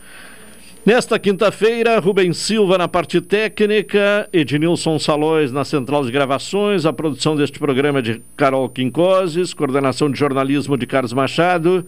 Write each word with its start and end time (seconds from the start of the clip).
Nesta 0.87 1.19
quinta-feira, 1.19 1.99
Rubens 1.99 2.39
Silva 2.39 2.79
na 2.79 2.89
parte 2.89 3.21
técnica, 3.21 4.29
Ednilson 4.33 4.99
Salões 4.99 5.53
na 5.53 5.65
central 5.65 6.05
de 6.05 6.11
gravações, 6.11 6.87
a 6.87 6.93
produção 6.93 7.37
deste 7.37 7.59
programa 7.59 8.01
de 8.01 8.23
Carol 8.37 8.69
Quincoses, 8.71 9.53
coordenação 9.53 10.11
de 10.11 10.19
jornalismo 10.19 10.79
de 10.79 10.87
Carlos 10.87 11.13
Machado, 11.13 11.85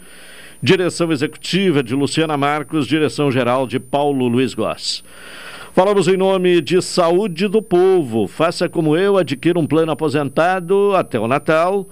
direção 0.62 1.10
executiva 1.12 1.82
de 1.82 1.94
Luciana 1.94 2.36
Marcos, 2.36 2.86
direção 2.86 3.30
geral 3.30 3.66
de 3.66 3.80
Paulo 3.80 4.28
Luiz 4.28 4.52
Goss. 4.52 5.02
Falamos 5.72 6.06
em 6.06 6.16
nome 6.16 6.60
de 6.60 6.82
Saúde 6.82 7.48
do 7.48 7.62
Povo. 7.62 8.26
Faça 8.26 8.68
como 8.68 8.96
eu, 8.96 9.16
adquira 9.16 9.58
um 9.58 9.66
plano 9.66 9.92
aposentado 9.92 10.94
até 10.94 11.18
o 11.18 11.28
Natal 11.28 11.88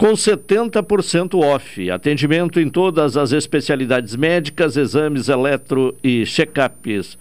com 0.00 0.12
70% 0.14 1.38
off. 1.38 1.90
Atendimento 1.90 2.58
em 2.58 2.70
todas 2.70 3.18
as 3.18 3.32
especialidades 3.32 4.16
médicas, 4.16 4.78
exames 4.78 5.28
eletro 5.28 5.94
e 6.02 6.24
check-ups 6.24 7.18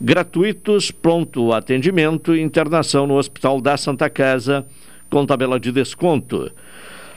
gratuitos, 0.00 0.92
pronto 0.92 1.52
atendimento 1.52 2.34
e 2.34 2.40
internação 2.40 3.04
no 3.04 3.18
Hospital 3.18 3.60
da 3.60 3.76
Santa 3.76 4.08
Casa 4.08 4.64
com 5.10 5.26
tabela 5.26 5.58
de 5.58 5.72
desconto. 5.72 6.52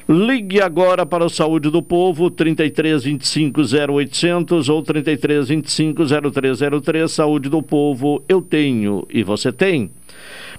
Ligue 0.09 0.59
agora 0.59 1.05
para 1.05 1.23
o 1.23 1.29
Saúde 1.29 1.69
do 1.69 1.83
Povo, 1.83 2.31
33 2.31 3.03
25 3.03 3.61
0800 3.61 4.67
ou 4.67 4.81
33 4.81 5.47
25 5.47 6.03
0303. 6.31 7.11
Saúde 7.11 7.49
do 7.49 7.61
Povo, 7.61 8.23
eu 8.27 8.41
tenho 8.41 9.07
e 9.11 9.23
você 9.23 9.51
tem. 9.51 9.91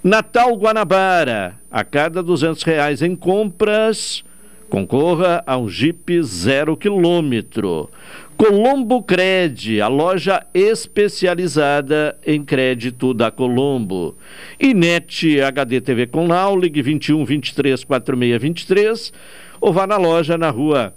Natal 0.02 0.54
Guanabara, 0.54 1.56
a 1.70 1.82
cada 1.82 2.22
200 2.22 2.62
reais 2.62 3.02
em 3.02 3.16
compras 3.16 4.24
Concorra 4.68 5.42
a 5.46 5.56
um 5.56 5.68
Jeep 5.68 6.22
zero 6.22 6.76
quilômetro. 6.76 7.90
Colombo 8.36 9.02
Cred, 9.02 9.80
a 9.80 9.86
loja 9.86 10.44
especializada 10.52 12.18
em 12.26 12.44
crédito 12.44 13.14
da 13.14 13.30
Colombo. 13.30 14.16
E 14.58 14.74
NET 14.74 15.40
HD 15.40 15.80
TV 15.80 16.06
com 16.06 16.26
Now, 16.26 16.58
ligue 16.58 16.82
21 16.82 17.24
23 17.24 17.84
46 17.84 18.42
23 18.42 19.12
ou 19.60 19.72
vá 19.72 19.86
na 19.86 19.96
loja 19.96 20.36
na 20.36 20.50
rua 20.50 20.94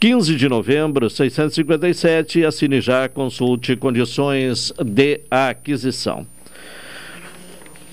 15 0.00 0.36
de 0.36 0.48
novembro, 0.48 1.10
657 1.10 2.38
e 2.38 2.44
assine 2.44 2.80
já, 2.80 3.08
consulte 3.08 3.74
condições 3.74 4.72
de 4.78 5.22
aquisição. 5.28 6.24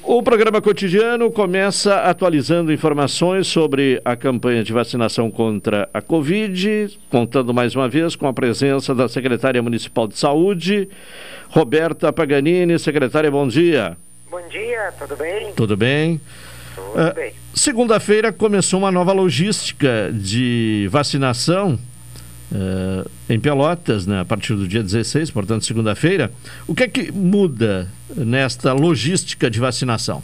O 0.08 0.22
programa 0.22 0.62
cotidiano 0.62 1.32
começa 1.32 1.96
atualizando 2.02 2.72
informações 2.72 3.48
sobre 3.48 4.00
a 4.06 4.16
campanha 4.16 4.64
de 4.64 4.72
vacinação 4.72 5.32
contra 5.32 5.90
a 5.92 6.00
Covid, 6.00 7.00
contando 7.10 7.52
mais 7.52 7.76
uma 7.76 7.90
vez 7.90 8.16
com 8.16 8.28
a 8.28 8.34
presença 8.34 8.94
da 8.94 9.10
secretária 9.10 9.60
municipal 9.64 10.08
de 10.08 10.16
saúde, 10.16 10.88
Roberta 11.50 12.14
Paganini. 12.14 12.78
Secretária, 12.78 13.32
bom 13.32 13.48
dia. 13.48 13.98
Bom 14.30 14.48
dia, 14.48 14.94
tudo 15.00 15.16
bem? 15.16 15.54
Tudo 15.54 15.76
bem. 15.76 16.22
Tudo 16.76 17.12
uh, 17.12 17.16
bem. 17.16 17.34
Segunda-feira 17.56 18.32
começou 18.32 18.80
uma 18.80 18.92
nova 18.92 19.12
logística 19.12 20.12
de 20.14 20.88
vacinação 20.92 21.80
uh, 22.52 23.10
em 23.30 23.40
Pelotas, 23.40 24.06
né, 24.06 24.22
a 24.22 24.26
partir 24.26 24.56
do 24.56 24.68
dia 24.68 24.84
16, 24.84 25.32
portanto, 25.32 25.66
segunda-feira. 25.66 26.32
O 26.68 26.76
que 26.76 26.84
é 26.84 26.88
que 26.88 27.12
muda 27.12 27.90
nesta 28.10 28.74
logística 28.74 29.50
de 29.50 29.60
vacinação? 29.60 30.22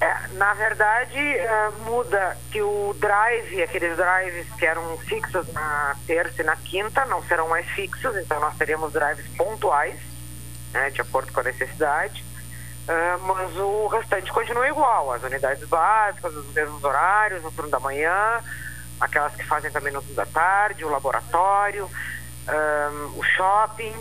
É, 0.00 0.28
na 0.34 0.52
verdade, 0.54 1.18
uh, 1.18 1.84
muda 1.84 2.36
que 2.50 2.60
o 2.60 2.94
drive, 3.00 3.62
aqueles 3.62 3.96
drives 3.96 4.46
que 4.58 4.66
eram 4.66 4.98
fixos 4.98 5.50
na 5.52 5.96
terça 6.06 6.42
e 6.42 6.44
na 6.44 6.56
quinta, 6.56 7.06
não 7.06 7.22
serão 7.22 7.48
mais 7.48 7.66
fixos, 7.70 8.14
então 8.16 8.38
nós 8.40 8.54
teremos 8.56 8.92
drives 8.92 9.26
pontuais, 9.36 9.98
né, 10.72 10.90
de 10.90 11.00
acordo 11.00 11.32
com 11.32 11.40
a 11.40 11.44
necessidade. 11.44 12.24
Uh, 12.86 13.20
mas 13.26 13.56
o 13.56 13.86
restante 13.88 14.30
continua 14.30 14.68
igual, 14.68 15.12
as 15.12 15.22
unidades 15.22 15.66
básicas, 15.66 16.32
os 16.34 16.52
mesmos 16.52 16.84
horários, 16.84 17.42
no 17.42 17.50
turno 17.50 17.70
da 17.70 17.80
manhã, 17.80 18.40
aquelas 19.00 19.34
que 19.34 19.44
fazem 19.44 19.70
também 19.70 19.92
no 19.92 20.02
da 20.02 20.26
tarde, 20.26 20.84
o 20.84 20.88
laboratório, 20.88 21.88
um, 22.48 23.18
o 23.18 23.22
shopping, 23.22 23.92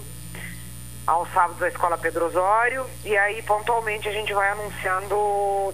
aos 1.07 1.31
sábados 1.31 1.61
a 1.61 1.67
escola 1.67 1.97
Pedro 1.97 2.25
Osório 2.25 2.85
e 3.03 3.16
aí 3.16 3.41
pontualmente 3.44 4.07
a 4.09 4.11
gente 4.11 4.34
vai 4.34 4.50
anunciando 4.51 5.16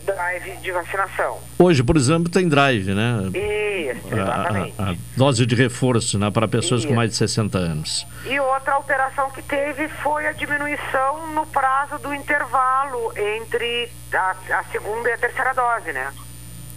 drive 0.06 0.58
de 0.58 0.72
vacinação. 0.72 1.40
Hoje, 1.58 1.84
por 1.84 1.96
exemplo, 1.96 2.30
tem 2.30 2.50
drive, 2.50 2.94
né? 2.94 3.30
Isso, 3.34 4.14
exatamente. 4.14 4.76
A, 4.78 4.84
a, 4.84 4.92
a 4.92 4.96
dose 5.16 5.46
de 5.46 5.56
reforço 5.56 6.20
né, 6.20 6.30
para 6.30 6.48
pessoas 6.48 6.82
Isso. 6.82 6.90
com 6.90 6.96
mais 6.96 7.12
de 7.12 7.16
60 7.16 7.58
anos. 7.58 8.06
E 8.26 8.40
outra 8.40 8.74
alteração 8.74 9.30
que 9.32 9.42
teve 9.42 9.88
foi 9.88 10.28
a 10.28 10.34
diminuição 10.34 11.34
no 11.34 11.46
prazo 11.46 11.98
do 12.00 12.14
intervalo 12.14 13.14
entre 13.18 13.90
a, 14.14 14.36
a 14.60 14.64
segunda 14.66 15.10
e 15.10 15.14
a 15.14 15.18
terceira 15.18 15.54
dose, 15.54 15.94
né? 15.94 16.12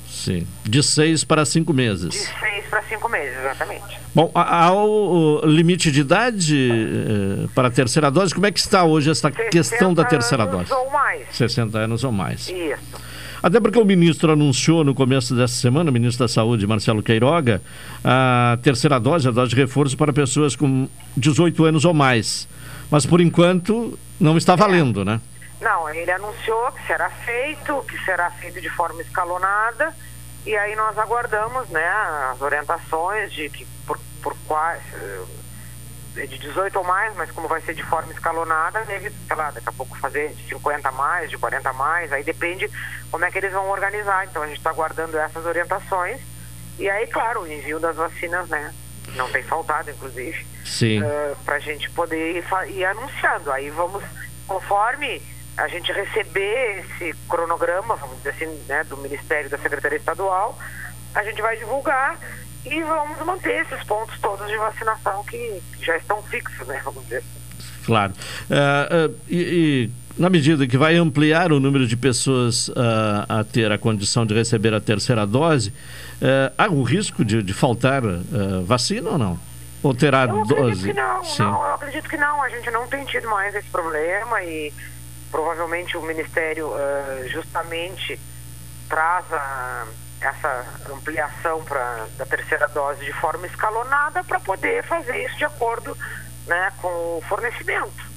Sim. 0.09 0.47
De 0.65 0.82
seis 0.82 1.25
para 1.25 1.44
cinco 1.44 1.72
meses. 1.72 2.10
De 2.10 2.16
seis 2.16 2.65
para 2.70 2.82
cinco 2.82 3.09
meses, 3.09 3.37
exatamente. 3.38 3.98
Bom, 4.15 4.31
há 4.34 4.72
o 4.72 5.41
limite 5.44 5.91
de 5.91 6.00
idade 6.00 6.70
eh, 6.70 7.48
para 7.54 7.69
a 7.69 7.70
terceira 7.70 8.10
dose? 8.10 8.32
Como 8.32 8.47
é 8.47 8.53
que 8.53 8.60
está 8.60 8.84
hoje 8.84 9.10
essa 9.10 9.31
questão 9.31 9.92
da 9.92 10.04
terceira 10.04 10.47
dose? 10.47 10.72
ou 10.72 10.91
mais. 10.91 11.26
60 11.32 11.76
anos 11.78 12.04
ou 12.04 12.12
mais. 12.12 12.48
Isso. 12.48 13.15
Até 13.42 13.60
porque 13.60 13.78
o 13.78 13.84
ministro 13.84 14.32
anunciou 14.32 14.82
no 14.84 14.94
começo 14.94 15.34
dessa 15.34 15.54
semana, 15.54 15.91
o 15.91 15.92
ministro 15.92 16.25
da 16.25 16.28
Saúde, 16.28 16.66
Marcelo 16.66 17.03
Queiroga, 17.03 17.60
a 18.03 18.56
terceira 18.62 18.98
dose, 18.98 19.28
a 19.28 19.31
dose 19.31 19.50
de 19.50 19.57
reforço 19.57 19.97
para 19.98 20.15
pessoas 20.15 20.57
com 20.57 20.89
18 21.16 21.65
anos 21.65 21.84
ou 21.84 21.92
mais. 21.92 22.48
Mas 22.91 23.04
por 23.04 23.21
enquanto 23.21 23.98
não 24.18 24.39
está 24.39 24.57
valendo, 24.57 25.04
né? 25.04 25.21
Não, 25.65 25.89
ele 25.89 26.11
anunciou 26.11 26.71
que 26.72 26.87
será 26.87 27.09
feito, 27.09 27.83
que 27.89 27.97
será 28.05 28.31
feito 28.31 28.61
de 28.61 28.69
forma 28.69 29.01
escalonada, 29.01 29.97
e 30.45 30.55
aí 30.55 30.77
nós 30.77 30.99
aguardamos 30.99 31.71
né, 31.71 31.89
as 32.31 32.39
orientações 32.43 33.33
de 33.33 33.49
que 33.49 33.66
por, 33.87 33.99
por 34.22 34.37
quais 34.47 34.83
eh, 34.93 36.27
de 36.27 36.39
18 36.39 36.78
ou 36.78 36.84
mais, 36.84 37.15
mas 37.16 37.31
como 37.31 37.49
vai 37.49 37.63
ser 37.63 37.72
de 37.72 37.83
forma 37.83 38.13
escalonada, 38.13 38.84
deve, 38.84 39.11
sei 39.11 39.37
lá, 39.37 39.51
daqui 39.51 39.66
a 39.66 39.72
pouco 39.72 39.97
fazer 39.97 40.34
de 40.34 40.47
50 40.49 40.87
a 40.87 40.93
mais, 40.93 41.31
de 41.31 41.39
40 41.39 41.71
a 41.71 41.72
mais, 41.72 42.13
aí 42.13 42.22
depende 42.22 42.71
como 43.10 43.25
é 43.25 43.31
que 43.31 43.39
eles 43.39 43.53
vão 43.53 43.71
organizar. 43.71 44.27
Então 44.27 44.43
a 44.43 44.47
gente 44.47 44.59
está 44.59 44.69
aguardando 44.69 45.17
essas 45.17 45.47
orientações. 45.47 46.21
E 46.78 46.91
aí, 46.91 47.07
claro, 47.07 47.41
o 47.41 47.51
envio 47.51 47.81
das 47.81 47.97
vacinas, 47.97 48.51
né? 48.51 48.75
Não 49.17 49.31
tem 49.31 49.43
faltado, 49.43 49.91
inclusive. 49.91 50.47
Sim. 50.63 51.01
Uh, 51.01 51.07
eh, 51.07 51.34
para 51.43 51.57
a 51.57 51.59
gente 51.59 51.89
poder 51.91 52.37
ir, 52.37 52.45
ir 52.69 52.84
anunciando. 52.84 53.51
Aí 53.51 53.71
vamos, 53.71 54.05
conforme 54.47 55.22
a 55.56 55.68
gente 55.68 55.92
receber 55.92 56.84
esse 56.84 57.15
cronograma, 57.28 57.97
vamos 57.97 58.16
dizer 58.18 58.30
assim, 58.30 58.60
né, 58.68 58.84
do 58.84 58.97
Ministério 58.97 59.48
da 59.48 59.59
Secretaria 59.59 59.98
Estadual, 59.98 60.59
a 61.15 61.22
gente 61.22 61.41
vai 61.41 61.56
divulgar 61.56 62.18
e 62.66 62.83
vamos 62.83 63.18
manter 63.24 63.62
esses 63.62 63.84
pontos 63.84 64.18
todos 64.21 64.47
de 64.48 64.56
vacinação 64.56 65.22
que 65.24 65.62
já 65.80 65.97
estão 65.97 66.22
fixos, 66.22 66.66
né? 66.66 66.80
Vamos 66.84 67.03
dizer. 67.04 67.22
Claro. 67.84 68.12
Uh, 68.51 69.10
uh, 69.10 69.16
e, 69.28 69.36
e, 69.36 69.91
na 70.18 70.30
medida 70.30 70.66
que 70.66 70.78
vai 70.78 70.97
ampliar 70.97 71.53
o 71.53 71.60
número 71.60 71.86
de 71.86 71.97
pessoas 71.97 72.68
uh, 72.68 72.74
a 73.28 73.45
ter 73.45 73.71
a 73.71 73.77
condição 73.77 74.24
de 74.24 74.33
receber 74.33 74.72
a 74.72 74.80
terceira 74.80 75.27
dose, 75.27 75.72
há 76.57 76.68
o 76.68 76.83
risco 76.83 77.24
de, 77.24 77.42
de 77.42 77.53
faltar 77.53 78.00
vacina 78.65 79.10
ou 79.10 79.18
não? 79.18 79.39
Ou 79.83 79.92
terá 79.92 80.24
eu 80.24 80.47
dose? 80.47 80.86
Que 80.86 80.95
não, 80.95 81.24
Sim. 81.24 81.42
não, 81.42 81.66
eu 81.66 81.74
acredito 81.74 82.09
que 82.09 82.16
não. 82.16 82.42
A 82.42 82.48
gente 82.48 82.71
não 82.71 82.86
tem 82.86 83.04
tido 83.04 83.28
mais 83.28 83.54
esse 83.54 83.68
problema 83.68 84.42
e 84.42 84.72
provavelmente 85.34 85.97
o 85.97 86.03
Ministério 86.03 86.71
justamente 87.27 88.21
traz 88.89 89.25
a 89.33 89.84
essa 90.21 90.65
ampliação 90.92 91.65
pra, 91.65 92.07
da 92.16 92.25
terceira 92.25 92.69
dose 92.69 93.04
de 93.04 93.13
forma 93.15 93.45
escalonada 93.45 94.22
para 94.22 94.39
poder 94.39 94.84
fazer 94.84 95.25
isso 95.25 95.36
de 95.36 95.45
acordo 95.45 95.98
né, 96.47 96.72
com 96.81 96.89
o 97.19 97.22
fornecimento. 97.28 98.15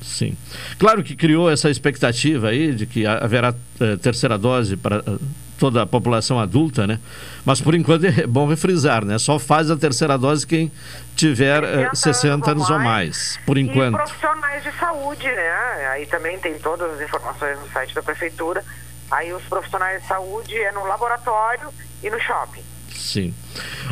Sim. 0.00 0.36
Claro 0.78 1.02
que 1.02 1.16
criou 1.16 1.50
essa 1.50 1.68
expectativa 1.68 2.50
aí 2.50 2.72
de 2.72 2.86
que 2.86 3.04
haverá 3.04 3.52
eh, 3.80 3.96
terceira 3.96 4.38
dose 4.38 4.76
para 4.76 4.98
eh, 4.98 5.18
toda 5.64 5.82
a 5.82 5.86
população 5.86 6.38
adulta, 6.38 6.86
né? 6.86 6.98
Mas 7.44 7.60
por 7.60 7.74
enquanto 7.74 8.04
é 8.20 8.26
bom 8.26 8.46
refrisar, 8.46 9.04
né? 9.04 9.18
Só 9.18 9.38
faz 9.38 9.70
a 9.70 9.76
terceira 9.76 10.18
dose 10.18 10.46
quem 10.46 10.70
tiver 11.16 11.62
60, 11.94 11.96
60 11.96 12.50
anos 12.50 12.70
ou 12.70 12.78
mais, 12.78 13.38
por 13.46 13.58
enquanto. 13.58 13.94
E 13.94 13.98
profissionais 13.98 14.62
de 14.62 14.72
saúde, 14.72 15.26
né? 15.26 15.86
Aí 15.92 16.06
também 16.06 16.38
tem 16.38 16.54
todas 16.58 16.90
as 16.94 17.00
informações 17.00 17.58
no 17.58 17.68
site 17.70 17.94
da 17.94 18.02
prefeitura 18.02 18.64
Aí 19.10 19.32
os 19.32 19.42
profissionais 19.44 20.02
de 20.02 20.08
saúde 20.08 20.56
é 20.56 20.72
no 20.72 20.84
laboratório 20.86 21.68
e 22.02 22.10
no 22.10 22.18
shopping. 22.20 22.62
Sim. 22.94 23.34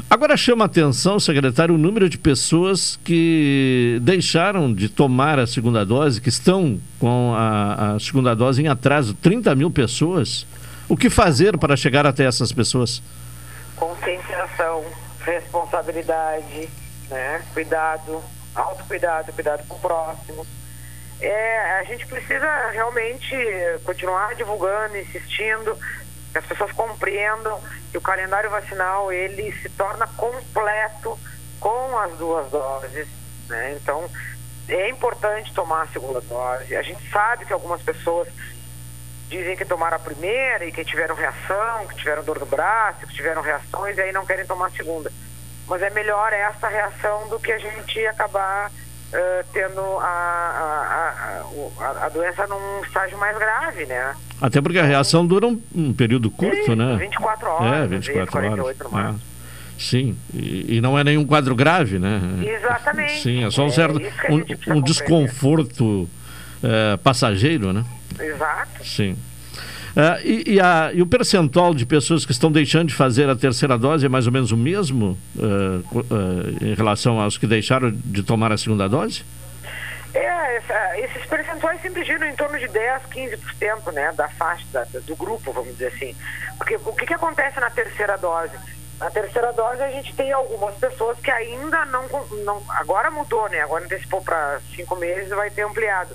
Agora 0.09 0.37
chama 0.37 0.65
atenção, 0.65 1.21
secretário, 1.21 1.75
o 1.75 1.79
número 1.79 2.09
de 2.09 2.19
pessoas 2.19 2.99
que 3.05 3.99
deixaram 4.03 4.73
de 4.73 4.89
tomar 4.89 5.39
a 5.39 5.47
segunda 5.47 5.85
dose, 5.85 6.21
que 6.21 6.29
estão 6.29 6.81
com 6.99 7.35
a, 7.37 7.95
a 7.95 8.01
segunda 8.01 8.35
dose 8.35 8.63
em 8.63 8.69
atraso, 8.69 9.15
30 9.15 9.55
mil 9.55 9.71
pessoas. 9.71 10.47
O 10.89 10.97
que 10.97 11.09
fazer 11.09 11.57
para 11.59 11.77
chegar 11.77 12.07
até 12.07 12.25
essas 12.25 12.53
pessoas? 12.53 13.03
Conscientização, 13.77 14.85
responsabilidade, 15.21 16.69
né? 17.09 17.43
cuidado, 17.53 18.23
autocuidado, 18.55 19.33
cuidado 19.33 19.67
com 19.67 19.77
o 19.77 19.81
próximo 19.81 20.47
é, 21.23 21.79
a 21.79 21.85
gente 21.85 22.05
precisa 22.07 22.71
realmente 22.73 23.37
continuar 23.85 24.35
divulgando, 24.35 24.97
insistindo, 24.97 25.79
que 26.33 26.39
as 26.39 26.45
pessoas 26.45 26.73
compreendam 26.73 27.61
que 27.93 27.99
o 27.99 28.01
calendário 28.01 28.51
vacinal 28.51 29.13
ele 29.13 29.53
se 29.63 29.69
torna 29.71 30.07
completo 30.17 31.17
com 31.61 31.99
as 31.99 32.13
duas 32.19 32.51
doses, 32.51 33.07
né? 33.49 33.77
Então 33.81 34.11
é 34.69 34.89
importante 34.89 35.55
tomar 35.55 35.83
a 35.83 35.87
segunda 35.89 36.21
dose. 36.21 36.75
A 36.75 36.83
gente 36.83 37.09
sabe 37.11 37.45
que 37.45 37.53
algumas 37.53 37.83
pessoas 37.83 38.27
dizem 39.33 39.57
que 39.57 39.65
tomaram 39.65 39.97
a 39.97 40.01
primeira 40.01 40.65
e 40.67 40.73
que 40.73 40.85
tiveram 40.85 41.15
reação, 41.15 41.87
que 41.89 41.97
tiveram 41.97 42.23
dor 42.23 42.39
no 42.39 42.47
braço, 42.47 43.07
que 43.07 43.15
tiveram 43.15 43.41
reações 43.41 43.97
e 43.97 44.01
aí 44.03 44.13
não 44.13 44.27
querem 44.27 44.45
tomar 44.45 44.67
a 44.67 44.71
segunda. 44.71 45.11
Mas 45.67 45.81
é 45.81 45.91
melhor 45.91 46.33
essa 46.33 46.69
reação 46.69 47.29
do 47.29 47.39
que 47.39 47.51
a 47.51 47.59
gente 47.59 48.07
acabar 48.07 48.69
uh, 48.69 49.47
tendo 49.53 49.81
a, 49.81 50.07
a, 50.07 51.85
a, 51.85 52.07
a, 52.07 52.09
doença 52.11 52.47
num 52.47 52.85
estágio 52.85 53.17
mais 53.17 53.37
grave, 53.39 53.87
né? 53.87 54.15
Até 54.41 54.61
porque 54.61 54.79
a 54.79 54.85
reação 54.85 55.27
dura 55.27 55.47
um, 55.47 55.61
um 55.75 55.95
período 55.95 56.31
curto, 56.31 56.65
Sim, 56.67 56.75
né? 56.75 56.97
24 56.99 57.49
horas. 57.49 57.85
É, 57.85 57.87
24 57.87 58.41
vezes, 58.41 58.59
horas. 58.59 58.79
no 58.79 58.91
máximo. 58.91 59.21
É. 59.29 59.33
Sim, 59.79 60.17
e, 60.33 60.77
e, 60.77 60.81
não 60.81 60.97
é 60.97 61.03
nenhum 61.03 61.25
quadro 61.27 61.57
grave, 61.57 61.99
né? 61.99 62.21
Exatamente. 62.45 63.23
Sim, 63.23 63.45
é 63.45 63.51
só 63.51 63.65
um 63.65 63.71
certo 63.71 64.01
é 64.01 64.31
um, 64.31 64.77
um 64.77 64.83
desconforto 64.83 66.09
é, 66.63 66.97
passageiro, 66.99 67.73
né? 67.73 67.85
Exato. 68.23 68.85
Sim. 68.85 69.17
Uh, 69.93 70.17
e, 70.25 70.55
e, 70.55 70.61
a, 70.61 70.91
e, 70.95 71.03
o 71.03 71.07
percentual 71.07 71.75
de 71.75 71.85
pessoas 71.85 72.25
que 72.25 72.33
estão 72.33 72.51
deixando 72.51 72.89
de 72.89 72.95
fazer 72.95 73.29
a 73.29 73.37
terceira 73.37 73.77
dose 73.77 74.07
é 74.07 74.09
mais 74.09 74.27
ou 74.27 74.33
menos 74.33 74.51
o 74.51 74.57
mesmo 74.57 75.19
uh, 75.37 75.99
uh, 75.99 76.65
em 76.65 76.75
relação 76.75 77.21
aos 77.21 77.37
que 77.37 77.47
deixaram 77.47 77.91
de 77.93 78.23
tomar 78.23 78.51
a 78.53 78.57
segunda 78.57 78.89
dose? 78.89 79.23
É, 80.15 80.57
essa, 80.57 80.99
esses 80.99 81.27
percentuais 81.27 81.81
sempre 81.83 82.05
giram 82.05 82.27
em 82.27 82.35
torno 82.35 82.59
de 82.59 82.69
10, 82.69 83.03
15% 83.05 83.93
né, 83.93 84.13
da 84.13 84.29
faixa 84.29 84.65
da, 84.73 84.85
do 84.85 85.15
grupo, 85.15 85.53
vamos 85.53 85.73
dizer 85.73 85.89
assim. 85.89 86.17
Porque 86.57 86.77
o 86.77 86.93
que, 86.93 87.07
que 87.07 87.15
acontece 87.15 87.61
na 87.61 87.71
terceira 87.71 88.17
dose? 88.17 88.53
Na 88.99 89.11
terceira 89.11 89.53
dose 89.53 89.83
a 89.83 89.91
gente 89.91 90.15
tem 90.15 90.33
algumas 90.33 90.75
pessoas 90.77 91.19
que 91.19 91.31
ainda 91.31 91.85
não, 91.87 92.07
não 92.45 92.63
agora 92.71 93.11
mudou, 93.11 93.49
né? 93.49 93.61
Agora 93.61 93.85
antecipou 93.85 94.23
para 94.23 94.61
cinco 94.75 94.97
meses 94.97 95.31
e 95.31 95.35
vai 95.35 95.51
ter 95.51 95.63
ampliado. 95.63 96.15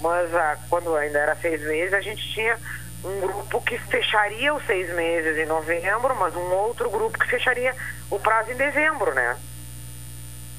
Mas 0.00 0.34
ah, 0.34 0.56
quando 0.68 0.94
ainda 0.96 1.18
era 1.18 1.36
seis 1.36 1.62
meses 1.62 1.94
a 1.94 2.00
gente 2.00 2.26
tinha 2.32 2.56
um 3.04 3.20
grupo 3.20 3.60
que 3.60 3.78
fecharia 3.78 4.54
os 4.54 4.64
seis 4.66 4.94
meses 4.94 5.38
em 5.38 5.46
novembro, 5.46 6.16
mas 6.18 6.34
um 6.34 6.52
outro 6.52 6.90
grupo 6.90 7.18
que 7.18 7.26
fecharia 7.26 7.74
o 8.10 8.18
prazo 8.18 8.50
em 8.50 8.56
dezembro, 8.56 9.14
né? 9.14 9.36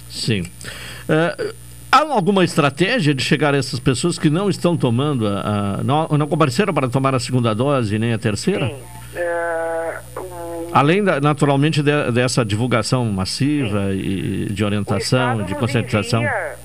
Sim. 0.09 0.41
Uh, 0.41 1.53
há 1.91 1.99
alguma 1.99 2.43
estratégia 2.43 3.13
de 3.13 3.23
chegar 3.23 3.53
a 3.53 3.57
essas 3.57 3.79
pessoas 3.79 4.19
que 4.19 4.29
não 4.29 4.49
estão 4.49 4.77
tomando, 4.77 5.27
a, 5.27 5.79
a 5.79 5.83
não, 5.83 6.07
não 6.09 6.27
compareceram 6.27 6.73
para 6.73 6.87
tomar 6.87 7.15
a 7.15 7.19
segunda 7.19 7.53
dose 7.53 7.97
nem 7.97 8.13
a 8.13 8.17
terceira? 8.17 8.67
Sim. 8.67 8.75
Uh, 9.15 10.19
um... 10.21 10.69
Além, 10.73 11.03
da, 11.03 11.19
naturalmente, 11.19 11.81
de, 11.81 12.11
dessa 12.11 12.45
divulgação 12.45 13.05
massiva 13.05 13.91
Sim. 13.91 13.97
e 13.97 14.45
de 14.51 14.63
orientação, 14.63 15.43
de 15.43 15.55
conscientização. 15.55 16.21
Envia, 16.21 16.57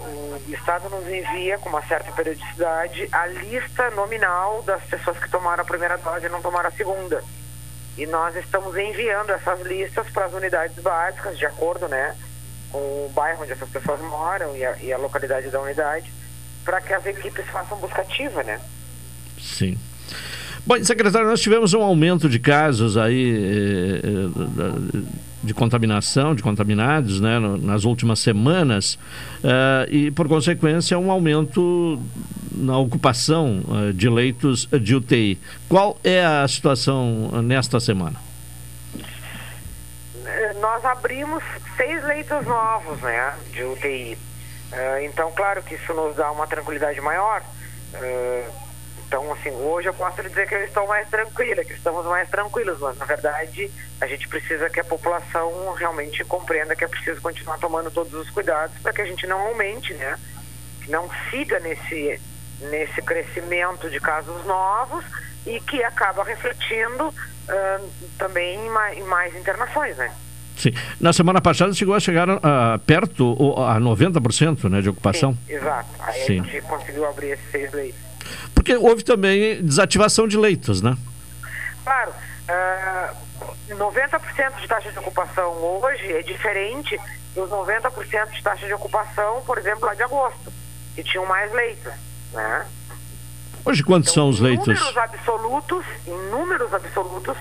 Estado 0.60 0.90
nos 0.90 1.08
envia 1.08 1.58
com 1.58 1.70
uma 1.70 1.82
certa 1.82 2.12
periodicidade 2.12 3.08
a 3.10 3.26
lista 3.26 3.90
nominal 3.90 4.62
das 4.62 4.82
pessoas 4.84 5.18
que 5.18 5.28
tomaram 5.28 5.62
a 5.62 5.66
primeira 5.66 5.96
dose 5.96 6.26
e 6.26 6.28
não 6.28 6.42
tomaram 6.42 6.68
a 6.68 6.72
segunda. 6.72 7.24
E 7.96 8.06
nós 8.06 8.36
estamos 8.36 8.76
enviando 8.76 9.30
essas 9.30 9.60
listas 9.62 10.08
para 10.10 10.26
as 10.26 10.32
unidades 10.32 10.76
básicas, 10.82 11.38
de 11.38 11.46
acordo 11.46 11.88
né, 11.88 12.14
com 12.70 12.78
o 12.78 13.12
bairro 13.14 13.42
onde 13.42 13.52
essas 13.52 13.68
pessoas 13.68 14.00
moram 14.00 14.54
e 14.56 14.64
a, 14.64 14.76
e 14.76 14.92
a 14.92 14.98
localidade 14.98 15.48
da 15.50 15.60
unidade, 15.60 16.12
para 16.64 16.80
que 16.80 16.92
as 16.92 17.04
equipes 17.06 17.44
façam 17.46 17.78
busca 17.78 18.02
ativa, 18.02 18.42
né? 18.42 18.60
Sim. 19.40 19.78
Bom, 20.66 20.82
secretário, 20.84 21.26
nós 21.26 21.40
tivemos 21.40 21.72
um 21.72 21.82
aumento 21.82 22.28
de 22.28 22.38
casos 22.38 22.96
aí 22.96 23.34
eh, 23.34 24.00
eh, 24.04 25.29
de 25.42 25.54
contaminação, 25.54 26.34
de 26.34 26.42
contaminados, 26.42 27.20
né, 27.20 27.38
nas 27.38 27.84
últimas 27.84 28.20
semanas 28.20 28.98
eh, 29.42 29.88
e, 29.90 30.10
por 30.10 30.28
consequência, 30.28 30.98
um 30.98 31.10
aumento 31.10 32.00
na 32.52 32.76
ocupação 32.78 33.62
de 33.94 34.08
leitos 34.08 34.66
de 34.66 34.94
UTI. 34.94 35.38
Qual 35.68 35.98
é 36.04 36.24
a 36.24 36.46
situação 36.46 37.42
nesta 37.42 37.80
semana? 37.80 38.16
Nós 40.60 40.84
abrimos 40.84 41.42
seis 41.76 42.04
leitos 42.04 42.44
novos, 42.46 43.00
né, 43.00 43.32
de 43.52 43.62
UTI. 43.64 44.18
então, 45.04 45.32
claro 45.32 45.62
que 45.62 45.74
isso 45.74 45.94
nos 45.94 46.16
dá 46.16 46.30
uma 46.30 46.46
tranquilidade 46.46 47.00
maior. 47.00 47.42
Então, 49.10 49.32
assim, 49.32 49.50
hoje 49.50 49.88
eu 49.88 49.94
posso 49.94 50.22
lhe 50.22 50.28
dizer 50.28 50.46
que 50.46 50.54
eu 50.54 50.62
estou 50.62 50.86
mais 50.86 51.08
tranquila, 51.08 51.64
que 51.64 51.72
estamos 51.72 52.06
mais 52.06 52.30
tranquilos, 52.30 52.78
mas 52.78 52.96
na 52.96 53.04
verdade 53.04 53.68
a 54.00 54.06
gente 54.06 54.28
precisa 54.28 54.70
que 54.70 54.78
a 54.78 54.84
população 54.84 55.72
realmente 55.72 56.22
compreenda 56.22 56.76
que 56.76 56.84
é 56.84 56.86
preciso 56.86 57.20
continuar 57.20 57.58
tomando 57.58 57.90
todos 57.90 58.14
os 58.14 58.30
cuidados 58.30 58.78
para 58.78 58.92
que 58.92 59.02
a 59.02 59.04
gente 59.04 59.26
não 59.26 59.40
aumente, 59.40 59.92
né? 59.94 60.16
Que 60.84 60.92
não 60.92 61.10
siga 61.28 61.58
nesse, 61.58 62.20
nesse 62.60 63.02
crescimento 63.02 63.90
de 63.90 63.98
casos 63.98 64.46
novos 64.46 65.04
e 65.44 65.60
que 65.60 65.82
acaba 65.82 66.22
refletindo 66.22 67.08
uh, 67.08 67.90
também 68.16 68.64
em 68.64 68.70
mais, 68.70 68.96
em 68.96 69.02
mais 69.02 69.34
internações, 69.34 69.96
né? 69.96 70.14
Sim. 70.56 70.70
Na 71.00 71.12
semana 71.12 71.40
passada 71.40 71.72
chegou 71.72 71.96
a 71.96 72.00
chegar 72.00 72.28
perto, 72.86 73.32
a 73.56 73.80
90% 73.80 74.70
né, 74.70 74.80
de 74.80 74.88
ocupação. 74.88 75.36
Sim, 75.48 75.54
exato. 75.54 75.88
Aí 75.98 76.26
Sim. 76.26 76.40
a 76.40 76.44
gente 76.44 76.60
conseguiu 76.60 77.08
abrir 77.08 77.30
esses 77.30 77.50
seis 77.50 77.72
leitos. 77.72 78.09
Porque 78.54 78.76
houve 78.76 79.02
também 79.02 79.62
desativação 79.62 80.28
de 80.28 80.36
leitos, 80.36 80.82
né? 80.82 80.96
Claro. 81.84 82.12
Uh, 82.48 83.74
90% 83.74 84.60
de 84.60 84.68
taxa 84.68 84.90
de 84.90 84.98
ocupação 84.98 85.52
hoje 85.52 86.12
é 86.12 86.22
diferente 86.22 86.98
dos 87.34 87.48
90% 87.48 88.30
de 88.30 88.42
taxa 88.42 88.66
de 88.66 88.74
ocupação, 88.74 89.42
por 89.46 89.58
exemplo, 89.58 89.86
lá 89.86 89.94
de 89.94 90.02
agosto, 90.02 90.52
que 90.94 91.02
tinham 91.02 91.24
mais 91.26 91.52
leitos, 91.52 91.92
né? 92.32 92.66
Hoje 93.64 93.82
quantos 93.82 94.10
então, 94.10 94.24
são 94.24 94.28
os 94.30 94.40
leitos? 94.40 94.68
Em 94.68 94.72
números 94.72 94.96
absolutos, 94.96 95.86
em 96.06 96.30
números 96.30 96.74
absolutos, 96.74 97.36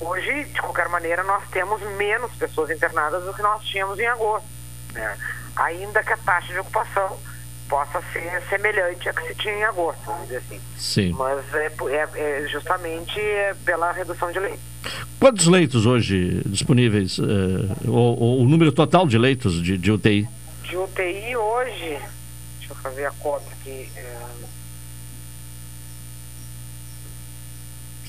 hoje, 0.00 0.44
de 0.44 0.60
qualquer 0.60 0.88
maneira, 0.88 1.22
nós 1.22 1.42
temos 1.50 1.80
menos 1.96 2.32
pessoas 2.32 2.70
internadas 2.70 3.24
do 3.24 3.32
que 3.32 3.42
nós 3.42 3.62
tínhamos 3.64 3.98
em 3.98 4.06
agosto. 4.06 4.46
Né? 4.92 5.16
Ainda 5.56 6.02
que 6.02 6.12
a 6.12 6.16
taxa 6.16 6.52
de 6.52 6.58
ocupação 6.58 7.16
possa 7.70 8.02
ser 8.12 8.42
semelhante 8.48 9.08
à 9.08 9.12
que 9.14 9.28
se 9.28 9.34
tinha 9.36 9.54
em 9.54 9.64
agosto, 9.64 10.00
vamos 10.04 10.24
dizer 10.24 10.38
assim. 10.38 10.60
Sim. 10.76 11.12
Mas 11.16 11.54
é, 11.54 11.72
é, 11.88 12.42
é 12.42 12.48
justamente 12.48 13.20
pela 13.64 13.92
redução 13.92 14.32
de 14.32 14.40
leitos. 14.40 14.60
Quantos 15.20 15.46
leitos 15.46 15.86
hoje 15.86 16.42
disponíveis? 16.46 17.18
Uh, 17.18 17.24
o, 17.86 18.42
o, 18.42 18.48
número 18.48 18.72
total 18.72 19.06
de 19.06 19.16
leitos 19.16 19.62
de, 19.62 19.78
de, 19.78 19.92
UTI? 19.92 20.28
De 20.64 20.76
UTI 20.76 21.36
hoje, 21.36 21.98
deixa 22.58 22.72
eu 22.72 22.76
fazer 22.76 23.06
a 23.06 23.12
conta 23.12 23.46
aqui. 23.52 23.88
É, 23.96 24.16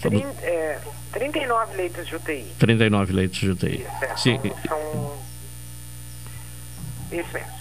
30, 0.02 0.28
é, 0.42 0.82
39 1.12 1.76
leitos 1.76 2.08
de 2.08 2.16
UTI. 2.16 2.48
39 2.58 3.14
leitos 3.14 3.38
de 3.38 3.50
UTI. 3.52 3.82
Isso, 3.82 4.04
é, 4.04 4.18
Sim. 4.18 4.40
São, 4.68 4.80
são... 4.80 5.18
Isso 7.12 7.30
mesmo. 7.34 7.52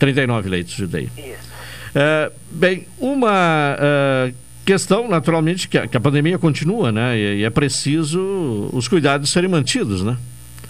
39 0.00 0.48
leitos 0.48 0.72
de 0.74 0.84
UTI. 0.84 1.12
Isso. 1.16 1.50
É, 1.94 2.32
bem, 2.50 2.88
uma 2.98 3.76
uh, 3.76 4.34
questão, 4.64 5.06
naturalmente, 5.06 5.68
que 5.68 5.76
a, 5.76 5.86
que 5.86 5.96
a, 5.96 6.00
pandemia 6.00 6.38
continua, 6.38 6.90
né? 6.90 7.16
E, 7.16 7.40
e, 7.40 7.44
é 7.44 7.50
preciso 7.50 8.70
os 8.72 8.88
cuidados 8.88 9.30
serem 9.30 9.50
mantidos, 9.50 10.02
né? 10.02 10.16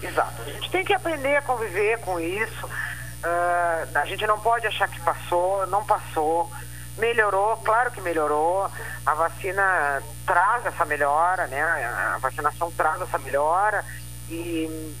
Exato. 0.03 0.41
A 0.45 0.51
gente 0.51 0.69
tem 0.69 0.83
que 0.83 0.93
aprender 0.93 1.37
a 1.37 1.41
conviver 1.41 1.99
com 1.99 2.19
isso. 2.19 2.65
Uh, 2.65 3.97
a 3.97 4.05
gente 4.05 4.27
não 4.27 4.39
pode 4.39 4.67
achar 4.67 4.87
que 4.89 4.99
passou, 4.99 5.65
não 5.67 5.83
passou. 5.85 6.51
Melhorou, 6.97 7.55
claro 7.57 7.89
que 7.91 8.01
melhorou. 8.01 8.69
A 9.05 9.13
vacina 9.13 10.03
traz 10.25 10.65
essa 10.65 10.83
melhora, 10.83 11.47
né? 11.47 11.61
A 11.61 12.17
vacinação 12.19 12.69
traz 12.71 13.01
essa 13.01 13.17
melhora. 13.19 13.85
E 14.29 14.91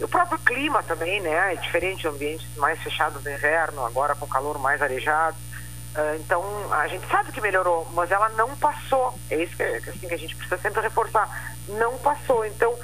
e 0.00 0.04
o 0.04 0.08
próprio 0.08 0.38
clima 0.40 0.82
também, 0.82 1.20
né? 1.20 1.52
É 1.52 1.56
diferente 1.56 2.00
de 2.00 2.08
ambientes 2.08 2.56
mais 2.56 2.80
fechados 2.82 3.22
no 3.22 3.30
inverno, 3.30 3.84
agora 3.84 4.14
com 4.14 4.26
calor 4.26 4.58
mais 4.58 4.82
arejado. 4.82 5.36
Uh, 5.94 6.16
então, 6.16 6.42
a 6.72 6.88
gente 6.88 7.06
sabe 7.08 7.30
que 7.30 7.40
melhorou, 7.40 7.86
mas 7.92 8.10
ela 8.10 8.28
não 8.30 8.56
passou. 8.56 9.14
É 9.30 9.36
isso 9.36 9.56
que, 9.56 9.62
assim, 9.62 10.08
que 10.08 10.14
a 10.14 10.18
gente 10.18 10.34
precisa 10.34 10.58
sempre 10.58 10.80
reforçar. 10.80 11.54
Não 11.68 11.96
passou. 11.98 12.44
Então, 12.44 12.76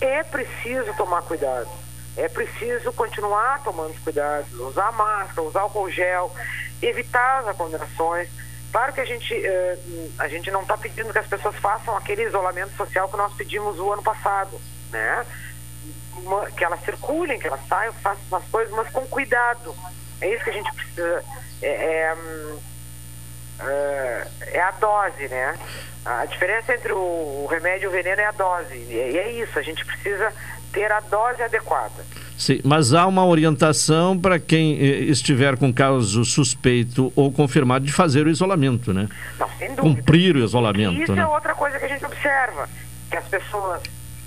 é 0.00 0.24
preciso 0.24 0.92
tomar 0.94 1.22
cuidado. 1.22 1.68
É 2.16 2.28
preciso 2.28 2.92
continuar 2.92 3.62
tomando 3.62 3.94
cuidados, 4.02 4.52
usar 4.54 4.90
máscara, 4.92 5.42
usar 5.42 5.60
álcool 5.60 5.90
gel, 5.90 6.34
evitar 6.82 7.40
as 7.40 7.48
aglomerações. 7.48 8.28
Claro 8.72 8.92
que 8.92 9.00
a 9.00 9.04
gente, 9.04 9.32
uh, 9.32 10.12
a 10.18 10.26
gente 10.26 10.50
não 10.50 10.62
está 10.62 10.76
pedindo 10.76 11.12
que 11.12 11.18
as 11.18 11.26
pessoas 11.28 11.54
façam 11.56 11.96
aquele 11.96 12.24
isolamento 12.24 12.76
social 12.76 13.08
que 13.08 13.16
nós 13.16 13.32
pedimos 13.34 13.78
o 13.78 13.92
ano 13.92 14.02
passado, 14.02 14.60
né? 14.90 15.24
Uma, 16.24 16.50
que 16.50 16.64
elas 16.64 16.80
circulem, 16.84 17.38
que 17.38 17.46
elas 17.46 17.60
saiam, 17.68 17.92
façam 17.94 18.38
as 18.38 18.44
coisas, 18.44 18.72
mas 18.74 18.88
com 18.90 19.06
cuidado. 19.06 19.74
É 20.20 20.32
isso 20.34 20.44
que 20.44 20.50
a 20.50 20.52
gente 20.52 20.72
precisa. 20.72 21.24
É, 21.62 21.68
é, 21.68 22.16
é, 23.60 24.26
é 24.52 24.60
a 24.60 24.70
dose, 24.72 25.28
né? 25.28 25.58
A 26.04 26.24
diferença 26.26 26.74
entre 26.74 26.92
o, 26.92 27.46
remédio 27.50 27.86
e 27.86 27.88
o 27.88 27.90
veneno 27.90 28.20
é 28.20 28.26
a 28.26 28.32
dose. 28.32 28.74
E 28.74 29.18
é 29.18 29.32
isso, 29.32 29.58
a 29.58 29.62
gente 29.62 29.84
precisa 29.84 30.32
ter 30.72 30.90
a 30.92 31.00
dose 31.00 31.42
adequada. 31.42 32.04
Sim, 32.36 32.60
mas 32.62 32.92
há 32.92 33.06
uma 33.06 33.24
orientação 33.24 34.18
para 34.18 34.38
quem 34.38 34.78
eh, 34.78 35.04
estiver 35.04 35.56
com 35.56 35.72
caso 35.72 36.24
suspeito 36.24 37.10
ou 37.16 37.32
confirmado 37.32 37.86
de 37.86 37.92
fazer 37.92 38.26
o 38.26 38.30
isolamento, 38.30 38.92
né? 38.92 39.08
Não, 39.38 39.48
sem 39.58 39.74
dúvida. 39.74 39.82
Cumprir 39.82 40.36
o 40.36 40.44
isolamento. 40.44 41.02
Isso 41.02 41.14
né? 41.14 41.22
é 41.22 41.26
outra 41.26 41.54
coisa 41.54 41.78
que 41.78 41.86
a 41.86 41.88
gente 41.88 42.04
observa, 42.04 42.68
que 43.10 43.16
as 43.16 43.24
pessoas, 43.24 43.80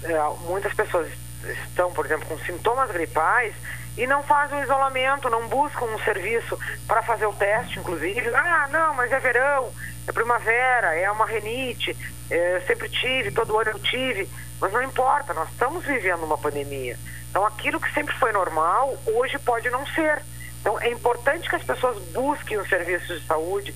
eh, 0.03 0.29
muitas 0.47 0.73
pessoas 0.73 1.07
estão, 1.57 1.91
por 1.91 2.05
exemplo, 2.05 2.25
com 2.27 2.37
sintomas 2.39 2.91
gripais 2.91 3.53
e 3.97 4.07
não 4.07 4.23
fazem 4.23 4.59
o 4.59 4.63
isolamento, 4.63 5.29
não 5.29 5.47
buscam 5.47 5.85
um 5.85 5.99
serviço 5.99 6.57
para 6.87 7.01
fazer 7.03 7.25
o 7.25 7.33
teste, 7.33 7.79
inclusive. 7.79 8.33
Ah, 8.33 8.67
não, 8.71 8.93
mas 8.93 9.11
é 9.11 9.19
verão, 9.19 9.71
é 10.07 10.11
primavera, 10.11 10.95
é 10.95 11.09
uma 11.11 11.25
renite, 11.25 11.95
é, 12.29 12.61
sempre 12.65 12.87
tive, 12.89 13.31
todo 13.31 13.57
ano 13.59 13.71
eu 13.71 13.79
tive. 13.79 14.29
Mas 14.59 14.71
não 14.73 14.83
importa, 14.83 15.33
nós 15.33 15.49
estamos 15.49 15.85
vivendo 15.85 16.23
uma 16.23 16.37
pandemia. 16.37 16.97
Então 17.29 17.45
aquilo 17.45 17.79
que 17.79 17.93
sempre 17.93 18.15
foi 18.15 18.31
normal, 18.31 18.97
hoje 19.05 19.37
pode 19.39 19.69
não 19.69 19.85
ser. 19.87 20.21
Então 20.61 20.79
é 20.79 20.89
importante 20.89 21.49
que 21.49 21.55
as 21.55 21.63
pessoas 21.63 21.97
busquem 22.11 22.57
os 22.57 22.67
serviços 22.67 23.21
de 23.21 23.27
saúde 23.27 23.73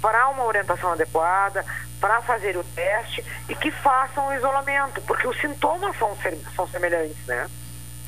para 0.00 0.28
uma 0.28 0.44
orientação 0.44 0.92
adequada, 0.92 1.64
para 2.00 2.20
fazer 2.22 2.56
o 2.56 2.64
teste 2.64 3.24
e 3.48 3.54
que 3.54 3.70
façam 3.70 4.28
o 4.28 4.34
isolamento, 4.34 5.00
porque 5.02 5.26
os 5.26 5.38
sintomas 5.40 5.96
são, 5.98 6.16
são 6.54 6.68
semelhantes, 6.68 7.26
né? 7.26 7.48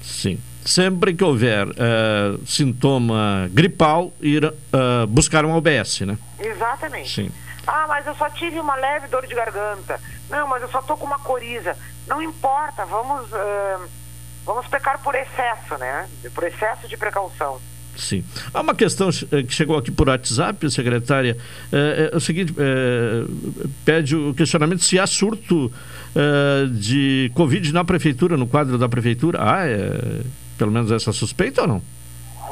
Sim. 0.02 0.40
Sempre 0.64 1.14
que 1.14 1.25
houver 1.25 1.66
uh, 1.68 2.47
sintoma 2.47 3.49
gripal, 3.50 4.12
ir 4.20 4.44
uh, 4.44 5.06
buscar 5.09 5.44
um 5.44 5.54
OBS, 5.54 6.00
né? 6.00 6.18
Exatamente. 6.38 7.14
Sim. 7.14 7.32
Ah, 7.66 7.87
mas 7.88 8.06
eu 8.06 8.14
só 8.14 8.28
tive 8.30 8.59
uma 8.59 8.75
leve 8.75 9.09
dor 9.09 9.26
de 9.26 9.35
garganta. 9.35 10.00
Não, 10.28 10.47
mas 10.47 10.62
eu 10.62 10.68
só 10.68 10.82
tô 10.82 10.97
com 10.97 11.06
uma 11.06 11.18
coriza. 11.18 11.76
Não 12.06 12.20
importa, 12.23 12.85
vamos, 12.85 13.30
uh, 13.32 13.88
vamos 14.44 14.66
pecar 14.66 14.99
por 15.02 15.14
excesso, 15.14 15.76
né? 15.78 16.09
Por 16.35 16.44
excesso 16.44 16.87
de 16.88 16.97
precaução. 16.97 17.61
Sim. 17.97 18.25
Há 18.52 18.61
uma 18.61 18.75
questão 18.75 19.11
eh, 19.32 19.42
que 19.42 19.52
chegou 19.52 19.76
aqui 19.76 19.90
por 19.90 20.09
WhatsApp, 20.09 20.70
secretária. 20.70 21.37
É, 21.70 22.11
é, 22.12 22.16
o 22.16 22.20
seguinte: 22.20 22.54
é, 22.56 23.25
pede 23.85 24.16
o 24.16 24.32
questionamento 24.35 24.82
se 24.82 24.99
há 24.99 25.06
surto 25.06 25.70
é, 26.14 26.66
de 26.66 27.30
Covid 27.35 27.73
na 27.73 27.85
prefeitura, 27.85 28.37
no 28.37 28.47
quadro 28.47 28.78
da 28.78 28.88
prefeitura. 28.88 29.38
Ah, 29.42 29.66
é, 29.66 30.23
pelo 30.56 30.70
menos 30.70 30.90
essa 30.90 31.12
suspeita 31.12 31.62
ou 31.62 31.68
não? 31.68 31.82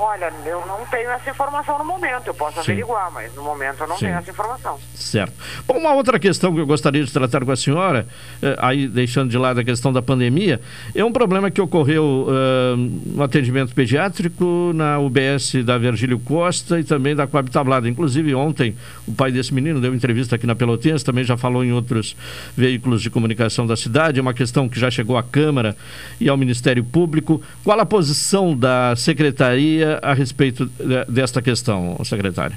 Olha, 0.01 0.33
eu 0.47 0.65
não 0.65 0.87
tenho 0.87 1.11
essa 1.11 1.29
informação 1.29 1.77
no 1.77 1.85
momento, 1.85 2.29
eu 2.29 2.35
posso 2.35 2.55
Sim. 2.55 2.61
averiguar, 2.61 3.11
mas 3.13 3.35
no 3.35 3.43
momento 3.43 3.81
eu 3.81 3.89
não 3.89 3.97
Sim. 3.97 4.07
tenho 4.07 4.19
essa 4.19 4.31
informação. 4.31 4.79
Certo. 4.95 5.33
Bom, 5.67 5.77
uma 5.77 5.93
outra 5.93 6.21
questão 6.21 6.55
que 6.55 6.61
eu 6.61 6.67
gostaria 6.67 7.05
de 7.05 7.13
tratar 7.13 7.45
com 7.45 7.51
a 7.51 7.57
senhora, 7.57 8.07
eh, 8.41 8.55
aí 8.59 8.87
deixando 8.87 9.29
de 9.29 9.37
lado 9.37 9.59
a 9.59 9.65
questão 9.65 9.93
da 9.93 10.01
pandemia, 10.01 10.61
é 10.95 11.05
um 11.05 11.13
problema 11.13 11.51
que 11.51 11.61
ocorreu 11.61 12.29
eh, 12.29 12.77
no 13.07 13.23
atendimento 13.25 13.75
pediátrico 13.75 14.71
na 14.73 15.01
UBS 15.01 15.65
da 15.65 15.77
Virgílio 15.77 16.21
Costa 16.21 16.79
e 16.79 16.85
também 16.85 17.17
da 17.17 17.27
Coab 17.27 17.51
Tablada. 17.51 17.89
Inclusive, 17.89 18.33
ontem, 18.37 18.77
o 19.05 19.13
pai 19.13 19.33
desse 19.33 19.53
menino 19.53 19.81
deu 19.81 19.93
entrevista 19.93 20.37
aqui 20.37 20.47
na 20.47 20.55
Pelotense, 20.55 21.05
também 21.05 21.25
já 21.25 21.37
falou 21.37 21.65
em 21.65 21.73
outros 21.73 22.17
veículos 22.57 23.03
de 23.03 23.11
comunicação 23.11 23.67
da 23.67 23.77
cidade. 23.77 24.21
É 24.21 24.23
uma 24.23 24.35
questão 24.35 24.69
que 24.69 24.79
já 24.79 24.93
chegou 24.93 25.17
à 25.17 25.25
Câmara 25.25 25.77
e 26.21 26.29
ao 26.29 26.37
Ministério 26.37 26.85
Público. 26.85 27.43
Qual 27.65 27.81
a 27.81 27.87
posição 27.87 28.57
da 28.57 28.95
secretaria? 28.95 29.88
A 30.03 30.15
respeito 30.15 30.67
desta 31.09 31.41
questão, 31.41 31.97
secretário? 32.05 32.57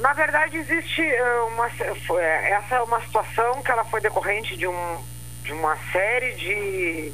Na 0.00 0.12
verdade, 0.12 0.56
existe 0.56 1.02
eh, 1.02 1.40
uma 1.52 1.66
eh, 1.66 2.50
essa 2.50 2.76
é 2.76 2.82
uma 2.82 3.00
situação 3.00 3.62
que 3.62 3.70
ela 3.70 3.84
foi 3.84 4.00
decorrente 4.00 4.56
de 4.56 4.66
um 4.66 4.98
de 5.42 5.52
uma 5.52 5.76
série 5.92 6.34
de 6.34 7.12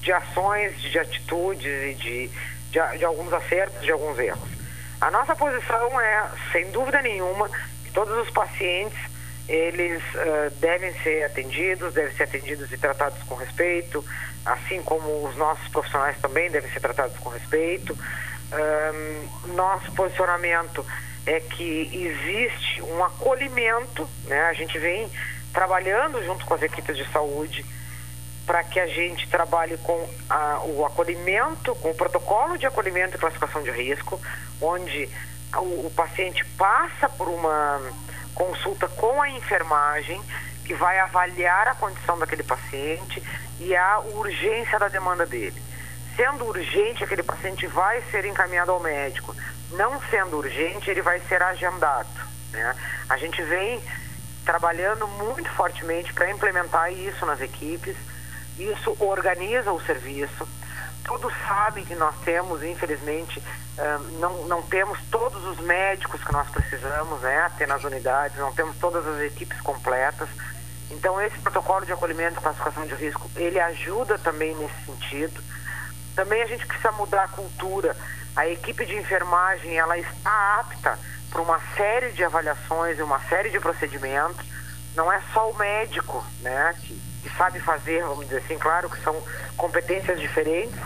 de 0.00 0.12
ações, 0.12 0.80
de 0.82 0.98
atitudes 0.98 1.64
e 1.64 1.94
de, 1.94 2.30
de, 2.70 2.98
de 2.98 3.04
alguns 3.04 3.32
acertos, 3.32 3.80
de 3.80 3.90
alguns 3.90 4.18
erros. 4.18 4.48
A 5.00 5.10
nossa 5.10 5.34
posição 5.34 6.00
é, 6.00 6.28
sem 6.52 6.70
dúvida 6.70 7.00
nenhuma, 7.00 7.48
que 7.84 7.90
todos 7.92 8.14
os 8.18 8.30
pacientes 8.30 8.98
eles 9.48 10.02
uh, 10.14 10.50
devem 10.58 10.92
ser 11.02 11.24
atendidos, 11.24 11.92
devem 11.92 12.14
ser 12.16 12.24
atendidos 12.24 12.72
e 12.72 12.78
tratados 12.78 13.22
com 13.24 13.34
respeito, 13.34 14.04
assim 14.44 14.82
como 14.82 15.26
os 15.26 15.36
nossos 15.36 15.68
profissionais 15.68 16.16
também 16.20 16.50
devem 16.50 16.70
ser 16.70 16.80
tratados 16.80 17.16
com 17.18 17.28
respeito. 17.28 17.96
Um, 18.52 19.54
nosso 19.54 19.90
posicionamento 19.92 20.84
é 21.26 21.40
que 21.40 21.90
existe 21.92 22.82
um 22.82 23.02
acolhimento, 23.04 24.08
né? 24.24 24.42
a 24.42 24.52
gente 24.52 24.78
vem 24.78 25.10
trabalhando 25.52 26.22
junto 26.24 26.44
com 26.44 26.54
as 26.54 26.62
equipes 26.62 26.96
de 26.96 27.10
saúde 27.10 27.64
para 28.46 28.62
que 28.62 28.78
a 28.78 28.86
gente 28.86 29.26
trabalhe 29.28 29.76
com 29.78 30.08
a, 30.28 30.60
o 30.66 30.84
acolhimento, 30.84 31.74
com 31.76 31.90
o 31.90 31.94
protocolo 31.94 32.58
de 32.58 32.66
acolhimento 32.66 33.16
e 33.16 33.18
classificação 33.18 33.62
de 33.62 33.70
risco, 33.70 34.20
onde 34.60 35.08
o, 35.56 35.86
o 35.86 35.92
paciente 35.94 36.44
passa 36.56 37.08
por 37.08 37.28
uma 37.28 37.80
consulta 38.34 38.88
com 38.88 39.22
a 39.22 39.30
enfermagem, 39.30 40.20
que 40.64 40.74
vai 40.74 40.98
avaliar 40.98 41.68
a 41.68 41.74
condição 41.74 42.18
daquele 42.18 42.42
paciente 42.42 43.22
e 43.60 43.74
a 43.76 44.00
urgência 44.00 44.78
da 44.78 44.88
demanda 44.88 45.24
dele. 45.26 45.62
Sendo 46.16 46.46
urgente, 46.46 47.04
aquele 47.04 47.22
paciente 47.22 47.66
vai 47.66 48.00
ser 48.10 48.24
encaminhado 48.24 48.70
ao 48.70 48.80
médico. 48.80 49.34
Não 49.72 50.00
sendo 50.10 50.38
urgente, 50.38 50.90
ele 50.90 51.02
vai 51.02 51.20
ser 51.20 51.42
agendado. 51.42 52.08
Né? 52.52 52.74
A 53.08 53.16
gente 53.16 53.42
vem 53.42 53.82
trabalhando 54.44 55.08
muito 55.08 55.50
fortemente 55.50 56.12
para 56.12 56.30
implementar 56.30 56.92
isso 56.92 57.26
nas 57.26 57.40
equipes. 57.40 57.96
Isso 58.58 58.96
organiza 59.00 59.72
o 59.72 59.80
serviço. 59.80 60.46
Todos 61.04 61.32
sabem 61.46 61.84
que 61.84 61.94
nós 61.94 62.14
temos, 62.24 62.62
infelizmente, 62.62 63.42
não, 64.20 64.46
não 64.46 64.62
temos 64.62 64.98
todos 65.10 65.44
os 65.44 65.58
médicos 65.58 66.22
que 66.22 66.32
nós 66.32 66.48
precisamos 66.48 67.20
né, 67.20 67.50
ter 67.58 67.66
nas 67.66 67.82
unidades, 67.82 68.36
não 68.38 68.52
temos 68.52 68.76
todas 68.78 69.06
as 69.06 69.20
equipes 69.20 69.60
completas. 69.60 70.28
Então 70.90 71.20
esse 71.20 71.38
protocolo 71.38 71.84
de 71.84 71.92
acolhimento 71.92 72.38
e 72.38 72.42
classificação 72.42 72.86
de 72.86 72.94
risco, 72.94 73.28
ele 73.36 73.58
ajuda 73.58 74.18
também 74.18 74.54
nesse 74.56 74.84
sentido. 74.86 75.42
Também 76.14 76.42
a 76.42 76.46
gente 76.46 76.66
precisa 76.66 76.92
mudar 76.92 77.24
a 77.24 77.28
cultura. 77.28 77.96
A 78.36 78.46
equipe 78.48 78.86
de 78.86 78.96
enfermagem 78.96 79.76
ela 79.76 79.98
está 79.98 80.60
apta 80.60 80.98
para 81.30 81.42
uma 81.42 81.60
série 81.76 82.12
de 82.12 82.22
avaliações 82.22 82.98
e 82.98 83.02
uma 83.02 83.20
série 83.28 83.50
de 83.50 83.58
procedimentos. 83.58 84.46
Não 84.94 85.12
é 85.12 85.20
só 85.32 85.50
o 85.50 85.56
médico, 85.56 86.24
né, 86.40 86.74
que, 86.80 87.00
que 87.24 87.36
sabe 87.38 87.58
fazer, 87.58 88.02
vamos 88.02 88.26
dizer 88.26 88.42
assim, 88.44 88.58
claro 88.58 88.90
que 88.90 89.02
são 89.02 89.16
competências 89.56 90.20
diferentes, 90.20 90.78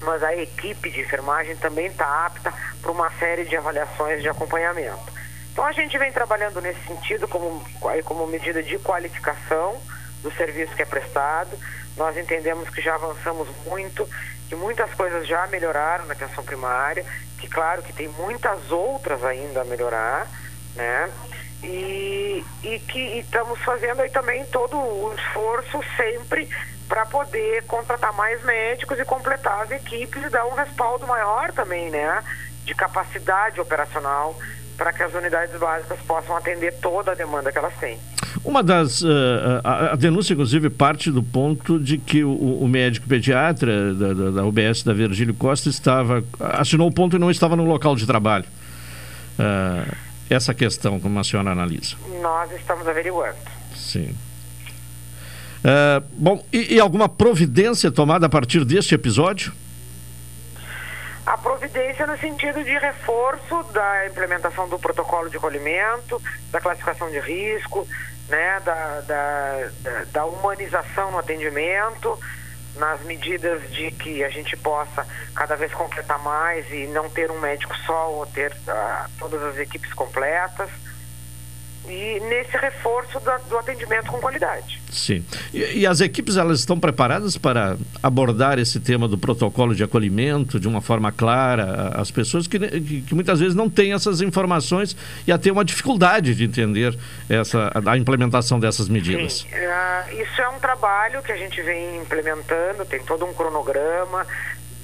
mas 0.00 0.22
a 0.22 0.34
equipe 0.36 0.88
de 0.88 1.00
enfermagem 1.00 1.56
também 1.56 1.86
está 1.86 2.26
apta 2.26 2.54
para 2.80 2.92
uma 2.92 3.10
série 3.18 3.44
de 3.44 3.56
avaliações 3.56 4.22
de 4.22 4.28
acompanhamento. 4.28 5.12
Então 5.50 5.64
a 5.64 5.72
gente 5.72 5.98
vem 5.98 6.12
trabalhando 6.12 6.60
nesse 6.60 6.80
sentido 6.86 7.26
como, 7.26 7.64
como 8.04 8.26
medida 8.26 8.62
de 8.62 8.78
qualificação 8.78 9.80
do 10.22 10.30
serviço 10.32 10.76
que 10.76 10.82
é 10.82 10.86
prestado. 10.86 11.58
Nós 11.96 12.16
entendemos 12.16 12.68
que 12.68 12.80
já 12.80 12.94
avançamos 12.94 13.48
muito, 13.64 14.08
que 14.48 14.54
muitas 14.54 14.92
coisas 14.94 15.26
já 15.26 15.46
melhoraram 15.48 16.06
na 16.06 16.12
atenção 16.12 16.44
primária, 16.44 17.04
que 17.38 17.48
claro 17.48 17.82
que 17.82 17.92
tem 17.92 18.06
muitas 18.06 18.70
outras 18.70 19.24
ainda 19.24 19.62
a 19.62 19.64
melhorar, 19.64 20.28
né? 20.76 21.10
E, 21.62 22.44
e 22.62 22.78
que 22.80 22.98
e 22.98 23.18
estamos 23.20 23.58
fazendo 23.60 24.00
aí 24.00 24.10
também 24.10 24.44
todo 24.46 24.76
o 24.76 25.14
esforço 25.16 25.80
sempre 25.96 26.48
para 26.88 27.04
poder 27.06 27.64
contratar 27.64 28.12
mais 28.12 28.42
médicos 28.44 28.98
e 28.98 29.04
completar 29.04 29.62
as 29.62 29.70
equipes 29.70 30.22
e 30.22 30.28
dar 30.28 30.46
um 30.46 30.54
respaldo 30.54 31.06
maior 31.06 31.50
também, 31.52 31.90
né, 31.90 32.22
de 32.64 32.74
capacidade 32.74 33.60
operacional 33.60 34.36
para 34.76 34.92
que 34.92 35.02
as 35.02 35.12
unidades 35.14 35.58
básicas 35.58 35.98
possam 36.06 36.36
atender 36.36 36.74
toda 36.74 37.12
a 37.12 37.14
demanda 37.14 37.50
que 37.50 37.58
elas 37.58 37.74
têm. 37.80 37.98
Uma 38.44 38.62
das. 38.62 39.00
Uh, 39.00 39.60
a, 39.64 39.92
a, 39.92 39.96
denúncia, 39.96 40.34
inclusive, 40.34 40.68
parte 40.68 41.10
do 41.10 41.22
ponto 41.22 41.78
de 41.78 41.96
que 41.96 42.22
o, 42.22 42.32
o 42.32 42.68
médico 42.68 43.08
pediatra 43.08 43.94
da, 43.94 44.12
da, 44.12 44.30
da, 44.30 44.44
UBS 44.44 44.82
da 44.82 44.92
Virgílio 44.92 45.34
Costa 45.34 45.68
estava. 45.70 46.22
assinou 46.38 46.88
o 46.88 46.92
ponto 46.92 47.16
e 47.16 47.18
não 47.18 47.30
estava 47.30 47.56
no 47.56 47.64
local 47.64 47.96
de 47.96 48.06
trabalho. 48.06 48.44
Uh, 49.38 49.96
essa 50.28 50.52
questão, 50.54 50.98
como 50.98 51.18
a 51.18 51.24
senhora 51.24 51.50
analisa? 51.50 51.96
Nós 52.20 52.50
estamos 52.52 52.86
averiguando. 52.86 53.36
Sim. 53.74 54.16
Uh, 55.58 56.04
bom, 56.12 56.44
e, 56.52 56.74
e, 56.74 56.80
alguma 56.80 57.08
providência 57.08 57.90
tomada 57.90 58.26
a 58.26 58.28
partir 58.28 58.64
deste 58.64 58.94
episódio? 58.94 59.52
A 61.24 61.36
providência 61.36 62.06
no 62.06 62.16
sentido 62.18 62.62
de 62.62 62.78
reforço 62.78 63.64
da 63.72 64.06
implementação 64.06 64.68
do 64.68 64.78
protocolo 64.78 65.28
de 65.28 65.38
colhimento, 65.38 66.22
da 66.52 66.60
classificação 66.60 67.10
de 67.10 67.18
risco, 67.18 67.86
né, 68.28 68.60
da, 68.64 69.00
da, 69.00 69.70
da 70.12 70.24
humanização 70.24 71.10
no 71.10 71.18
atendimento, 71.18 72.16
nas 72.76 73.00
medidas 73.02 73.70
de 73.70 73.90
que 73.90 74.24
a 74.24 74.28
gente 74.28 74.56
possa 74.56 75.06
cada 75.34 75.56
vez 75.56 75.72
completar 75.72 76.18
mais 76.20 76.70
e 76.70 76.86
não 76.88 77.08
ter 77.10 77.30
um 77.30 77.40
médico 77.40 77.76
só 77.78 78.10
ou 78.12 78.26
ter 78.26 78.52
uh, 78.52 79.10
todas 79.18 79.42
as 79.42 79.58
equipes 79.58 79.92
completas 79.92 80.70
e 81.88 82.20
nesse 82.20 82.56
reforço 82.56 83.20
do, 83.20 83.48
do 83.48 83.58
atendimento 83.58 84.10
com 84.10 84.18
qualidade. 84.18 84.80
Sim. 84.90 85.24
E, 85.52 85.80
e, 85.80 85.86
as 85.86 86.00
equipes 86.00 86.36
elas 86.36 86.60
estão 86.60 86.78
preparadas 86.78 87.36
para 87.36 87.76
abordar 88.02 88.58
esse 88.58 88.80
tema 88.80 89.06
do 89.06 89.18
protocolo 89.18 89.74
de 89.74 89.82
acolhimento 89.84 90.58
de 90.58 90.66
uma 90.66 90.80
forma 90.80 91.12
clara 91.12 91.92
as 91.94 92.10
pessoas 92.10 92.46
que, 92.46 92.58
que, 92.58 93.02
que 93.02 93.14
muitas 93.14 93.40
vezes 93.40 93.54
não 93.54 93.68
têm 93.68 93.92
essas 93.92 94.20
informações 94.20 94.96
e 95.26 95.32
até 95.32 95.50
uma 95.50 95.64
dificuldade 95.64 96.34
de 96.34 96.44
entender 96.44 96.96
essa 97.28 97.70
a 97.84 97.96
implementação 97.96 98.58
dessas 98.58 98.88
medidas. 98.88 99.40
Sim. 99.40 99.48
Uh, 99.48 100.22
isso 100.22 100.40
é 100.40 100.48
um 100.48 100.58
trabalho 100.58 101.22
que 101.22 101.32
a 101.32 101.36
gente 101.36 101.60
vem 101.62 101.98
implementando, 101.98 102.84
tem 102.84 103.02
todo 103.02 103.24
um 103.24 103.32
cronograma 103.32 104.26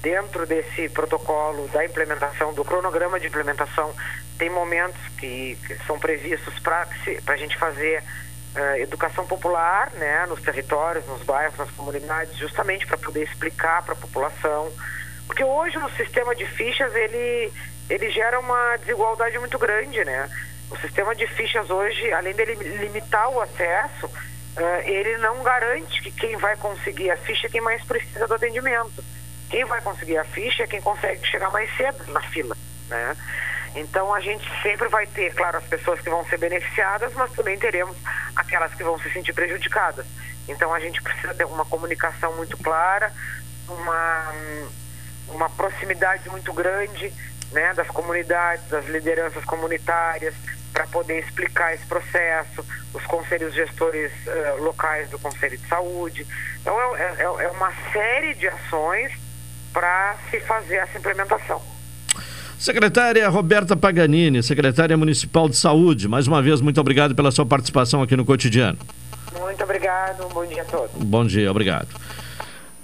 dentro 0.03 0.45
desse 0.45 0.89
protocolo 0.89 1.65
da 1.69 1.83
implementação, 1.85 2.53
do 2.53 2.65
cronograma 2.65 3.17
de 3.17 3.27
implementação, 3.27 3.95
tem 4.37 4.49
momentos 4.49 4.99
que, 5.17 5.57
que 5.65 5.75
são 5.87 5.97
previstos 5.97 6.59
para 6.59 6.85
a 7.27 7.37
gente 7.37 7.57
fazer 7.57 8.03
uh, 8.03 8.77
educação 8.79 9.25
popular 9.25 9.89
né, 9.93 10.25
nos 10.25 10.41
territórios, 10.41 11.07
nos 11.07 11.23
bairros, 11.23 11.57
nas 11.57 11.71
comunidades, 11.71 12.37
justamente 12.37 12.85
para 12.85 12.97
poder 12.97 13.23
explicar 13.23 13.81
para 13.83 13.93
a 13.93 13.97
população. 13.97 14.69
Porque 15.25 15.43
hoje 15.43 15.77
no 15.77 15.89
sistema 15.91 16.35
de 16.35 16.45
fichas 16.47 16.93
ele, 16.93 17.53
ele 17.89 18.09
gera 18.09 18.37
uma 18.41 18.75
desigualdade 18.77 19.39
muito 19.39 19.57
grande, 19.57 20.03
né? 20.03 20.29
O 20.69 20.77
sistema 20.79 21.15
de 21.15 21.25
fichas 21.27 21.69
hoje, 21.69 22.11
além 22.11 22.33
dele 22.33 22.55
limitar 22.55 23.29
o 23.29 23.39
acesso, 23.39 24.07
uh, 24.07 24.81
ele 24.83 25.15
não 25.19 25.41
garante 25.43 26.01
que 26.01 26.11
quem 26.11 26.35
vai 26.35 26.57
conseguir 26.57 27.09
a 27.09 27.15
ficha 27.15 27.47
é 27.47 27.49
quem 27.49 27.61
mais 27.61 27.81
precisa 27.85 28.27
do 28.27 28.33
atendimento. 28.33 29.01
Quem 29.53 29.65
vai 29.65 29.79
conseguir 29.81 30.17
a 30.17 30.23
ficha 30.23 30.63
é 30.63 30.67
quem 30.67 30.81
consegue 30.81 31.23
chegar 31.27 31.51
mais 31.51 31.69
cedo 31.77 32.11
na 32.11 32.19
fila, 32.21 32.57
né? 32.89 33.15
Então 33.75 34.11
a 34.11 34.19
gente 34.19 34.43
sempre 34.63 34.87
vai 34.87 35.05
ter, 35.05 35.31
claro, 35.35 35.59
as 35.59 35.63
pessoas 35.65 36.01
que 36.01 36.09
vão 36.09 36.25
ser 36.25 36.39
beneficiadas, 36.39 37.13
mas 37.13 37.31
também 37.33 37.59
teremos 37.59 37.95
aquelas 38.35 38.73
que 38.73 38.83
vão 38.83 38.97
se 38.97 39.13
sentir 39.13 39.31
prejudicadas. 39.31 40.07
Então 40.47 40.73
a 40.73 40.79
gente 40.79 40.99
precisa 41.03 41.35
ter 41.35 41.45
uma 41.45 41.63
comunicação 41.65 42.35
muito 42.35 42.57
clara, 42.57 43.13
uma, 43.67 44.33
uma 45.27 45.49
proximidade 45.51 46.27
muito 46.31 46.51
grande 46.51 47.13
né, 47.51 47.75
das 47.75 47.87
comunidades, 47.89 48.67
das 48.69 48.87
lideranças 48.87 49.45
comunitárias, 49.45 50.33
para 50.71 50.87
poder 50.87 51.19
explicar 51.19 51.75
esse 51.75 51.85
processo, 51.85 52.65
os 52.91 53.05
conselhos 53.05 53.53
gestores 53.53 54.11
uh, 54.25 54.63
locais 54.63 55.11
do 55.11 55.19
Conselho 55.19 55.59
de 55.59 55.67
Saúde. 55.67 56.25
Então 56.59 56.75
é, 56.95 57.17
é, 57.19 57.43
é 57.43 57.47
uma 57.49 57.71
série 57.91 58.33
de 58.33 58.47
ações 58.47 59.13
para 59.73 60.15
se 60.29 60.39
fazer 60.41 60.75
essa 60.75 60.97
implementação. 60.97 61.61
Secretária 62.57 63.27
Roberta 63.27 63.75
Paganini, 63.75 64.41
secretária 64.41 64.95
municipal 64.95 65.49
de 65.49 65.57
saúde, 65.57 66.07
mais 66.07 66.27
uma 66.27 66.41
vez, 66.41 66.61
muito 66.61 66.79
obrigado 66.79 67.13
pela 67.13 67.31
sua 67.31 67.45
participação 67.45 68.01
aqui 68.01 68.15
no 68.15 68.23
cotidiano. 68.23 68.77
Muito 69.37 69.63
obrigado, 69.63 70.29
bom 70.33 70.45
dia 70.45 70.61
a 70.61 70.65
todos. 70.65 70.91
Bom 71.03 71.25
dia, 71.25 71.51
obrigado. 71.51 71.89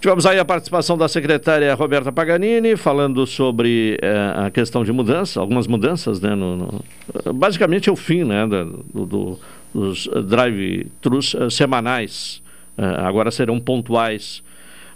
Tivemos 0.02 0.26
aí 0.26 0.40
a 0.40 0.46
participação 0.46 0.98
da 0.98 1.08
secretária 1.08 1.74
Roberta 1.76 2.12
Paganini, 2.12 2.78
falando 2.78 3.28
sobre 3.28 3.98
eh, 4.02 4.34
a 4.46 4.50
questão 4.50 4.84
de 4.84 4.94
mudança, 4.94 5.42
algumas 5.42 5.68
mudanças, 5.68 6.22
né? 6.22 6.36
No, 6.36 6.56
no, 6.56 7.34
basicamente 7.34 7.90
é 7.90 7.92
o 7.92 7.98
fim 7.98 8.24
né, 8.24 8.48
do, 8.48 9.06
do, 9.06 9.40
dos 9.74 10.10
drive-thrus 10.26 11.34
uh, 11.34 11.52
semanais. 11.52 12.42
Uh, 12.78 13.06
agora 13.06 13.30
serão 13.30 13.60
pontuais 13.60 14.42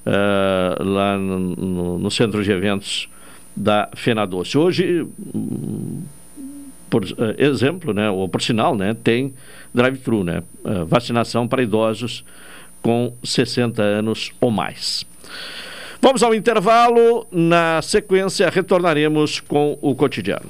uh, 0.06 0.84
lá 0.84 1.18
no, 1.18 1.39
no, 1.39 2.00
no, 2.00 2.12
centro 2.12 2.44
de 2.44 2.52
eventos 2.52 3.10
da 3.56 3.89
Fenadoce. 3.96 4.58
Hoje, 4.58 5.08
por 6.89 7.04
exemplo, 7.38 7.94
né, 7.94 8.10
ou 8.10 8.28
por 8.28 8.42
sinal, 8.42 8.76
né, 8.76 8.96
tem 9.04 9.34
drive-thru, 9.74 10.24
né, 10.24 10.44
uh, 10.63 10.86
vacinação 10.86 11.48
para 11.48 11.63
idosos 11.63 12.24
com 12.82 13.13
60 13.24 13.82
anos 13.82 14.32
ou 14.42 14.52
mais. 14.52 15.06
Vamos 16.02 16.22
ao 16.22 16.36
intervalo. 16.36 17.26
Na 17.32 17.82
sequência, 17.82 18.50
retornaremos 18.50 19.39
com 19.39 19.78
o 19.82 19.96
cotidiano. 19.96 20.50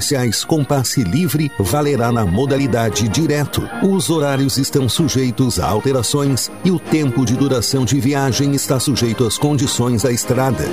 especiais 0.01 0.43
com 0.43 0.63
passe 0.63 1.03
livre 1.03 1.51
valerá 1.59 2.11
na 2.11 2.25
modalidade 2.25 3.07
direto. 3.07 3.61
Os 3.83 4.09
horários 4.09 4.57
estão 4.57 4.89
sujeitos 4.89 5.59
a 5.59 5.67
alterações 5.67 6.51
e 6.65 6.71
o 6.71 6.79
tempo 6.79 7.23
de 7.23 7.35
duração 7.35 7.85
de 7.85 7.99
viagem 7.99 8.53
está 8.53 8.79
sujeito 8.79 9.25
às 9.25 9.37
condições 9.37 10.01
da 10.01 10.11
estrada. 10.11 10.65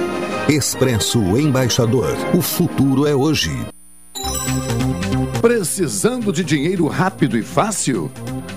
Expresso 0.48 1.20
Embaixador. 1.38 2.16
O 2.34 2.40
futuro 2.40 3.06
é 3.06 3.14
hoje. 3.14 3.54
Precisando 5.42 6.32
de 6.32 6.42
dinheiro 6.42 6.86
rápido 6.86 7.36
e 7.36 7.42
fácil? 7.42 8.10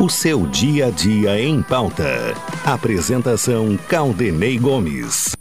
O 0.00 0.08
seu 0.08 0.46
dia 0.46 0.86
a 0.86 0.90
dia 0.90 1.40
em 1.40 1.60
pauta. 1.60 2.32
Apresentação 2.64 3.76
Caldenei 3.88 4.56
Gomes. 4.56 5.34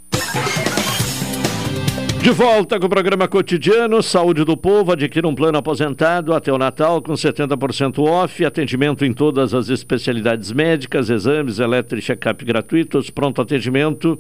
De 2.24 2.32
volta 2.32 2.80
com 2.80 2.88
o 2.88 2.90
programa 2.90 3.28
cotidiano 3.28 4.02
Saúde 4.02 4.44
do 4.44 4.58
Povo. 4.58 4.94
Adquira 4.94 5.28
um 5.28 5.36
plano 5.36 5.60
aposentado 5.60 6.34
até 6.34 6.52
o 6.52 6.58
Natal 6.58 7.00
com 7.04 7.14
70% 7.14 8.00
off. 8.00 8.44
Atendimento 8.44 9.06
em 9.06 9.14
todas 9.14 9.54
as 9.54 9.70
especialidades 9.70 10.52
médicas, 10.52 11.12
exames, 11.12 11.60
eletro 11.60 12.00
e 12.00 12.02
check-up 12.02 12.44
gratuitos, 12.44 13.12
pronto 13.12 13.40
atendimento 13.40 14.18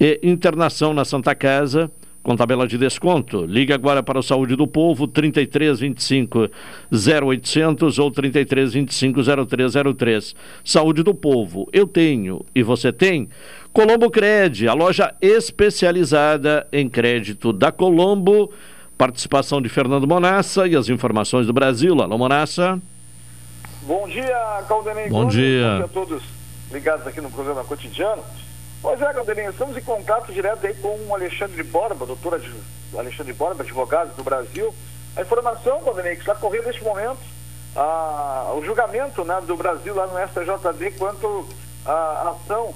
e 0.00 0.18
internação 0.24 0.92
na 0.92 1.04
Santa 1.04 1.36
Casa 1.36 1.88
com 2.22 2.36
tabela 2.36 2.66
de 2.66 2.78
desconto. 2.78 3.44
Ligue 3.44 3.72
agora 3.72 4.02
para 4.02 4.18
o 4.18 4.22
Saúde 4.22 4.54
do 4.54 4.66
Povo, 4.66 5.08
3325 5.08 6.48
0800 6.92 7.98
ou 7.98 8.10
3325 8.10 9.46
0303. 9.46 10.34
Saúde 10.64 11.02
do 11.02 11.14
Povo, 11.14 11.68
eu 11.72 11.86
tenho 11.86 12.44
e 12.54 12.62
você 12.62 12.92
tem. 12.92 13.28
Colombo 13.72 14.10
Cred, 14.10 14.68
a 14.68 14.74
loja 14.74 15.14
especializada 15.20 16.66
em 16.72 16.88
crédito 16.88 17.52
da 17.52 17.72
Colombo. 17.72 18.52
Participação 18.96 19.60
de 19.60 19.68
Fernando 19.68 20.06
Monassa 20.06 20.68
e 20.68 20.76
as 20.76 20.88
informações 20.88 21.46
do 21.46 21.52
Brasil. 21.52 22.00
Alô, 22.00 22.16
Monassa. 22.16 22.80
Bom 23.82 24.06
dia, 24.06 24.62
Caldenei. 24.68 25.08
Bom 25.08 25.26
dia. 25.26 25.70
Bom 25.70 25.76
dia 25.76 25.84
a 25.84 25.88
todos 25.88 26.22
ligados 26.70 27.06
aqui 27.06 27.20
no 27.20 27.30
programa 27.30 27.64
cotidiano. 27.64 28.22
Pois 28.82 29.00
é, 29.00 29.12
Caldenei, 29.12 29.46
estamos 29.46 29.76
em 29.76 29.80
contato 29.80 30.32
direto 30.32 30.66
aí 30.66 30.74
com 30.74 30.88
o 31.06 31.14
Alexandre 31.14 31.62
Borba, 31.62 32.04
doutor 32.04 32.40
Alexandre 32.98 33.32
Borba, 33.32 33.62
advogado 33.62 34.12
do 34.16 34.24
Brasil. 34.24 34.74
A 35.14 35.22
informação, 35.22 35.80
Caldenei, 35.84 36.16
que 36.16 36.22
está 36.22 36.34
correndo 36.34 36.66
neste 36.66 36.82
momento 36.82 37.20
o 38.56 38.64
julgamento 38.64 39.24
né, 39.24 39.40
do 39.46 39.56
Brasil 39.56 39.94
lá 39.94 40.08
no 40.08 40.18
STJD 40.28 40.98
quanto 40.98 41.48
à 41.86 42.30
ação 42.30 42.74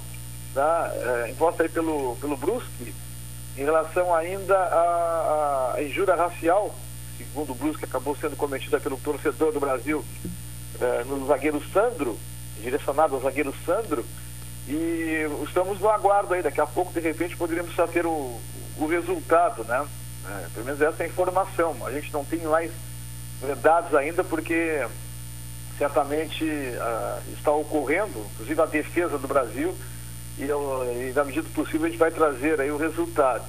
tá, 0.54 0.92
é, 0.94 1.30
imposta 1.30 1.64
aí 1.64 1.68
pelo, 1.68 2.16
pelo 2.20 2.36
Brusque 2.36 2.94
em 3.58 3.64
relação 3.64 4.14
ainda 4.14 4.56
à, 4.56 5.74
à 5.74 5.82
injúria 5.82 6.14
racial, 6.14 6.72
segundo 7.18 7.50
o 7.50 7.54
Brusque 7.54 7.84
acabou 7.84 8.16
sendo 8.16 8.36
cometida 8.36 8.78
pelo 8.78 8.96
torcedor 8.96 9.52
do 9.52 9.58
Brasil 9.58 10.04
é, 10.80 11.04
no 11.04 11.26
zagueiro 11.26 11.60
Sandro, 11.72 12.16
direcionado 12.62 13.16
ao 13.16 13.20
zagueiro 13.20 13.52
Sandro, 13.66 14.04
e 14.68 15.26
estamos 15.44 15.78
no 15.80 15.88
aguardo 15.88 16.34
aí, 16.34 16.42
daqui 16.42 16.60
a 16.60 16.66
pouco, 16.66 16.92
de 16.92 17.00
repente, 17.00 17.36
poderíamos 17.36 17.74
já 17.74 17.86
ter 17.86 18.04
o, 18.04 18.40
o 18.78 18.86
resultado, 18.86 19.64
né? 19.64 19.86
É, 20.28 20.48
pelo 20.52 20.66
menos 20.66 20.80
essa 20.80 21.02
é 21.02 21.06
a 21.06 21.08
informação. 21.08 21.76
A 21.86 21.92
gente 21.92 22.12
não 22.12 22.24
tem 22.24 22.40
mais 22.40 22.72
dados 23.62 23.94
ainda, 23.94 24.24
porque 24.24 24.84
certamente 25.78 26.44
uh, 26.44 27.32
está 27.32 27.52
ocorrendo, 27.52 28.26
inclusive 28.32 28.60
a 28.60 28.66
defesa 28.66 29.18
do 29.18 29.28
Brasil, 29.28 29.76
e, 30.38 30.44
e 30.44 31.12
na 31.14 31.24
medida 31.24 31.46
do 31.46 31.54
possível 31.54 31.86
a 31.86 31.88
gente 31.88 31.98
vai 31.98 32.10
trazer 32.10 32.60
aí 32.60 32.70
o 32.70 32.76
resultado. 32.76 33.44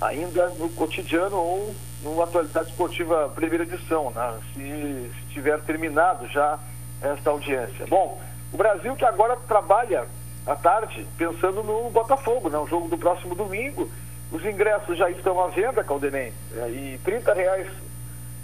Ainda 0.00 0.50
no 0.50 0.68
cotidiano 0.70 1.36
ou 1.36 1.74
no 2.02 2.22
Atualidade 2.22 2.70
Esportiva 2.70 3.30
Primeira 3.34 3.64
Edição, 3.64 4.10
né? 4.10 4.38
se, 4.52 4.60
se 4.60 5.32
tiver 5.32 5.58
terminado 5.62 6.28
já 6.28 6.58
esta 7.00 7.30
audiência. 7.30 7.86
Bom, 7.86 8.20
o 8.52 8.56
Brasil 8.56 8.94
que 8.94 9.04
agora 9.04 9.36
trabalha 9.48 10.06
à 10.46 10.54
tarde, 10.54 11.06
pensando 11.18 11.62
no 11.62 11.90
Botafogo, 11.90 12.48
né? 12.48 12.58
O 12.58 12.66
jogo 12.66 12.88
do 12.88 12.96
próximo 12.96 13.34
domingo. 13.34 13.90
Os 14.30 14.44
ingressos 14.44 14.98
já 14.98 15.10
estão 15.10 15.40
à 15.40 15.48
venda, 15.48 15.84
Caldenem, 15.84 16.32
é, 16.56 16.68
e 16.68 17.00
R$ 17.04 17.22
reais 17.34 17.68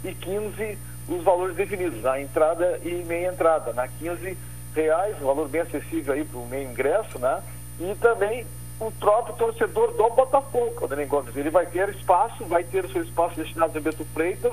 e 0.04 0.14
15 0.14 0.78
os 1.08 1.22
valores 1.24 1.56
definidos, 1.56 2.04
a 2.06 2.20
entrada 2.20 2.78
e 2.84 3.04
meia 3.04 3.28
entrada, 3.28 3.72
né? 3.72 3.88
15 3.98 4.36
reais, 4.74 5.16
um 5.20 5.26
valor 5.26 5.48
bem 5.48 5.62
acessível 5.62 6.14
aí 6.14 6.24
para 6.24 6.38
o 6.38 6.46
meio 6.46 6.70
ingresso, 6.70 7.18
né? 7.18 7.42
E 7.80 7.94
também 7.96 8.46
o 8.78 8.90
próprio 8.90 9.34
torcedor 9.34 9.92
do 9.92 10.08
Botafogo, 10.10 10.74
Caldenem 10.74 11.06
Gomes. 11.06 11.36
Ele 11.36 11.50
vai 11.50 11.66
ter 11.66 11.88
espaço, 11.90 12.44
vai 12.44 12.64
ter 12.64 12.88
seu 12.88 13.02
espaço 13.02 13.36
destinado 13.36 13.76
a 13.76 13.80
Beto 13.80 14.04
Freitas 14.14 14.52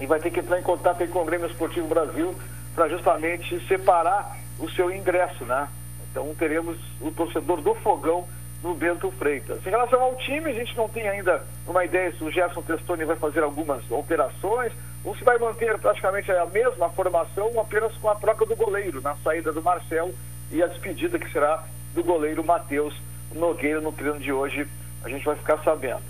e 0.00 0.06
vai 0.06 0.20
ter 0.20 0.30
que 0.30 0.40
entrar 0.40 0.58
em 0.58 0.62
contato 0.62 1.06
com 1.08 1.22
o 1.22 1.24
Grêmio 1.24 1.48
Esportivo 1.48 1.86
Brasil 1.88 2.34
para 2.74 2.88
justamente 2.88 3.66
separar 3.66 4.38
o 4.58 4.70
seu 4.70 4.92
ingresso, 4.94 5.44
né? 5.44 5.68
Então 6.10 6.34
teremos 6.34 6.78
o 7.00 7.10
torcedor 7.10 7.60
do 7.60 7.74
Fogão 7.76 8.26
no 8.62 8.74
Bento 8.74 9.10
Freitas. 9.12 9.64
Em 9.64 9.70
relação 9.70 10.02
ao 10.02 10.16
time, 10.16 10.50
a 10.50 10.54
gente 10.54 10.76
não 10.76 10.88
tem 10.88 11.08
ainda 11.08 11.44
uma 11.66 11.84
ideia 11.84 12.12
se 12.12 12.24
o 12.24 12.30
Gerson 12.30 12.62
Testoni 12.62 13.04
vai 13.04 13.16
fazer 13.16 13.42
algumas 13.42 13.90
alterações 13.90 14.72
ou 15.04 15.16
se 15.16 15.22
vai 15.22 15.38
manter 15.38 15.78
praticamente 15.78 16.30
a 16.32 16.46
mesma 16.46 16.88
formação, 16.90 17.58
apenas 17.60 17.94
com 17.96 18.08
a 18.08 18.16
troca 18.16 18.44
do 18.44 18.56
goleiro 18.56 19.00
na 19.00 19.14
saída 19.16 19.52
do 19.52 19.62
Marcelo 19.62 20.12
e 20.50 20.62
a 20.62 20.66
despedida 20.66 21.18
que 21.18 21.30
será 21.30 21.64
do 21.94 22.02
goleiro 22.02 22.44
Matheus 22.44 22.94
Nogueira 23.32 23.80
no 23.80 23.92
treino 23.92 24.18
de 24.18 24.32
hoje. 24.32 24.66
A 25.04 25.08
gente 25.08 25.24
vai 25.24 25.36
ficar 25.36 25.58
sabendo. 25.62 26.02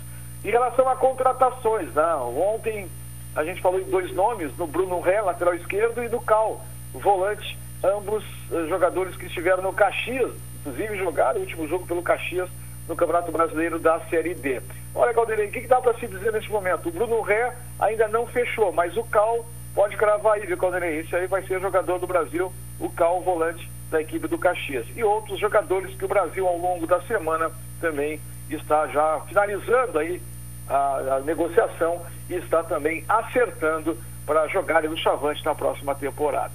Em 0.43 0.49
relação 0.49 0.89
a 0.89 0.95
contratações, 0.95 1.93
né? 1.93 2.15
ontem 2.15 2.89
a 3.35 3.43
gente 3.43 3.61
falou 3.61 3.79
em 3.79 3.89
dois 3.89 4.11
nomes, 4.13 4.55
no 4.57 4.65
Bruno 4.65 4.99
Ré, 5.01 5.21
lateral 5.21 5.53
esquerdo, 5.53 6.03
e 6.03 6.09
do 6.09 6.19
Cal, 6.19 6.61
volante, 6.93 7.57
ambos 7.83 8.23
eh, 8.51 8.67
jogadores 8.67 9.15
que 9.15 9.25
estiveram 9.25 9.63
no 9.63 9.73
Caxias, 9.73 10.31
inclusive 10.59 10.97
jogaram 10.97 11.39
o 11.39 11.41
último 11.41 11.67
jogo 11.67 11.85
pelo 11.85 12.01
Caxias 12.01 12.49
no 12.87 12.95
Campeonato 12.95 13.31
Brasileiro 13.31 13.79
da 13.79 13.99
Série 14.09 14.33
D. 14.33 14.61
Olha, 14.95 15.13
Caldeirei, 15.13 15.47
o 15.47 15.51
que, 15.51 15.61
que 15.61 15.67
dá 15.67 15.79
para 15.79 15.93
se 15.93 16.07
dizer 16.07 16.33
nesse 16.33 16.49
momento? 16.49 16.89
O 16.89 16.91
Bruno 16.91 17.21
Ré 17.21 17.55
ainda 17.79 18.07
não 18.07 18.25
fechou, 18.27 18.71
mas 18.71 18.97
o 18.97 19.03
Cal 19.03 19.45
pode 19.75 19.95
cravar 19.95 20.33
aí, 20.33 20.45
viu, 20.45 20.57
Caldeirei? 20.57 20.99
Esse 20.99 21.15
aí 21.15 21.27
vai 21.27 21.43
ser 21.43 21.61
jogador 21.61 21.99
do 21.99 22.07
Brasil, 22.07 22.51
o 22.79 22.89
Cal, 22.89 23.21
volante 23.21 23.69
da 23.91 24.01
equipe 24.01 24.27
do 24.27 24.37
Caxias. 24.37 24.85
E 24.95 25.03
outros 25.03 25.39
jogadores 25.39 25.95
que 25.95 26.05
o 26.05 26.07
Brasil, 26.07 26.47
ao 26.47 26.57
longo 26.57 26.87
da 26.87 27.01
semana, 27.01 27.51
também 27.79 28.19
está 28.49 28.87
já 28.87 29.21
finalizando 29.27 29.99
aí 29.99 30.21
a, 30.67 31.15
a 31.15 31.19
negociação 31.21 32.01
e 32.29 32.35
está 32.35 32.63
também 32.63 33.03
acertando 33.07 33.97
para 34.25 34.47
jogarem 34.47 34.89
no 34.89 34.97
Chavante 34.97 35.43
na 35.43 35.55
próxima 35.55 35.95
temporada. 35.95 36.51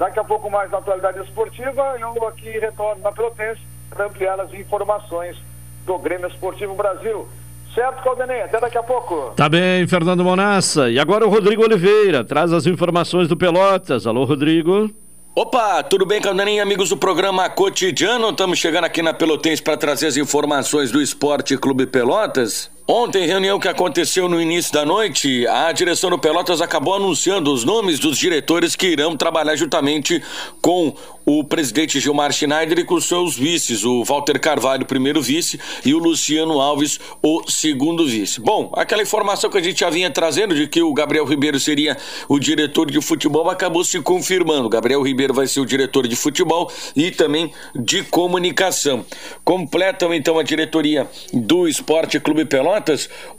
Daqui 0.00 0.18
a 0.18 0.24
pouco 0.24 0.48
mais 0.48 0.70
na 0.70 0.78
atualidade 0.78 1.20
esportiva, 1.20 1.94
eu 2.00 2.26
aqui 2.26 2.48
retorno 2.48 3.02
na 3.02 3.12
Pelotense 3.12 3.60
para 3.90 4.06
ampliar 4.06 4.40
as 4.40 4.50
informações 4.54 5.36
do 5.84 5.98
Grêmio 5.98 6.26
Esportivo 6.26 6.74
Brasil. 6.74 7.28
Certo, 7.74 8.02
Caldenei? 8.02 8.40
Até 8.40 8.58
daqui 8.58 8.78
a 8.78 8.82
pouco. 8.82 9.34
Tá 9.36 9.46
bem, 9.46 9.86
Fernando 9.86 10.24
Monassa. 10.24 10.88
E 10.88 10.98
agora 10.98 11.26
o 11.26 11.28
Rodrigo 11.28 11.62
Oliveira 11.62 12.24
traz 12.24 12.50
as 12.50 12.64
informações 12.64 13.28
do 13.28 13.36
Pelotas. 13.36 14.06
Alô, 14.06 14.24
Rodrigo. 14.24 14.90
Opa, 15.36 15.82
tudo 15.82 16.06
bem, 16.06 16.18
Caldaninha, 16.18 16.62
amigos 16.62 16.88
do 16.88 16.96
programa 16.96 17.50
Cotidiano? 17.50 18.30
Estamos 18.30 18.58
chegando 18.58 18.84
aqui 18.84 19.02
na 19.02 19.12
Pelotense 19.12 19.62
para 19.62 19.76
trazer 19.76 20.06
as 20.06 20.16
informações 20.16 20.90
do 20.90 21.02
Esporte 21.02 21.58
Clube 21.58 21.86
Pelotas. 21.86 22.70
Ontem, 22.86 23.24
reunião 23.24 23.60
que 23.60 23.68
aconteceu 23.68 24.28
no 24.28 24.40
início 24.40 24.72
da 24.72 24.84
noite, 24.84 25.46
a 25.46 25.70
direção 25.70 26.10
do 26.10 26.18
Pelotas 26.18 26.60
acabou 26.60 26.94
anunciando 26.94 27.52
os 27.52 27.62
nomes 27.62 28.00
dos 28.00 28.18
diretores 28.18 28.74
que 28.74 28.88
irão 28.88 29.16
trabalhar 29.16 29.54
juntamente 29.54 30.20
com 30.60 30.92
o 31.24 31.44
presidente 31.44 32.00
Gilmar 32.00 32.32
Schneider 32.32 32.80
e 32.80 32.84
com 32.84 33.00
seus 33.00 33.36
vices, 33.36 33.84
o 33.84 34.02
Walter 34.02 34.40
Carvalho, 34.40 34.84
primeiro 34.86 35.22
vice, 35.22 35.60
e 35.84 35.94
o 35.94 35.98
Luciano 35.98 36.60
Alves, 36.60 36.98
o 37.22 37.48
segundo 37.48 38.04
vice. 38.04 38.40
Bom, 38.40 38.72
aquela 38.74 39.02
informação 39.02 39.48
que 39.48 39.58
a 39.58 39.62
gente 39.62 39.80
já 39.80 39.90
vinha 39.90 40.10
trazendo 40.10 40.54
de 40.54 40.66
que 40.66 40.82
o 40.82 40.92
Gabriel 40.92 41.24
Ribeiro 41.24 41.60
seria 41.60 41.96
o 42.28 42.40
diretor 42.40 42.90
de 42.90 43.00
futebol 43.00 43.48
acabou 43.48 43.84
se 43.84 44.00
confirmando. 44.00 44.68
Gabriel 44.68 45.02
Ribeiro 45.02 45.32
vai 45.32 45.46
ser 45.46 45.60
o 45.60 45.66
diretor 45.66 46.08
de 46.08 46.16
futebol 46.16 46.72
e 46.96 47.12
também 47.12 47.52
de 47.76 48.02
comunicação. 48.02 49.04
Completam 49.44 50.12
então 50.12 50.38
a 50.38 50.42
diretoria 50.42 51.06
do 51.32 51.68
Esporte 51.68 52.18
Clube 52.18 52.44
Pelotas 52.44 52.69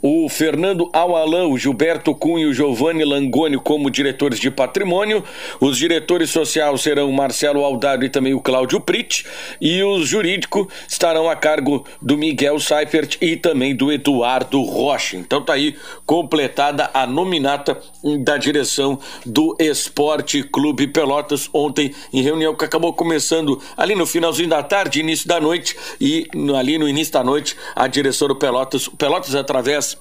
o 0.00 0.28
Fernando 0.28 0.88
Alalã, 0.92 1.46
o 1.46 1.58
Gilberto 1.58 2.14
Cunha 2.14 2.44
e 2.44 2.48
o 2.48 2.54
Giovanni 2.54 3.04
Langoni 3.04 3.58
como 3.58 3.90
diretores 3.90 4.38
de 4.38 4.50
patrimônio. 4.50 5.22
Os 5.60 5.76
diretores 5.76 6.30
sociais 6.30 6.80
serão 6.80 7.08
o 7.08 7.12
Marcelo 7.12 7.64
Aldado 7.64 8.04
e 8.04 8.08
também 8.08 8.34
o 8.34 8.40
Cláudio 8.40 8.80
Pritt. 8.80 9.24
E 9.60 9.82
os 9.82 10.08
jurídicos 10.08 10.66
estarão 10.88 11.28
a 11.28 11.36
cargo 11.36 11.84
do 12.00 12.16
Miguel 12.16 12.58
Seifert 12.58 13.16
e 13.20 13.36
também 13.36 13.74
do 13.74 13.92
Eduardo 13.92 14.62
Rocha. 14.62 15.16
Então 15.16 15.42
tá 15.42 15.54
aí 15.54 15.76
completada 16.04 16.90
a 16.92 17.06
nominata 17.06 17.78
da 18.20 18.36
direção 18.36 18.98
do 19.24 19.56
Esporte 19.58 20.42
Clube 20.42 20.86
Pelotas 20.88 21.48
ontem 21.52 21.94
em 22.12 22.22
reunião 22.22 22.54
que 22.54 22.64
acabou 22.64 22.92
começando 22.92 23.60
ali 23.76 23.94
no 23.94 24.06
finalzinho 24.06 24.48
da 24.48 24.62
tarde, 24.62 25.00
início 25.00 25.28
da 25.28 25.40
noite 25.40 25.76
e 26.00 26.28
ali 26.58 26.78
no 26.78 26.88
início 26.88 27.12
da 27.12 27.22
noite 27.22 27.56
a 27.74 27.86
direção 27.86 28.28
do 28.28 28.36
Pelotas, 28.36 28.88
Pelotas 28.88 29.21
através 29.34 29.98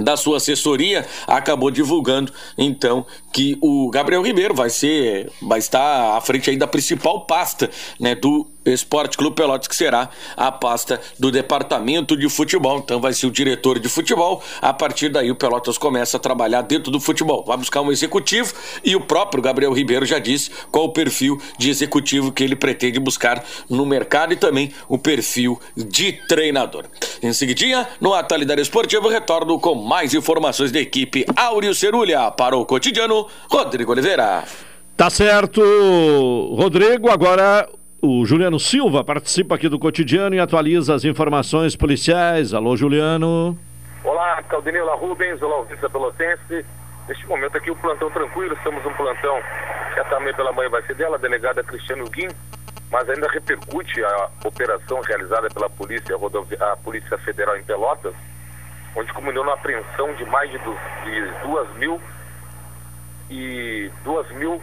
da 0.00 0.16
sua 0.16 0.38
assessoria 0.38 1.06
acabou 1.26 1.70
divulgando 1.70 2.32
então 2.56 3.06
que 3.32 3.56
o 3.60 3.90
Gabriel 3.90 4.22
Ribeiro 4.22 4.54
vai 4.54 4.70
ser 4.70 5.30
vai 5.42 5.58
estar 5.58 6.16
à 6.16 6.20
frente 6.20 6.50
aí 6.50 6.56
da 6.56 6.66
principal 6.66 7.26
pasta 7.26 7.70
né 7.98 8.14
do 8.14 8.46
Esporte 8.64 9.16
Clube 9.16 9.36
Pelotas, 9.36 9.68
que 9.68 9.76
será 9.76 10.10
a 10.36 10.52
pasta 10.52 11.00
do 11.18 11.30
departamento 11.30 12.16
de 12.16 12.28
futebol. 12.28 12.78
Então 12.78 13.00
vai 13.00 13.12
ser 13.12 13.26
o 13.26 13.30
diretor 13.30 13.78
de 13.78 13.88
futebol. 13.88 14.42
A 14.60 14.72
partir 14.72 15.08
daí 15.08 15.30
o 15.30 15.34
Pelotas 15.34 15.78
começa 15.78 16.16
a 16.16 16.20
trabalhar 16.20 16.62
dentro 16.62 16.90
do 16.90 17.00
futebol. 17.00 17.44
Vai 17.44 17.56
buscar 17.56 17.80
um 17.80 17.90
executivo 17.90 18.52
e 18.84 18.94
o 18.94 19.00
próprio 19.00 19.42
Gabriel 19.42 19.72
Ribeiro 19.72 20.04
já 20.04 20.18
disse 20.18 20.50
qual 20.70 20.84
o 20.84 20.92
perfil 20.92 21.40
de 21.58 21.70
executivo 21.70 22.32
que 22.32 22.44
ele 22.44 22.54
pretende 22.54 23.00
buscar 23.00 23.42
no 23.68 23.86
mercado 23.86 24.32
e 24.34 24.36
também 24.36 24.72
o 24.88 24.98
perfil 24.98 25.58
de 25.76 26.12
treinador. 26.12 26.84
Em 27.22 27.32
seguidinha, 27.32 27.88
no 28.00 28.12
Atualidade 28.12 28.60
Esportiva, 28.60 29.10
retorno 29.10 29.58
com 29.58 29.74
mais 29.90 30.14
informações 30.14 30.70
da 30.70 30.78
equipe 30.78 31.26
Áureo 31.34 31.74
Cerulha 31.74 32.30
para 32.30 32.56
o 32.56 32.64
cotidiano 32.64 33.26
Rodrigo 33.50 33.90
Oliveira. 33.90 34.44
Tá 34.96 35.10
certo, 35.10 35.60
Rodrigo. 36.54 37.10
Agora 37.10 37.68
o 38.00 38.24
Juliano 38.24 38.60
Silva 38.60 39.02
participa 39.02 39.56
aqui 39.56 39.68
do 39.68 39.80
cotidiano 39.80 40.36
e 40.36 40.38
atualiza 40.38 40.94
as 40.94 41.04
informações 41.04 41.74
policiais. 41.74 42.54
Alô, 42.54 42.76
Juliano. 42.76 43.58
Olá, 44.04 44.40
Caldenila 44.44 44.94
Rubens, 44.94 45.42
olá, 45.42 45.64
Vista 45.64 45.90
Pelotense. 45.90 46.64
Neste 47.08 47.26
momento 47.26 47.56
aqui 47.56 47.72
o 47.72 47.74
plantão 47.74 48.08
tranquilo, 48.12 48.54
estamos 48.54 48.86
um 48.86 48.92
plantão 48.94 49.42
que 49.92 50.04
também 50.04 50.32
pela 50.34 50.52
manhã 50.52 50.70
vai 50.70 50.82
ser 50.82 50.94
dela, 50.94 51.16
a 51.16 51.18
delegada 51.18 51.64
Cristiano 51.64 52.08
Guim, 52.10 52.28
mas 52.92 53.10
ainda 53.10 53.28
repercute 53.28 54.04
a 54.04 54.30
operação 54.44 55.00
realizada 55.00 55.48
pela 55.48 55.68
polícia, 55.68 56.14
a, 56.14 56.72
a 56.72 56.76
Polícia 56.76 57.18
Federal 57.18 57.56
em 57.56 57.64
Pelotas, 57.64 58.14
onde 58.96 59.12
culminou 59.12 59.44
na 59.44 59.54
apreensão 59.54 60.14
de 60.14 60.24
mais 60.26 60.50
de, 60.50 60.58
du 60.58 60.76
de 61.04 61.32
duas 61.42 61.68
mil 61.76 62.00
e 63.30 63.90
duas 64.04 64.28
mil 64.32 64.60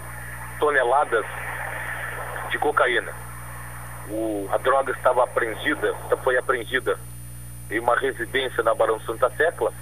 toneladas 0.60 1.26
de 2.50 2.58
cocaína 2.58 3.28
o, 4.10 4.48
a 4.52 4.58
droga 4.58 4.92
estava 4.94 5.24
apreendida, 5.24 5.94
foi 6.24 6.38
apreendida 6.38 6.98
em 7.70 7.80
uma 7.80 7.96
residência 7.96 8.64
na 8.64 8.74
Barão 8.74 9.00
Santa 9.02 9.30
Tecla 9.30 9.74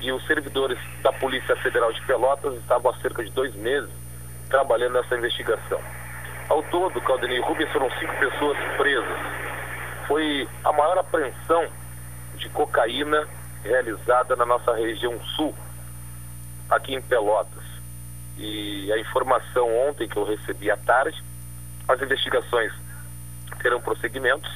e 0.00 0.10
os 0.10 0.26
servidores 0.26 0.78
da 1.02 1.12
Polícia 1.12 1.54
Federal 1.56 1.92
de 1.92 2.00
Pelotas 2.02 2.54
estavam 2.54 2.90
há 2.90 2.96
cerca 3.00 3.22
de 3.22 3.30
dois 3.30 3.54
meses 3.54 3.90
trabalhando 4.48 4.94
nessa 4.94 5.14
investigação. 5.14 5.80
Ao 6.48 6.62
todo, 6.64 7.00
Caldenei 7.02 7.40
Rubens 7.40 7.70
foram 7.70 7.88
cinco 7.92 8.16
pessoas 8.16 8.58
presas. 8.76 9.18
Foi 10.08 10.48
a 10.64 10.72
maior 10.72 10.98
apreensão 10.98 11.68
de 12.34 12.48
cocaína 12.48 13.28
realizada 13.62 14.36
na 14.36 14.46
nossa 14.46 14.74
região 14.74 15.18
sul, 15.36 15.54
aqui 16.68 16.94
em 16.94 17.02
Pelotas. 17.02 17.64
E 18.36 18.92
a 18.92 18.98
informação 18.98 19.68
ontem 19.88 20.08
que 20.08 20.16
eu 20.16 20.24
recebi 20.24 20.70
à 20.70 20.76
tarde, 20.76 21.22
as 21.86 22.00
investigações 22.00 22.72
terão 23.62 23.80
prosseguimentos. 23.80 24.50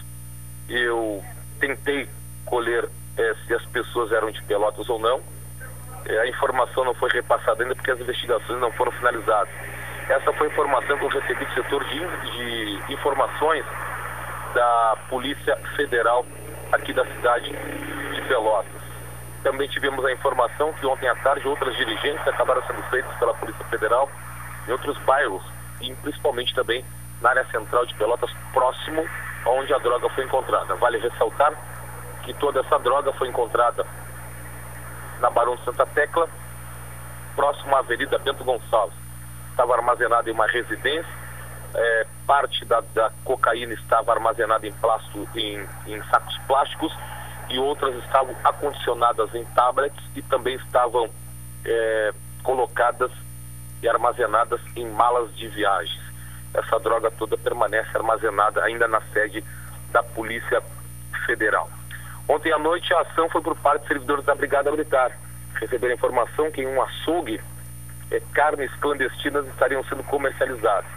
Eu 0.69 1.23
tentei 1.61 2.09
colher 2.47 2.89
é, 3.17 3.35
se 3.47 3.55
as 3.55 3.65
pessoas 3.67 4.13
eram 4.13 4.31
de 4.31 4.43
Pelotas 4.45 4.89
ou 4.89 4.99
não. 4.99 5.21
É, 6.07 6.19
a 6.21 6.27
informação 6.29 6.85
não 6.85 6.95
foi 6.95 7.11
repassada 7.11 7.63
ainda 7.63 7.75
porque 7.75 7.91
as 7.91 8.01
investigações 8.01 8.61
não 8.61 8.73
foram 8.73 8.93
finalizadas. 8.93 9.53
Essa 10.09 10.33
foi 10.35 10.49
a 10.49 10.51
informação 10.51 10.99
que 10.99 11.05
eu 11.05 11.09
recebi 11.09 11.45
do 11.45 11.55
setor 11.55 11.85
de, 11.85 11.99
de 11.99 12.93
informações 12.93 13.65
da 14.55 14.99
Polícia 15.09 15.57
Federal 15.77 16.27
aqui 16.73 16.93
da 16.93 17.05
cidade 17.07 17.51
de 17.51 18.23
Pelotas. 18.29 18.84
Também 19.45 19.69
tivemos 19.69 20.03
a 20.07 20.11
informação 20.11 20.73
que 20.73 20.87
ontem 20.87 21.07
à 21.07 21.15
tarde 21.17 21.47
outras 21.47 21.77
diligências 21.77 22.27
acabaram 22.27 22.63
sendo 22.67 22.83
feitas 22.85 23.15
pela 23.19 23.35
Polícia 23.35 23.65
Federal 23.67 24.11
em 24.67 24.73
outros 24.73 24.97
bairros 25.05 25.45
e 25.83 25.95
principalmente 25.97 26.55
também 26.55 26.83
na 27.21 27.29
área 27.29 27.45
central 27.51 27.85
de 27.85 27.95
Pelotas, 27.95 28.31
próximo 28.55 29.07
onde 29.47 29.73
a 29.75 29.79
droga 29.79 30.09
foi 30.09 30.25
encontrada. 30.25 30.75
Vale 30.77 30.99
ressaltar 30.99 31.53
que 32.23 32.33
toda 32.35 32.61
essa 32.61 32.79
droga 32.79 33.13
foi 33.13 33.29
encontrada 33.29 33.87
na 35.21 35.29
Barão 35.29 35.57
de 35.57 35.65
Santa 35.65 35.85
Tecla, 35.87 36.27
próximo 37.37 37.77
à 37.77 37.81
Avenida 37.81 38.19
Bento 38.19 38.43
Gonçalves. 38.45 38.97
Estava 39.51 39.75
armazenada 39.75 40.29
em 40.29 40.33
uma 40.33 40.47
residência, 40.47 41.13
é, 41.75 42.07
parte 42.27 42.65
da, 42.65 42.81
da, 42.95 43.11
cocaína 43.25 43.75
estava 43.75 44.13
armazenada 44.13 44.67
em, 44.67 44.73
plástico, 44.73 45.29
em, 45.35 45.69
em 45.87 46.03
sacos 46.05 46.39
plásticos 46.47 46.97
e 47.49 47.59
outras 47.59 47.95
estavam 48.05 48.35
acondicionadas 48.45 49.35
em 49.35 49.45
tablets 49.47 50.03
e 50.15 50.23
também 50.23 50.57
estavam 50.57 51.09
é, 51.65 52.13
colocadas 52.43 53.11
e 53.83 53.89
armazenadas 53.89 54.61
em 54.77 54.89
malas 54.91 55.35
de 55.37 55.49
viagens. 55.49 56.03
essa 56.55 56.79
droga 56.79 57.11
toda 57.11 57.37
permanece 57.37 57.91
armazenada 57.95 58.63
ainda 58.63 58.87
na 58.87 59.01
sede 59.13 59.45
da 59.91 60.03
Polícia 60.03 60.63
Federal. 61.27 61.69
Ontem 62.29 62.53
à 62.53 62.59
noite 62.59 62.93
a 62.95 63.01
ação 63.01 63.29
foi 63.29 63.43
por 63.43 63.57
parte 63.57 63.83
de 63.83 63.89
servidores 63.89 64.25
da 64.25 64.35
Brigada 64.35 64.71
Militar. 64.71 65.13
Receberam 65.55 65.95
informação 65.95 66.51
que 66.51 66.63
em 66.63 66.67
um 66.67 66.81
açougue 66.81 67.41
eh, 68.11 68.23
carnes 68.33 68.71
clandestinas 68.77 69.47
estariam 69.49 69.85
sendo 69.85 70.03
comercializadas. 70.05 70.91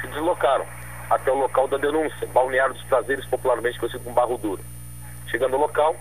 Se 0.00 0.06
deslocaram 0.08 0.66
até 1.10 1.32
o 1.32 1.34
local 1.38 1.66
da 1.68 1.78
denúncia, 1.78 2.26
Balneário 2.28 2.74
dos 2.74 2.84
Prazeres, 2.84 3.24
popularmente 3.26 3.78
conhecido 3.78 4.04
como 4.04 4.14
Barro 4.14 4.38
Duro. 4.38 4.62
Chegando 5.30 5.54
ao 5.54 5.60
local, 5.60 5.96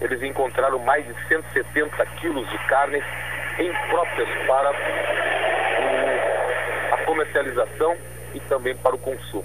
eles 0.00 0.22
encontraram 0.22 0.78
mais 0.80 1.06
de 1.06 1.14
170 1.28 2.06
quilos 2.20 2.48
de 2.48 2.58
carnes 2.66 3.04
impróprias 3.58 4.28
para 4.46 4.70
a 6.92 7.04
comercialização 7.04 7.96
e 8.34 8.40
também 8.40 8.76
para 8.76 8.94
o 8.94 8.98
consumo. 8.98 9.44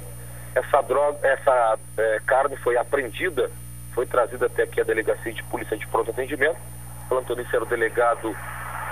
Essa 0.56 0.82
droga, 0.82 1.20
essa 1.28 1.78
é, 1.98 2.20
carne 2.26 2.56
foi 2.58 2.78
apreendida, 2.78 3.52
foi 3.94 4.06
trazida 4.06 4.48
até 4.48 4.64
aqui 4.64 4.82
a 4.82 4.84
delegacia 4.84 5.32
de 5.32 5.44
polícia 5.44 5.78
de 5.78 5.86
pronto 5.88 6.12
atendimento. 6.12 6.58
O 7.06 7.10
plantonista 7.10 7.58
era 7.58 7.66
o 7.66 7.68
delegado 7.68 8.36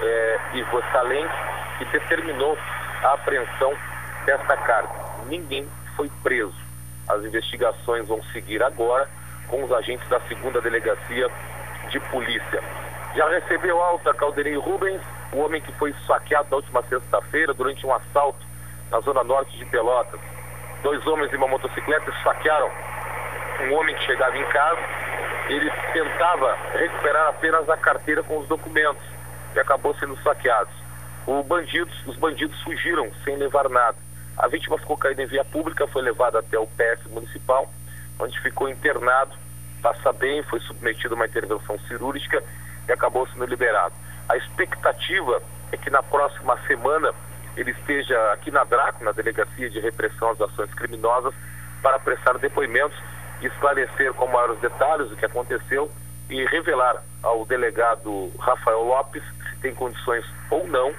é, 0.02 0.40
Ivo 0.54 0.82
Salem, 0.92 1.28
que 1.78 1.86
determinou 1.86 2.58
a 3.04 3.14
apreensão 3.14 3.74
desta 4.26 4.58
carne. 4.58 4.90
Ninguém 5.28 5.68
foi 5.96 6.10
preso. 6.22 6.56
As 7.08 7.24
investigações 7.24 8.08
vão 8.08 8.22
seguir 8.26 8.62
agora 8.62 9.10
com 9.48 9.64
os 9.64 9.72
agentes 9.72 10.08
da 10.10 10.20
segunda 10.22 10.62
delegacia 10.62 11.30
de 11.90 12.00
polícia. 12.00 12.64
Já 13.16 13.30
recebeu 13.30 13.82
alta 13.82 14.14
Calderei 14.14 14.58
Rubens, 14.58 15.02
o 15.32 15.40
homem 15.40 15.62
que 15.62 15.72
foi 15.74 15.94
saqueado 16.06 16.50
na 16.50 16.58
última 16.58 16.84
sexta-feira 16.84 17.54
durante 17.54 17.86
um 17.86 17.94
assalto 17.94 18.46
na 18.92 19.00
zona 19.00 19.24
norte 19.24 19.58
de 19.58 19.66
Pelotas. 19.66 20.20
Dois 20.84 21.06
homens 21.08 21.32
e 21.32 21.36
uma 21.36 21.48
motocicleta 21.48 22.12
saquearam 22.24 22.70
um 23.64 23.74
homem 23.74 23.96
que 23.96 24.04
chegava 24.04 24.38
em 24.38 24.46
casa. 24.46 24.82
Ele 25.48 25.72
tentava 25.94 26.58
recuperar 26.74 27.30
apenas 27.30 27.70
a 27.70 27.78
carteira 27.78 28.24
com 28.24 28.40
os 28.40 28.48
documentos 28.48 29.04
e 29.56 29.60
acabou 29.60 29.96
sendo 29.96 30.18
saqueado. 30.22 30.70
Bandidos, 31.48 31.96
os 32.06 32.18
bandidos 32.18 32.62
fugiram 32.64 33.10
sem 33.24 33.36
levar 33.38 33.70
nada. 33.70 33.98
A 34.38 34.48
vítima 34.48 34.78
ficou 34.78 34.98
caída 34.98 35.24
em 35.24 35.28
via 35.28 35.46
pública, 35.46 35.88
foi 35.88 36.02
levada 36.02 36.40
até 36.40 36.60
o 36.60 36.68
PS 36.68 37.06
municipal, 37.10 37.70
onde 38.20 38.40
ficou 38.42 38.70
internado, 38.70 39.36
passa 39.82 40.12
bem, 40.14 40.44
foi 40.44 40.60
submetido 40.62 41.14
a 41.14 41.18
uma 41.18 41.26
intervenção 41.26 41.78
cirúrgica 41.88 42.44
e 42.88 42.92
acabou 42.92 43.28
sendo 43.28 43.46
liberado. 43.46 43.94
A 44.28 44.38
expectativa 44.38 45.42
é 45.72 45.78
que 45.78 45.90
na 45.90 46.02
próxima 46.02 46.58
semana 46.68 47.14
ele 47.56 47.72
esteja 47.72 48.34
aqui 48.34 48.52
na 48.52 48.64
DRACO, 48.64 49.04
na 49.04 49.12
Delegacia 49.12 49.70
de 49.70 49.80
Repressão 49.80 50.32
às 50.32 50.42
Ações 50.42 50.74
Criminosas, 50.74 51.34
para 51.82 52.00
prestar 52.00 52.38
depoimentos, 52.40 52.98
esclarecer 53.42 54.14
com 54.14 54.28
maiores 54.28 54.60
detalhes 54.60 55.12
o 55.12 55.16
que 55.16 55.26
aconteceu 55.26 55.90
e 56.30 56.44
revelar 56.46 57.04
ao 57.22 57.46
delegado 57.46 58.32
Rafael 58.40 58.84
Lopes 58.84 59.24
se 59.50 59.58
tem 59.58 59.76
condições 59.76 60.26
ou 60.50 60.68
não 60.68 60.92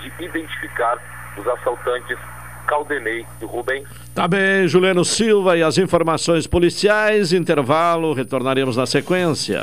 de 0.00 0.24
identificar 0.24 0.98
os 1.36 1.46
assaltantes 1.46 2.18
Caldenei 2.66 3.24
Rubens. 3.42 3.88
Tá 4.14 4.26
bem, 4.26 4.66
Juliano 4.66 5.04
Silva 5.04 5.56
e 5.56 5.62
as 5.62 5.78
informações 5.78 6.46
policiais. 6.46 7.32
Intervalo, 7.32 8.12
retornaremos 8.12 8.76
na 8.76 8.86
sequência. 8.86 9.62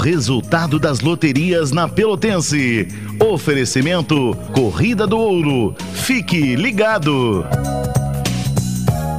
Resultado 0.00 0.78
das 0.78 1.00
loterias 1.00 1.70
na 1.72 1.86
Pelotense. 1.86 2.88
Oferecimento 3.20 4.34
Corrida 4.54 5.06
do 5.06 5.18
Ouro. 5.18 5.74
Fique 5.92 6.56
ligado. 6.56 7.44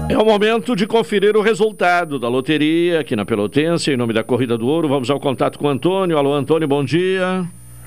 É 0.09 0.17
o 0.17 0.25
momento 0.25 0.75
de 0.75 0.87
conferir 0.87 1.37
o 1.37 1.41
resultado 1.41 2.19
da 2.19 2.27
loteria 2.27 2.99
aqui 2.99 3.15
na 3.15 3.23
Pelotense, 3.23 3.91
em 3.91 3.97
nome 3.97 4.11
da 4.11 4.23
Corrida 4.23 4.57
do 4.57 4.67
Ouro. 4.67 4.89
Vamos 4.89 5.09
ao 5.09 5.19
contato 5.19 5.57
com 5.59 5.67
o 5.67 5.69
Antônio. 5.69 6.17
Alô, 6.17 6.33
Antônio, 6.33 6.67
bom 6.67 6.83
dia. 6.83 7.45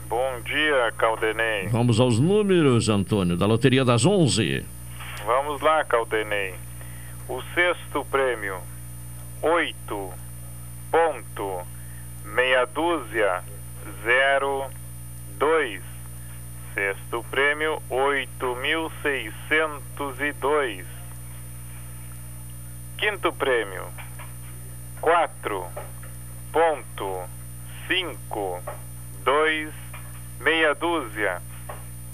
Bom 0.09 0.41
dia, 0.45 0.93
Caldenei. 0.97 1.67
Vamos 1.71 1.99
aos 1.99 2.19
números, 2.21 2.89
Antônio, 2.89 3.37
da 3.37 3.45
loteria 3.45 3.85
das 3.85 4.07
11. 4.07 4.65
Vamos 5.27 5.61
lá, 5.61 5.85
Caldenei. 5.85 6.55
O 7.29 7.43
sexto 7.55 8.07
prêmio, 8.11 8.57
8 9.43 10.11
ponto 10.91 11.74
meia 12.35 12.67
dúzia 12.67 13.43
zero 14.05 14.71
dois 15.39 15.83
Sexto 16.75 17.25
prêmio, 17.31 17.81
oito 17.89 18.57
mil 18.57 18.91
seiscentos 19.01 20.19
e 20.19 20.33
dois. 20.33 20.85
Quinto 22.99 23.33
prêmio, 23.33 23.87
quatro 25.01 25.65
ponto 26.51 27.29
cinco 27.87 28.61
dois 29.23 29.73
meia 30.41 30.75
dúzia. 30.75 31.41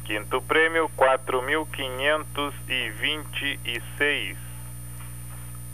Quinto 0.04 0.42
prêmio, 0.42 0.90
quatro 0.94 1.40
mil 1.40 1.64
quinhentos 1.64 2.54
e 2.68 2.90
vinte 2.90 3.58
e 3.64 3.80
seis. 3.96 4.36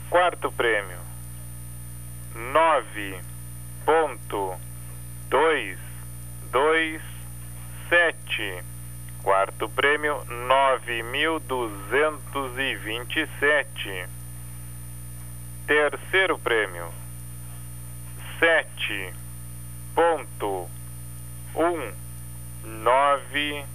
Quarto 0.09 0.49
prêmio, 0.53 0.99
nove 2.53 3.19
ponto 3.87 4.59
dois 5.29 5.79
dois 6.51 7.01
sete 7.87 8.61
Quarto 9.23 9.67
prêmio, 9.67 10.23
nove 10.25 11.03
mil 11.03 11.39
duzentos 11.39 12.57
e 12.57 12.75
vinte 12.75 13.19
e 13.19 13.27
sete. 13.39 14.05
Terceiro 15.65 16.37
prêmio, 16.39 16.93
sete 18.39 19.13
ponto 19.95 20.69
um 21.55 21.93
nove 22.63 23.65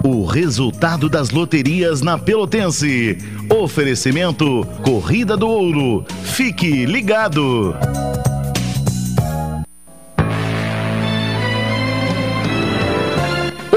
O 0.06 0.26
resultado 0.26 1.08
das 1.08 1.30
loterias 1.30 2.02
na 2.02 2.18
Pelotense. 2.18 3.18
Oferecimento 3.50 4.66
Corrida 4.84 5.38
do 5.38 5.48
Ouro. 5.48 6.04
Fique 6.24 6.86
ligado. 6.86 7.74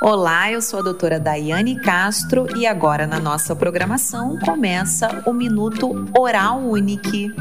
Olá, 0.00 0.48
eu 0.52 0.62
sou 0.62 0.78
a 0.78 0.82
doutora 0.82 1.18
Daiane 1.18 1.80
Castro 1.80 2.46
e 2.56 2.68
agora 2.68 3.04
na 3.04 3.18
nossa 3.18 3.56
programação 3.56 4.38
começa 4.38 5.24
o 5.26 5.32
Minuto 5.32 6.08
Oral 6.16 6.60
Unique. 6.60 7.34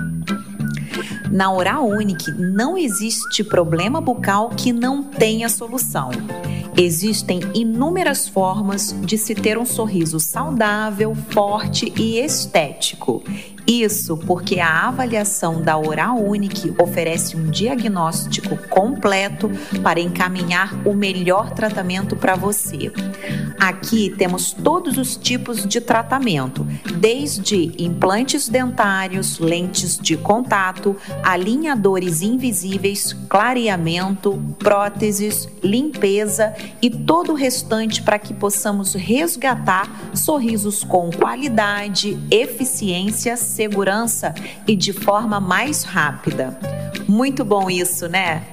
Na 1.32 1.54
Oral 1.54 1.88
Unique 1.88 2.32
não 2.32 2.76
existe 2.76 3.44
problema 3.44 4.02
bucal 4.02 4.50
que 4.50 4.74
não 4.74 5.04
tenha 5.04 5.48
solução. 5.50 6.10
Existem 6.80 7.40
inúmeras 7.56 8.30
formas 8.30 8.96
de 9.02 9.18
se 9.18 9.34
ter 9.34 9.58
um 9.58 9.66
sorriso 9.66 10.20
saudável, 10.20 11.16
forte 11.32 11.92
e 11.98 12.20
estético. 12.20 13.24
Isso 13.66 14.16
porque 14.16 14.62
a 14.62 14.88
avaliação 14.88 15.62
da 15.62 15.78
Oral 15.78 16.24
Unique 16.24 16.74
oferece 16.82 17.36
um 17.36 17.50
diagnóstico 17.50 18.56
completo 18.70 19.52
para 19.84 20.00
encaminhar 20.00 20.74
o 20.88 20.94
melhor 20.94 21.50
tratamento 21.52 22.16
para 22.16 22.36
você. 22.36 22.94
Aqui 23.60 24.14
temos 24.18 24.54
todos 24.54 24.98
os 24.98 25.18
tipos 25.18 25.66
de 25.66 25.82
tratamento, 25.82 26.66
desde 26.98 27.74
implantes 27.78 28.48
dentários, 28.48 29.38
lentes 29.40 29.98
de 29.98 30.16
contato, 30.16 30.96
alinhadores 31.22 32.22
invisíveis, 32.22 33.12
clareamento, 33.28 34.42
próteses, 34.60 35.50
limpeza 35.62 36.56
e 36.82 36.90
todo 36.90 37.32
o 37.32 37.36
restante 37.36 38.02
para 38.02 38.20
que 38.20 38.34
possamos 38.34 38.94
resgatar 38.94 39.90
sorrisos 40.14 40.84
com 40.84 41.10
qualidade, 41.12 42.20
eficiência, 42.30 43.38
segurança 43.38 44.36
e 44.68 44.76
de 44.76 44.92
forma 44.94 45.40
mais 45.40 45.84
rápida. 45.84 46.60
Muito 47.08 47.46
bom 47.46 47.70
isso, 47.70 48.08
né? 48.08 48.44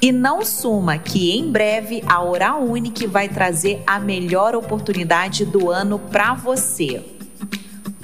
E 0.00 0.12
não 0.12 0.44
suma 0.44 0.96
que 0.96 1.36
em 1.36 1.50
breve 1.50 2.04
a 2.06 2.22
Oral 2.22 2.62
Unique 2.62 3.04
vai 3.06 3.28
trazer 3.28 3.82
a 3.86 3.98
melhor 3.98 4.54
oportunidade 4.54 5.44
do 5.44 5.70
ano 5.70 5.98
para 5.98 6.34
você. 6.34 7.04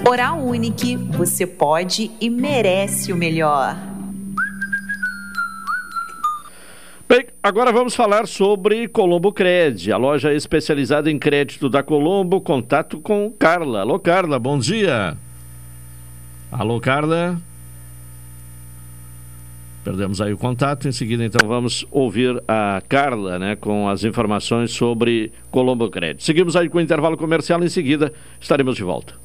Oral 0.07 0.45
Unique, 0.45 0.95
você 0.95 1.47
pode 1.47 2.11
e 2.21 2.29
merece 2.29 3.11
o 3.11 3.15
melhor. 3.15 3.94
Bem, 7.07 7.27
agora 7.43 7.71
vamos 7.71 7.95
falar 7.95 8.25
sobre 8.25 8.87
Colombo 8.87 9.31
Cred, 9.31 9.91
a 9.91 9.97
loja 9.97 10.33
especializada 10.33 11.11
em 11.11 11.19
crédito 11.19 11.69
da 11.69 11.83
Colombo. 11.83 12.41
Contato 12.41 12.99
com 12.99 13.31
Carla. 13.31 13.81
Alô, 13.81 13.99
Carla, 13.99 14.39
bom 14.39 14.57
dia. 14.57 15.15
Alô, 16.51 16.79
Carla. 16.79 17.39
Perdemos 19.83 20.19
aí 20.19 20.33
o 20.33 20.37
contato. 20.37 20.87
Em 20.87 20.91
seguida, 20.91 21.23
então, 21.23 21.47
vamos 21.47 21.85
ouvir 21.91 22.41
a 22.47 22.81
Carla, 22.89 23.37
né, 23.37 23.55
com 23.55 23.87
as 23.87 24.03
informações 24.03 24.71
sobre 24.71 25.31
Colombo 25.51 25.87
Cred. 25.91 26.23
Seguimos 26.23 26.55
aí 26.55 26.67
com 26.67 26.79
o 26.79 26.81
intervalo 26.81 27.15
comercial. 27.15 27.63
Em 27.63 27.69
seguida, 27.69 28.11
estaremos 28.41 28.75
de 28.75 28.81
volta. 28.81 29.24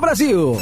Brasil. 0.00 0.56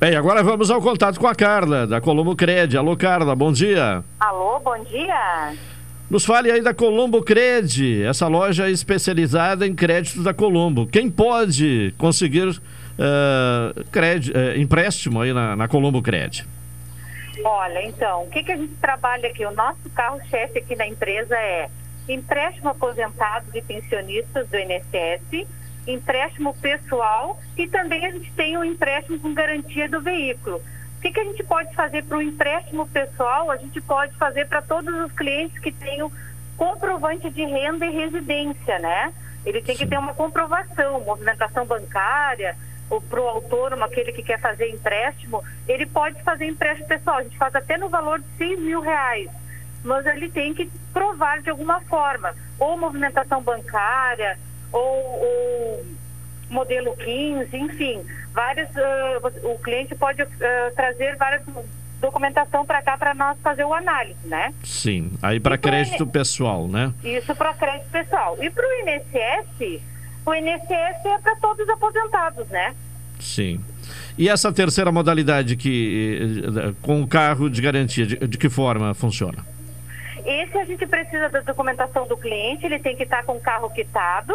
Bem, 0.00 0.16
agora 0.16 0.42
vamos 0.42 0.70
ao 0.70 0.80
contato 0.80 1.20
com 1.20 1.26
a 1.26 1.34
Carla, 1.34 1.86
da 1.86 2.00
Colombo 2.00 2.34
Cred. 2.34 2.76
Alô, 2.76 2.96
Carla, 2.96 3.36
bom 3.36 3.52
dia. 3.52 4.02
Alô, 4.18 4.58
bom 4.58 4.82
dia. 4.84 5.54
Nos 6.08 6.24
fale 6.24 6.50
aí 6.50 6.62
da 6.62 6.72
Colombo 6.72 7.22
Cred, 7.22 8.02
essa 8.02 8.26
loja 8.26 8.70
especializada 8.70 9.66
em 9.66 9.74
créditos 9.74 10.24
da 10.24 10.32
Colombo. 10.32 10.86
Quem 10.86 11.10
pode 11.10 11.94
conseguir 11.98 12.48
uh, 12.48 13.84
cred, 13.92 14.32
uh, 14.32 14.58
empréstimo 14.58 15.20
aí 15.20 15.32
na, 15.32 15.54
na 15.54 15.68
Colombo 15.68 16.00
Cred? 16.00 16.46
Olha, 17.44 17.82
então, 17.86 18.22
o 18.22 18.30
que, 18.30 18.42
que 18.42 18.52
a 18.52 18.56
gente 18.56 18.74
trabalha 18.80 19.28
aqui? 19.28 19.44
O 19.44 19.54
nosso 19.54 19.88
carro-chefe 19.94 20.58
aqui 20.58 20.74
na 20.74 20.86
empresa 20.86 21.36
é 21.36 21.68
empréstimo 22.12 22.70
aposentado 22.70 23.50
de 23.52 23.62
pensionistas 23.62 24.48
do 24.48 24.56
INSS 24.56 25.46
empréstimo 25.86 26.54
pessoal 26.54 27.38
e 27.56 27.66
também 27.66 28.04
a 28.06 28.10
gente 28.10 28.30
tem 28.32 28.56
o 28.56 28.64
empréstimo 28.64 29.18
com 29.18 29.34
garantia 29.34 29.88
do 29.88 30.00
veículo. 30.00 30.56
O 30.56 31.00
que, 31.00 31.10
que 31.10 31.20
a 31.20 31.24
gente 31.24 31.42
pode 31.44 31.74
fazer 31.74 32.04
para 32.04 32.18
o 32.18 32.22
empréstimo 32.22 32.86
pessoal? 32.88 33.50
A 33.50 33.56
gente 33.56 33.80
pode 33.80 34.14
fazer 34.16 34.46
para 34.46 34.60
todos 34.60 34.94
os 34.94 35.12
clientes 35.12 35.58
que 35.58 35.72
tenham 35.72 36.12
comprovante 36.56 37.30
de 37.30 37.42
renda 37.44 37.86
e 37.86 37.90
residência, 37.90 38.78
né? 38.78 39.12
Ele 39.46 39.62
tem 39.62 39.74
que 39.74 39.86
ter 39.86 39.98
uma 39.98 40.12
comprovação, 40.12 41.00
movimentação 41.00 41.64
bancária, 41.64 42.54
ou 42.90 43.00
para 43.00 43.20
o 43.20 43.28
autônomo, 43.28 43.84
aquele 43.84 44.12
que 44.12 44.22
quer 44.22 44.38
fazer 44.40 44.68
empréstimo, 44.68 45.42
ele 45.66 45.86
pode 45.86 46.20
fazer 46.22 46.44
empréstimo 46.46 46.88
pessoal. 46.88 47.18
A 47.18 47.22
gente 47.22 47.38
faz 47.38 47.54
até 47.54 47.78
no 47.78 47.88
valor 47.88 48.18
de 48.18 48.26
6 48.36 48.58
mil 48.58 48.80
reais. 48.80 49.30
Mas 49.82 50.04
ele 50.06 50.28
tem 50.28 50.52
que 50.52 50.70
provar 50.92 51.40
de 51.40 51.50
alguma 51.50 51.80
forma, 51.82 52.34
ou 52.58 52.76
movimentação 52.76 53.42
bancária, 53.42 54.38
ou, 54.72 54.80
ou 54.80 55.86
modelo 56.50 56.94
15, 56.96 57.56
enfim, 57.56 58.04
várias, 58.32 58.68
uh, 58.70 59.48
o 59.52 59.58
cliente 59.58 59.94
pode 59.94 60.22
uh, 60.22 60.28
trazer 60.74 61.16
várias 61.16 61.42
documentação 62.00 62.64
para 62.64 62.82
cá 62.82 62.96
para 62.96 63.14
nós 63.14 63.36
fazer 63.42 63.64
o 63.64 63.74
análise, 63.74 64.26
né? 64.26 64.54
Sim, 64.64 65.12
aí 65.22 65.38
para 65.38 65.58
crédito 65.58 66.06
pessoal, 66.06 66.66
né? 66.66 66.92
Isso 67.04 67.34
para 67.34 67.52
crédito 67.54 67.90
pessoal. 67.90 68.38
E 68.40 68.48
para 68.48 68.64
o 68.66 68.72
INSS, 68.80 69.82
o 70.24 70.34
INSS 70.34 71.04
é 71.04 71.18
para 71.18 71.36
todos 71.36 71.62
os 71.62 71.68
aposentados, 71.68 72.48
né? 72.48 72.74
Sim. 73.18 73.60
E 74.16 74.28
essa 74.28 74.50
terceira 74.50 74.90
modalidade 74.90 75.56
que 75.56 76.42
eh, 76.42 76.74
com 76.80 77.02
o 77.02 77.06
carro 77.06 77.50
de 77.50 77.60
garantia, 77.60 78.06
de, 78.06 78.16
de 78.16 78.38
que 78.38 78.48
forma 78.48 78.94
funciona? 78.94 79.44
Esse 80.24 80.58
a 80.58 80.64
gente 80.64 80.86
precisa 80.86 81.28
da 81.28 81.40
documentação 81.40 82.06
do 82.06 82.16
cliente, 82.16 82.66
ele 82.66 82.78
tem 82.78 82.96
que 82.96 83.04
estar 83.04 83.24
com 83.24 83.32
o 83.32 83.40
carro 83.40 83.70
quitado 83.70 84.34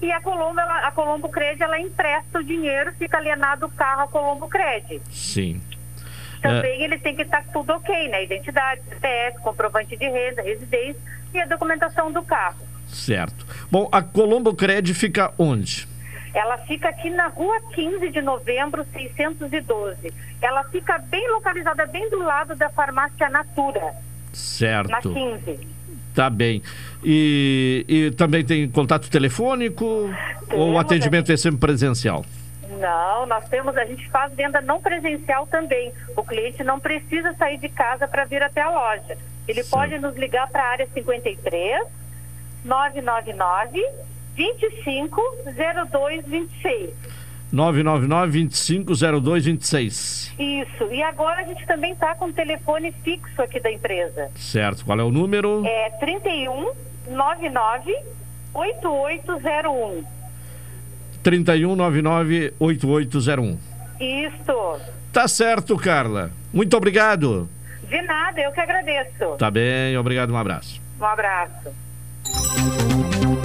e 0.00 0.12
a 0.12 0.20
Colombo, 0.20 0.60
ela, 0.60 0.86
a 0.86 0.92
Colombo 0.92 1.28
Cred, 1.28 1.62
ela 1.62 1.78
empresta 1.78 2.38
o 2.38 2.44
dinheiro, 2.44 2.92
fica 2.94 3.16
alienado 3.16 3.66
o 3.66 3.70
carro 3.70 4.02
a 4.02 4.08
Colombo 4.08 4.48
Cred. 4.48 5.02
Sim. 5.10 5.60
Também 6.40 6.82
é... 6.82 6.84
ele 6.84 6.98
tem 6.98 7.16
que 7.16 7.22
estar 7.22 7.44
tudo 7.52 7.72
ok, 7.72 8.08
né? 8.08 8.24
Identidade, 8.24 8.82
CPF, 8.88 9.40
comprovante 9.40 9.96
de 9.96 10.08
renda, 10.08 10.42
residência 10.42 11.00
e 11.34 11.40
a 11.40 11.46
documentação 11.46 12.12
do 12.12 12.22
carro. 12.22 12.66
Certo. 12.86 13.44
Bom, 13.70 13.88
a 13.90 14.00
Colombo 14.00 14.54
Cred 14.54 14.94
fica 14.94 15.32
onde? 15.36 15.88
Ela 16.32 16.58
fica 16.58 16.88
aqui 16.88 17.10
na 17.10 17.26
rua 17.26 17.60
15 17.74 18.10
de 18.10 18.22
novembro, 18.22 18.86
612. 18.92 20.12
Ela 20.40 20.62
fica 20.64 20.98
bem 20.98 21.28
localizada, 21.32 21.86
bem 21.86 22.08
do 22.08 22.18
lado 22.18 22.54
da 22.54 22.70
farmácia 22.70 23.28
Natura. 23.28 23.94
Certo. 24.32 24.90
Na 24.90 25.00
15. 25.00 25.68
Tá 26.14 26.28
bem. 26.28 26.62
E, 27.04 27.84
e 27.88 28.10
também 28.12 28.44
tem 28.44 28.68
contato 28.68 29.08
telefônico 29.08 30.10
Temos, 30.48 30.64
ou 30.64 30.72
o 30.72 30.78
atendimento 30.78 31.30
é 31.30 31.36
sempre 31.36 31.60
presencial? 31.60 32.24
Não, 32.80 33.26
nós 33.26 33.48
temos, 33.48 33.76
a 33.76 33.84
gente 33.84 34.08
faz 34.10 34.32
venda 34.34 34.60
não 34.60 34.80
presencial 34.80 35.46
também. 35.46 35.92
O 36.16 36.22
cliente 36.22 36.62
não 36.62 36.78
precisa 36.78 37.34
sair 37.34 37.58
de 37.58 37.68
casa 37.68 38.06
para 38.06 38.24
vir 38.24 38.42
até 38.42 38.60
a 38.60 38.70
loja. 38.70 39.16
Ele 39.46 39.62
Sim. 39.62 39.70
pode 39.70 39.98
nos 39.98 40.16
ligar 40.16 40.48
para 40.48 40.62
a 40.62 40.68
área 40.68 40.88
53 40.92 41.82
999 42.64 43.82
25 44.34 45.20
0226. 45.54 46.90
999 47.50 48.30
25 48.30 48.94
0226. 48.94 50.34
Isso. 50.38 50.84
E 50.92 51.02
agora 51.02 51.40
a 51.40 51.44
gente 51.44 51.66
também 51.66 51.92
está 51.92 52.14
com 52.14 52.26
o 52.26 52.32
telefone 52.32 52.92
fixo 53.02 53.40
aqui 53.40 53.58
da 53.60 53.70
empresa. 53.70 54.30
Certo. 54.34 54.84
Qual 54.84 54.98
é 54.98 55.02
o 55.02 55.10
número? 55.10 55.64
É 55.66 55.90
31 55.98 56.72
99 57.10 57.94
8801. 58.54 60.04
3199 61.22 62.54
8801. 62.58 63.58
Isso. 64.00 64.80
Tá 65.12 65.26
certo, 65.26 65.76
Carla. 65.76 66.30
Muito 66.52 66.76
obrigado. 66.76 67.48
De 67.88 68.02
nada, 68.02 68.40
eu 68.40 68.52
que 68.52 68.60
agradeço. 68.60 69.36
Tá 69.38 69.50
bem, 69.50 69.96
obrigado, 69.96 70.30
um 70.30 70.36
abraço. 70.36 70.80
Um 71.00 71.04
abraço. 71.04 71.72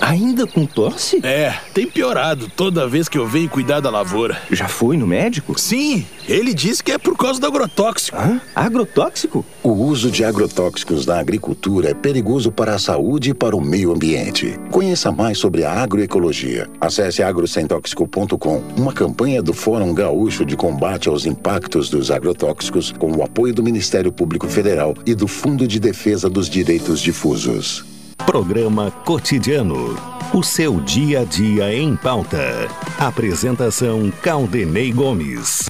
Ainda 0.00 0.46
com 0.46 0.64
tosse? 0.64 1.20
É, 1.22 1.54
tem 1.74 1.86
piorado 1.86 2.50
toda 2.54 2.86
vez 2.86 3.08
que 3.08 3.18
eu 3.18 3.26
venho 3.26 3.48
cuidar 3.48 3.80
da 3.80 3.90
lavoura. 3.90 4.40
Já 4.50 4.68
foi 4.68 4.96
no 4.96 5.06
médico? 5.06 5.58
Sim, 5.58 6.06
ele 6.28 6.54
disse 6.54 6.82
que 6.82 6.92
é 6.92 6.98
por 6.98 7.16
causa 7.16 7.40
do 7.40 7.46
agrotóxico. 7.46 8.16
Hã? 8.16 8.40
Agrotóxico? 8.54 9.44
O 9.62 9.70
uso 9.70 10.10
de 10.10 10.24
agrotóxicos 10.24 11.04
na 11.06 11.18
agricultura 11.18 11.90
é 11.90 11.94
perigoso 11.94 12.52
para 12.52 12.74
a 12.74 12.78
saúde 12.78 13.30
e 13.30 13.34
para 13.34 13.56
o 13.56 13.60
meio 13.60 13.92
ambiente. 13.92 14.58
Conheça 14.70 15.10
mais 15.10 15.38
sobre 15.38 15.64
a 15.64 15.72
agroecologia. 15.72 16.68
Acesse 16.80 17.22
agrocentóxico.com, 17.22 18.62
uma 18.76 18.92
campanha 18.92 19.42
do 19.42 19.52
Fórum 19.52 19.92
Gaúcho 19.92 20.44
de 20.44 20.56
Combate 20.56 21.08
aos 21.08 21.26
Impactos 21.26 21.90
dos 21.90 22.10
Agrotóxicos, 22.10 22.92
com 22.92 23.12
o 23.12 23.22
apoio 23.22 23.52
do 23.52 23.62
Ministério 23.62 24.12
Público 24.12 24.48
Federal 24.48 24.94
e 25.04 25.14
do 25.14 25.26
Fundo 25.26 25.66
de 25.66 25.80
Defesa 25.80 26.28
dos 26.30 26.48
Direitos 26.48 27.00
Difusos. 27.00 27.97
Programa 28.26 28.90
Cotidiano. 28.90 29.96
O 30.34 30.42
seu 30.42 30.80
dia 30.80 31.20
a 31.20 31.24
dia 31.24 31.74
em 31.74 31.96
pauta. 31.96 32.68
Apresentação 32.98 34.10
Caldenei 34.22 34.92
Gomes. 34.92 35.66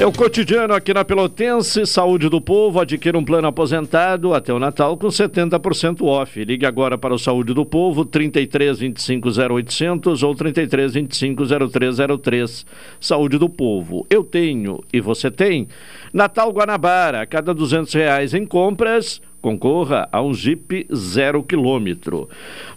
É 0.00 0.06
o 0.06 0.12
cotidiano 0.12 0.74
aqui 0.74 0.94
na 0.94 1.04
Pelotense, 1.04 1.84
Saúde 1.84 2.28
do 2.28 2.40
Povo, 2.40 2.78
adquira 2.78 3.18
um 3.18 3.24
plano 3.24 3.48
aposentado 3.48 4.32
até 4.32 4.52
o 4.52 4.58
Natal 4.60 4.96
com 4.96 5.08
70% 5.08 6.02
off. 6.02 6.44
Ligue 6.44 6.64
agora 6.64 6.96
para 6.96 7.12
o 7.12 7.18
Saúde 7.18 7.52
do 7.52 7.66
Povo, 7.66 8.04
33 8.04 8.78
25 8.78 9.28
0800 9.28 10.22
ou 10.22 10.36
33 10.36 10.94
25 10.94 11.44
0303. 11.68 12.64
Saúde 13.00 13.38
do 13.38 13.48
Povo, 13.48 14.06
eu 14.08 14.22
tenho 14.22 14.84
e 14.92 15.00
você 15.00 15.32
tem. 15.32 15.66
Natal 16.12 16.52
Guanabara, 16.52 17.22
a 17.22 17.26
cada 17.26 17.52
200 17.52 17.92
reais 17.92 18.34
em 18.34 18.46
compras, 18.46 19.20
concorra 19.40 20.08
a 20.10 20.20
um 20.22 20.34
Jeep 20.34 20.86
zero 20.94 21.42
quilômetro. 21.42 22.28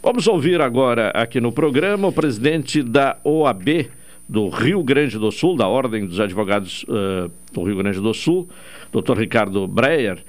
Vamos 0.02 0.28
ouvir 0.28 0.62
agora 0.62 1.10
aqui 1.10 1.40
no 1.40 1.52
programa 1.52 2.08
o 2.08 2.14
presidente 2.14 2.84
da 2.84 3.18
OAB, 3.24 3.90
do 4.28 4.48
Rio 4.50 4.84
Grande 4.84 5.20
do 5.20 5.32
Sul, 5.32 5.58
da 5.58 5.68
Ordem 5.68 6.06
dos 6.06 6.20
Advogados 6.20 6.84
uh, 6.84 7.30
do 7.52 7.64
Rio 7.64 7.78
Grande 7.78 8.00
do 8.00 8.14
Sul, 8.14 8.48
doutor 8.92 9.18
Ricardo 9.18 9.68
Breyer, 9.68 10.24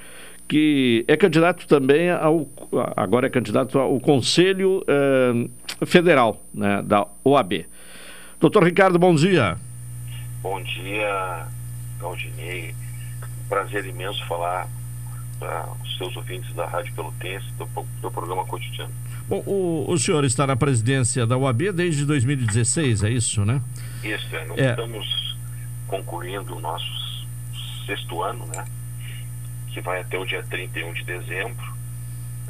que 0.49 1.05
é 1.07 1.16
candidato 1.16 1.66
também 1.68 2.11
ao 2.11 2.49
agora 2.97 3.26
é 3.26 3.30
candidato 3.30 3.78
ao 3.78 4.01
Conselho 4.01 4.83
uh, 4.83 5.87
Federal 5.87 6.45
né, 6.53 6.83
da 6.83 7.07
OAB. 7.24 7.64
Doutor 8.41 8.64
Ricardo, 8.64 8.99
bom 8.99 9.14
dia. 9.14 9.57
Bom 10.43 10.61
dia, 10.62 11.47
Galdinei. 12.01 12.74
Prazer 13.49 13.87
imenso 13.87 14.26
falar 14.26 14.68
os 15.82 15.97
seus 15.99 16.16
ouvintes 16.16 16.53
da 16.55 16.66
Rádio 16.66 16.93
Pelotense, 16.95 17.47
do, 17.59 17.66
do 18.01 18.11
programa 18.11 18.45
cotidiano. 18.45 18.93
O, 19.28 19.36
o, 19.36 19.90
o 19.93 19.99
senhor 19.99 20.24
está 20.24 20.47
na 20.47 20.57
presidência 20.57 21.26
da 21.26 21.36
UAB 21.38 21.72
desde 21.72 22.05
2016, 22.05 23.05
é 23.05 23.11
isso, 23.11 23.45
né? 23.45 23.61
Isso, 24.03 24.34
é, 24.36 24.45
nós 24.47 24.59
É. 24.59 24.70
estamos 24.70 25.36
concluindo 25.86 26.57
o 26.57 26.61
nosso 26.61 27.26
sexto 27.86 28.22
ano, 28.22 28.47
né? 28.55 28.64
Que 29.68 29.80
vai 29.80 30.01
até 30.01 30.18
o 30.18 30.24
dia 30.26 30.43
31 30.51 30.93
de 30.93 31.05
dezembro. 31.05 31.72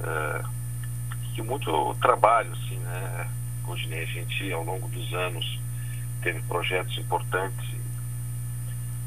É, 0.03 0.43
e 1.37 1.43
muito 1.43 1.95
trabalho, 2.01 2.51
assim, 2.53 2.77
né? 2.79 3.29
Rodinei, 3.65 4.03
a 4.03 4.07
gente, 4.07 4.53
ao 4.53 4.65
longo 4.65 4.89
dos 4.89 5.13
anos, 5.15 5.61
teve 6.23 6.41
projetos 6.43 6.97
importantes. 6.99 7.65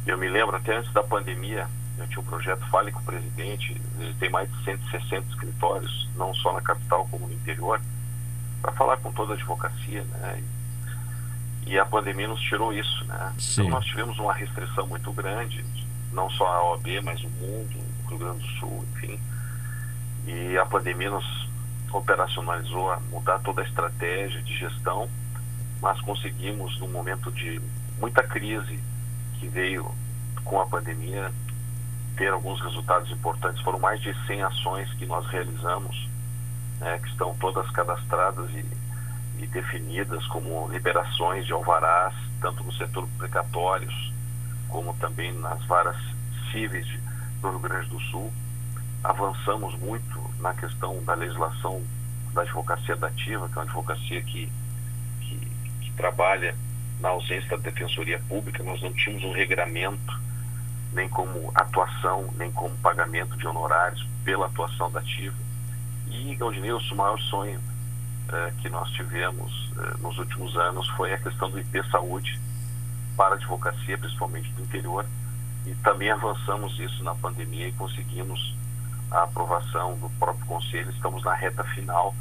Eu 0.08 0.18
me 0.18 0.30
lembro, 0.30 0.56
até 0.56 0.78
antes 0.78 0.92
da 0.94 1.04
pandemia, 1.04 1.68
eu 1.98 2.08
tinha 2.08 2.20
um 2.20 2.26
projeto 2.26 2.66
Fale 2.70 2.92
com 2.92 3.00
o 3.00 3.04
Presidente, 3.04 3.82
tem 4.20 4.30
mais 4.30 4.52
de 4.52 4.64
160 4.64 5.30
escritórios, 5.30 6.10
não 6.16 6.34
só 6.34 6.54
na 6.54 6.62
capital 6.62 7.08
como 7.10 7.28
no 7.28 7.34
interior, 7.34 7.80
para 8.62 8.72
falar 8.74 8.98
com 8.98 9.12
toda 9.12 9.34
a 9.34 9.36
advocacia, 9.36 10.04
né? 10.04 10.44
E, 11.66 11.72
e 11.72 11.80
a 11.80 11.86
pandemia 11.86 12.28
nos 12.28 12.42
tirou 12.42 12.74
isso, 12.74 13.06
né? 13.06 13.34
Sim. 13.38 13.62
Então 13.62 13.72
nós 13.72 13.86
tivemos 13.86 14.18
uma 14.20 14.34
restrição 14.34 14.88
muito 14.88 15.12
grande, 15.12 15.64
não 16.12 16.30
só 16.30 16.46
a 16.48 16.72
OAB, 16.72 16.88
mas 17.04 17.24
o 17.24 17.30
mundo, 17.30 17.78
o 18.04 18.10
Rio 18.10 18.18
Grande 18.18 18.40
do 18.40 18.60
Sul, 18.60 18.86
enfim. 18.94 19.20
E 20.26 20.58
a 20.58 20.66
pandemia 20.66 21.10
nos 21.10 21.48
operacionalizou 21.94 22.92
a 22.92 23.00
mudar 23.12 23.40
toda 23.40 23.62
a 23.62 23.66
estratégia 23.66 24.42
de 24.42 24.58
gestão, 24.58 25.10
mas 25.82 26.00
conseguimos, 26.02 26.80
num 26.80 26.90
momento 26.90 27.32
de 27.32 27.62
muita 28.00 28.24
crise 28.24 28.80
que 29.40 29.48
veio 29.48 29.90
com 30.44 30.60
a 30.60 30.66
pandemia, 30.66 31.32
ter 32.16 32.32
alguns 32.32 32.62
resultados 32.62 33.10
importantes. 33.12 33.62
Foram 33.62 33.80
mais 33.80 34.02
de 34.02 34.14
100 34.26 34.44
ações 34.44 34.92
que 34.94 35.06
nós 35.06 35.26
realizamos, 35.28 36.10
né, 36.80 37.00
que 37.00 37.10
estão 37.10 37.36
todas 37.36 37.70
cadastradas 37.72 38.50
e, 38.52 38.66
e 39.44 39.48
definidas 39.48 40.26
como 40.28 40.68
liberações 40.70 41.46
de 41.46 41.54
alvarás, 41.54 42.14
tanto 42.42 42.64
no 42.64 42.74
setor 42.74 43.08
precatórios, 43.18 44.14
como 44.70 44.94
também 44.96 45.34
nas 45.34 45.64
varas 45.66 45.98
cíveis 46.52 46.88
do 47.42 47.50
Rio 47.50 47.60
Grande 47.60 47.90
do 47.90 48.00
Sul. 48.00 48.32
Avançamos 49.04 49.76
muito 49.80 50.20
na 50.40 50.54
questão 50.54 51.04
da 51.04 51.14
legislação 51.14 51.82
da 52.34 52.42
advocacia 52.42 52.96
dativa, 52.96 53.48
que 53.48 53.54
é 53.54 53.58
uma 53.58 53.64
advocacia 53.64 54.22
que, 54.22 54.52
que, 55.22 55.52
que 55.82 55.92
trabalha 55.94 56.56
na 57.00 57.10
ausência 57.10 57.50
da 57.50 57.58
defensoria 57.58 58.20
pública. 58.28 58.64
Nós 58.64 58.82
não 58.82 58.92
tínhamos 58.94 59.24
um 59.24 59.32
regramento 59.32 60.26
nem 60.96 61.10
como 61.10 61.52
atuação, 61.54 62.34
nem 62.38 62.52
como 62.52 62.76
pagamento 62.78 63.38
de 63.38 63.46
honorários 63.46 64.08
pela 64.24 64.48
atuação 64.48 64.90
da 64.90 65.02
ativa. 65.02 65.36
E, 66.08 66.34
Galdinilson, 66.36 66.96
o 66.96 66.98
maior 66.98 67.20
sonho 67.20 67.60
eh, 68.32 68.54
que 68.62 68.70
nós 68.70 68.90
tivemos 68.92 69.72
eh, 69.78 69.98
nos 70.00 70.18
últimos 70.18 70.56
anos 70.56 70.88
foi 70.90 71.14
a 71.14 71.18
questão 71.18 71.52
do 71.52 71.60
IP 71.60 71.84
Saúde 71.92 72.40
para 73.18 73.36
a 73.36 73.38
advocacia, 73.38 73.98
principalmente 73.98 74.52
do 74.54 74.64
interior, 74.64 75.06
e 75.66 75.76
também 75.76 76.10
avançamos 76.10 76.80
isso 76.80 77.04
na 77.04 77.14
pandemia 77.16 77.68
e 77.68 77.72
conseguimos 77.74 78.56
a 79.12 79.24
aprovação 79.24 79.98
do 79.98 80.10
próprio 80.12 80.46
conselho. 80.46 80.90
Estamos 80.92 81.24
na 81.24 81.34
reta 81.34 81.64
final 81.64 82.16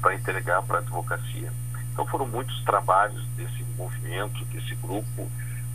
para 0.00 0.14
entregar 0.14 0.62
para 0.62 0.78
a 0.78 0.80
advocacia. 0.80 1.52
Então 1.92 2.06
foram 2.06 2.26
muitos 2.26 2.60
trabalhos 2.64 3.24
desse 3.36 3.62
movimento, 3.76 4.44
desse 4.46 4.74
grupo 4.76 5.30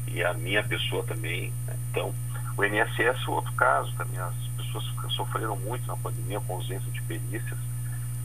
e 0.08 0.24
a 0.24 0.34
minha 0.34 0.64
pessoa 0.64 1.04
também. 1.04 1.54
né? 1.66 1.76
Então 1.90 2.14
o 2.58 2.64
INSS 2.64 3.28
é 3.28 3.32
outro 3.32 3.52
caso 3.54 3.92
também. 3.96 4.20
As 4.20 4.34
pessoas 4.58 4.84
sofreram 5.14 5.56
muito 5.58 5.86
na 5.88 5.96
pandemia 5.98 6.40
com 6.42 6.56
ausência 6.56 6.92
de 6.92 7.02
perícias. 7.04 7.58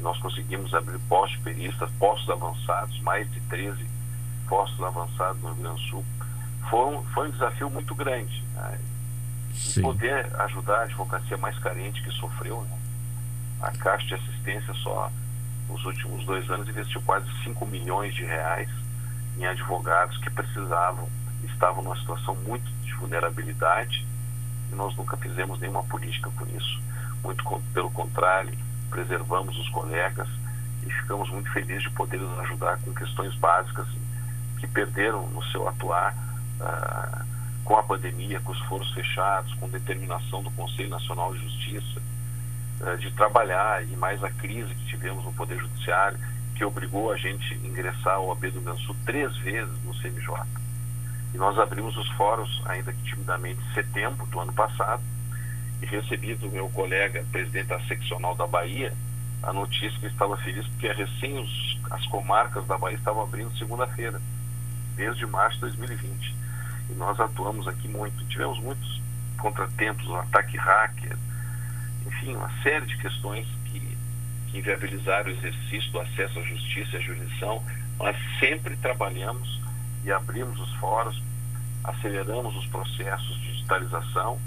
Nós 0.00 0.18
conseguimos 0.18 0.74
abrir 0.74 0.98
postos 1.08 1.38
de 1.38 1.44
perícias, 1.44 1.90
postos 1.98 2.28
avançados, 2.30 3.00
mais 3.00 3.30
de 3.32 3.40
13 3.42 3.86
postos 4.48 4.80
avançados 4.84 5.40
no 5.42 5.52
Rio 5.52 5.62
Grande 5.62 5.82
do 5.82 5.88
Sul. 5.88 6.04
Foi 6.68 6.94
um, 6.94 7.02
foi 7.04 7.28
um 7.28 7.30
desafio 7.30 7.70
muito 7.70 7.94
grande. 7.94 8.42
né? 8.54 8.78
Poder 9.80 10.34
ajudar 10.42 10.80
a 10.80 10.82
advocacia 10.82 11.36
mais 11.38 11.58
carente 11.58 12.02
que 12.02 12.10
sofreu. 12.12 12.62
né? 12.62 12.78
A 13.62 13.70
Caixa 13.70 14.06
de 14.06 14.14
Assistência 14.14 14.74
só 14.74 15.10
nos 15.68 15.84
últimos 15.84 16.24
dois 16.24 16.48
anos 16.50 16.68
investiu 16.68 17.00
quase 17.02 17.26
5 17.42 17.66
milhões 17.66 18.14
de 18.14 18.24
reais 18.24 18.68
em 19.38 19.46
advogados 19.46 20.16
que 20.18 20.30
precisavam, 20.30 21.08
estavam 21.44 21.82
numa 21.82 21.96
situação 21.96 22.34
muito 22.36 22.70
de 22.84 22.92
vulnerabilidade 22.94 24.06
e 24.70 24.74
nós 24.74 24.94
nunca 24.96 25.16
fizemos 25.16 25.58
nenhuma 25.60 25.82
política 25.84 26.30
com 26.30 26.44
isso. 26.56 26.80
Muito 27.22 27.62
pelo 27.72 27.90
contrário, 27.90 28.56
preservamos 28.90 29.58
os 29.58 29.68
colegas 29.70 30.28
e 30.84 30.90
ficamos 30.90 31.28
muito 31.30 31.50
felizes 31.52 31.82
de 31.82 31.90
poder 31.90 32.20
ajudar 32.40 32.78
com 32.78 32.94
questões 32.94 33.34
básicas 33.36 33.86
que 34.58 34.66
perderam 34.66 35.26
no 35.28 35.42
seu 35.44 35.68
atuar 35.68 36.14
ah, 36.60 37.24
com 37.66 37.76
a 37.76 37.82
pandemia, 37.82 38.40
com 38.40 38.52
os 38.52 38.60
foros 38.60 38.90
fechados, 38.92 39.52
com 39.54 39.68
determinação 39.68 40.42
do 40.42 40.50
Conselho 40.52 40.88
Nacional 40.88 41.34
de 41.34 41.42
Justiça, 41.42 42.00
eh, 42.80 42.96
de 42.96 43.10
trabalhar 43.10 43.82
e 43.82 43.96
mais 43.96 44.22
a 44.22 44.30
crise 44.30 44.72
que 44.72 44.86
tivemos 44.86 45.24
no 45.24 45.32
Poder 45.32 45.58
Judiciário, 45.58 46.18
que 46.54 46.64
obrigou 46.64 47.10
a 47.10 47.16
gente 47.16 47.54
a 47.54 47.66
ingressar 47.66 48.14
ao 48.14 48.30
AB 48.30 48.50
do 48.52 48.60
Rio 48.60 48.96
três 49.04 49.36
vezes 49.38 49.72
no 49.82 49.92
CMJ. 49.94 50.42
E 51.36 51.38
nós 51.38 51.58
abrimos 51.58 51.94
os 51.98 52.08
fóruns, 52.12 52.62
ainda 52.64 52.90
que 52.94 53.02
timidamente, 53.02 53.60
em 53.60 53.74
setembro 53.74 54.24
do 54.28 54.40
ano 54.40 54.54
passado, 54.54 55.02
e 55.82 55.84
recebi 55.84 56.34
do 56.34 56.48
meu 56.48 56.70
colega, 56.70 57.26
presidente 57.30 57.66
da 57.66 57.78
seccional 57.80 58.34
da 58.34 58.46
Bahia, 58.46 58.90
a 59.42 59.52
notícia 59.52 60.00
que 60.00 60.06
estava 60.06 60.34
feliz 60.38 60.66
porque 60.68 60.90
recém 60.90 61.38
os, 61.38 61.78
as 61.90 62.06
comarcas 62.06 62.66
da 62.66 62.78
Bahia 62.78 62.96
estavam 62.96 63.22
abrindo 63.22 63.54
segunda-feira, 63.58 64.18
desde 64.94 65.26
março 65.26 65.56
de 65.56 65.76
2020. 65.76 66.34
E 66.88 66.94
nós 66.94 67.20
atuamos 67.20 67.68
aqui 67.68 67.86
muito. 67.86 68.24
Tivemos 68.28 68.58
muitos 68.60 69.02
contratempos, 69.36 70.06
um 70.06 70.16
ataque 70.16 70.56
hacker, 70.56 71.18
enfim, 72.06 72.34
uma 72.34 72.50
série 72.62 72.86
de 72.86 72.96
questões 72.96 73.46
que, 73.66 73.98
que 74.46 74.58
inviabilizaram 74.58 75.28
o 75.28 75.34
exercício 75.34 75.92
do 75.92 76.00
acesso 76.00 76.38
à 76.38 76.42
justiça 76.44 76.92
e 76.94 76.96
à 76.96 77.00
jurisdição, 77.00 77.62
mas 77.98 78.16
sempre 78.40 78.74
trabalhamos 78.78 79.65
e 80.06 80.12
abrimos 80.12 80.58
os 80.60 80.72
fóruns, 80.74 81.20
aceleramos 81.82 82.56
os 82.56 82.66
processos 82.68 83.40
de 83.40 83.52
digitalização 83.52 84.38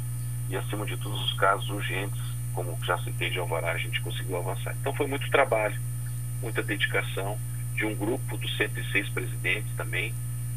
e, 0.49 0.55
acima 0.55 0.85
de 0.85 0.95
tudo, 0.95 1.15
os 1.15 1.33
casos 1.33 1.69
urgentes, 1.69 2.19
como 2.55 2.77
já 2.83 2.97
citei 2.99 3.29
de 3.29 3.39
Alvará, 3.39 3.73
a 3.73 3.77
gente 3.77 4.01
conseguiu 4.01 4.37
avançar. 4.37 4.73
Então 4.79 4.93
foi 4.93 5.05
muito 5.05 5.29
trabalho, 5.29 5.77
muita 6.41 6.63
dedicação 6.63 7.37
de 7.75 7.85
um 7.85 7.93
grupo 7.93 8.37
dos 8.37 8.55
106 8.55 9.09
presidentes 9.09 9.69
também, 9.75 10.13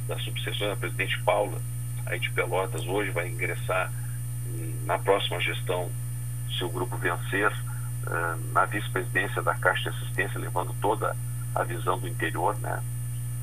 da 0.07 0.16
subseção 0.20 0.68
da 0.68 0.76
presidente 0.76 1.20
Paula, 1.24 1.61
aí 2.07 2.20
de 2.20 2.30
Pelotas, 2.30 2.86
hoje 2.86 3.11
vai 3.11 3.28
ingressar 3.28 3.92
hum, 4.46 4.84
na 4.86 4.98
próxima 5.00 5.40
gestão, 5.40 5.90
se 6.57 6.62
o 6.62 6.68
grupo 6.68 6.96
vencer, 6.96 7.53
ah, 8.07 8.38
na 8.53 8.66
vice-presidência 8.66 9.42
da 9.42 9.55
Caixa 9.55 9.90
de 9.90 9.96
Assistência, 9.96 10.38
levando 10.38 10.72
toda 10.80 11.16
a 11.55 11.64
visão 11.64 11.98
do 11.98 12.07
interior 12.07 12.57
né, 12.61 12.80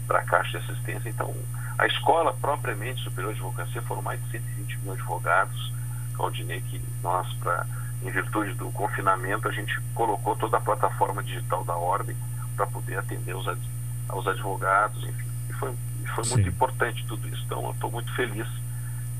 para 0.10 0.20
a 0.20 0.24
Caixa 0.24 0.58
de 0.60 0.66
Assistência. 0.66 1.08
Então, 1.08 1.34
a 1.78 1.86
escola 1.86 2.34
propriamente 2.34 3.04
superior 3.04 3.32
de 3.32 3.40
advocacia 3.40 3.82
foram 3.84 4.02
mais 4.02 4.20
de 4.24 4.32
120 4.32 4.80
mil 4.80 4.94
advogados, 4.94 5.72
Claudinei, 6.16 6.62
que 6.62 6.82
nós, 7.04 7.32
pra, 7.36 7.66
em 8.02 8.10
virtude 8.10 8.54
do 8.56 8.72
confinamento, 8.72 9.48
a 9.48 9.52
gente 9.52 9.80
colocou 9.94 10.36
toda 10.36 10.58
a 10.58 10.62
plataforma 10.62 11.24
digital 11.24 11.64
da 11.64 11.76
ordem 11.76 12.18
para 12.56 12.66
poder 12.66 12.98
atender 12.98 13.36
os, 13.36 13.48
aos 14.10 14.28
advogados, 14.28 15.02
enfim. 15.04 15.28
E 15.48 15.54
foi, 15.54 15.74
foi 16.16 16.26
muito 16.26 16.44
Sim. 16.44 16.50
importante 16.50 17.06
tudo 17.06 17.28
isso. 17.30 17.44
Então, 17.46 17.64
eu 17.64 17.72
estou 17.72 17.92
muito 17.92 18.12
feliz. 18.16 18.48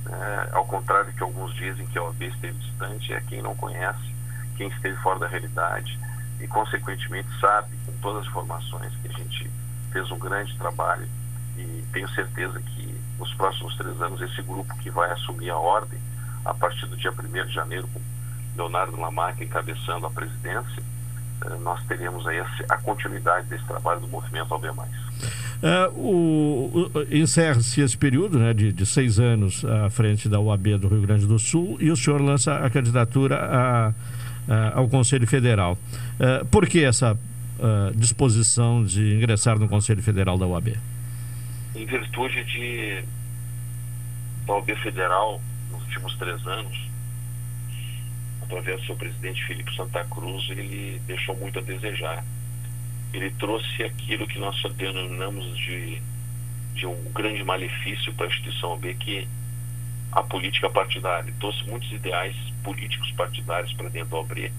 né? 0.06 0.50
ao 0.52 0.66
contrário 0.66 1.14
que 1.14 1.22
alguns 1.22 1.54
dizem 1.54 1.86
que 1.86 2.00
a 2.00 2.04
OAB 2.04 2.24
esteve 2.24 2.58
distante, 2.58 3.14
é 3.14 3.22
quem 3.22 3.44
não 3.44 3.56
conhece, 3.56 4.14
quem 4.58 4.68
esteve 4.70 4.98
fora 4.98 5.20
da 5.20 5.28
realidade 5.28 5.98
e, 6.42 6.48
consequentemente, 6.48 7.30
sabe, 7.40 7.78
com 7.86 7.92
todas 8.02 8.24
as 8.24 8.28
informações, 8.28 8.92
que 9.02 9.08
a 9.08 9.12
gente 9.12 9.59
fez 9.92 10.10
um 10.12 10.20
grande 10.20 10.56
trabalho 10.58 11.08
e 11.58 11.84
tenho 11.92 12.08
certeza 12.10 12.60
que 12.62 12.94
nos 13.20 13.34
próximos 13.34 13.76
três 13.76 14.02
anos 14.02 14.22
esse 14.22 14.42
grupo 14.42 14.76
que 14.78 14.90
vai 14.90 15.12
assumir 15.12 15.50
a 15.50 15.58
ordem 15.58 16.00
a 16.46 16.54
partir 16.54 16.86
do 16.88 16.96
dia 16.96 17.12
1 17.12 17.46
de 17.48 17.54
janeiro 17.54 17.88
com 17.94 18.00
Leonardo 18.58 19.00
Lamarck 19.00 19.42
encabeçando 19.42 20.06
a 20.06 20.10
presidência 20.10 20.82
eh, 21.46 21.58
nós 21.62 21.82
teremos 21.88 22.26
aí 22.28 22.40
a, 22.40 22.78
continuidade 22.78 23.48
desse 23.48 23.64
trabalho 23.66 24.00
do 24.02 24.08
movimento 24.08 24.54
ao 24.54 24.60
mais. 24.74 24.92
É, 25.62 25.90
o, 25.94 26.90
o- 26.96 27.16
Encerra-se 27.16 27.82
esse 27.82 27.98
período 27.98 28.40
né, 28.40 28.54
de, 28.54 28.72
de 28.72 28.86
seis 28.86 29.20
anos 29.20 29.64
à 29.66 29.90
frente 29.90 30.30
da 30.30 30.40
UAB 30.40 30.78
do 30.78 30.88
Rio 30.88 31.02
Grande 31.02 31.26
do 31.26 31.38
Sul 31.38 31.78
e 31.82 31.92
o 31.92 31.98
senhor 31.98 32.22
lança 32.22 32.56
a 32.58 32.70
candidatura 32.70 33.36
a- 33.38 33.94
a- 34.48 34.78
ao 34.80 34.88
Conselho 34.88 35.28
Federal. 35.28 35.78
É, 36.20 36.44
por 36.46 36.66
que 36.68 36.84
essa 36.84 37.18
ah, 37.62 37.92
disposição 37.96 38.84
de 38.84 39.16
ingressar 39.16 39.58
no 39.60 39.68
Conselho 39.68 40.02
Federal 40.02 40.38
da 40.38 40.48
UAB? 40.48 40.78
Em 41.76 41.86
virtude 41.86 42.44
de 42.46 43.04
da 44.46 44.54
OAB 44.54 44.76
Federal, 44.78 45.42
nos 45.72 45.82
últimos 45.84 46.16
três 46.18 46.46
anos, 46.48 46.90
através 48.42 48.80
do 48.80 48.86
seu 48.88 48.96
presidente 48.96 49.46
Felipe 49.46 49.76
Santa 49.76 50.04
Cruz, 50.06 50.50
ele 50.50 51.00
deixou 51.06 51.36
muito 51.38 51.60
a 51.60 51.62
desejar. 51.62 52.24
ele 53.14 53.30
trouxe 53.32 53.84
aquilo 53.84 54.28
que 54.28 54.40
nós 54.40 54.56
denominamos 54.76 55.58
de, 55.58 56.02
de 56.76 56.86
um 56.86 57.12
grande 57.12 57.44
malefício 57.44 58.14
para 58.14 58.26
a 58.26 58.30
instituição 58.30 58.72
OB, 58.72 58.94
que 58.96 59.28
a 60.12 60.24
política 60.24 60.70
partidária. 60.70 61.30
Ele 61.30 61.38
trouxe 61.40 61.64
muitos 61.66 61.92
ideais 61.92 62.36
políticos 62.64 63.12
partidários 63.12 63.74
para 63.74 63.90
dentro 63.90 64.10
da 64.10 64.18
OB. 64.18 64.52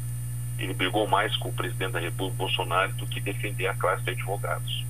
Ele 0.60 0.74
brigou 0.74 1.08
mais 1.08 1.34
com 1.38 1.48
o 1.48 1.52
presidente 1.52 1.92
da 1.92 2.00
República, 2.00 2.36
Bolsonaro, 2.36 2.92
do 2.92 3.06
que 3.06 3.18
defender 3.18 3.66
a 3.66 3.74
classe 3.74 4.04
de 4.04 4.10
advogados. 4.10 4.84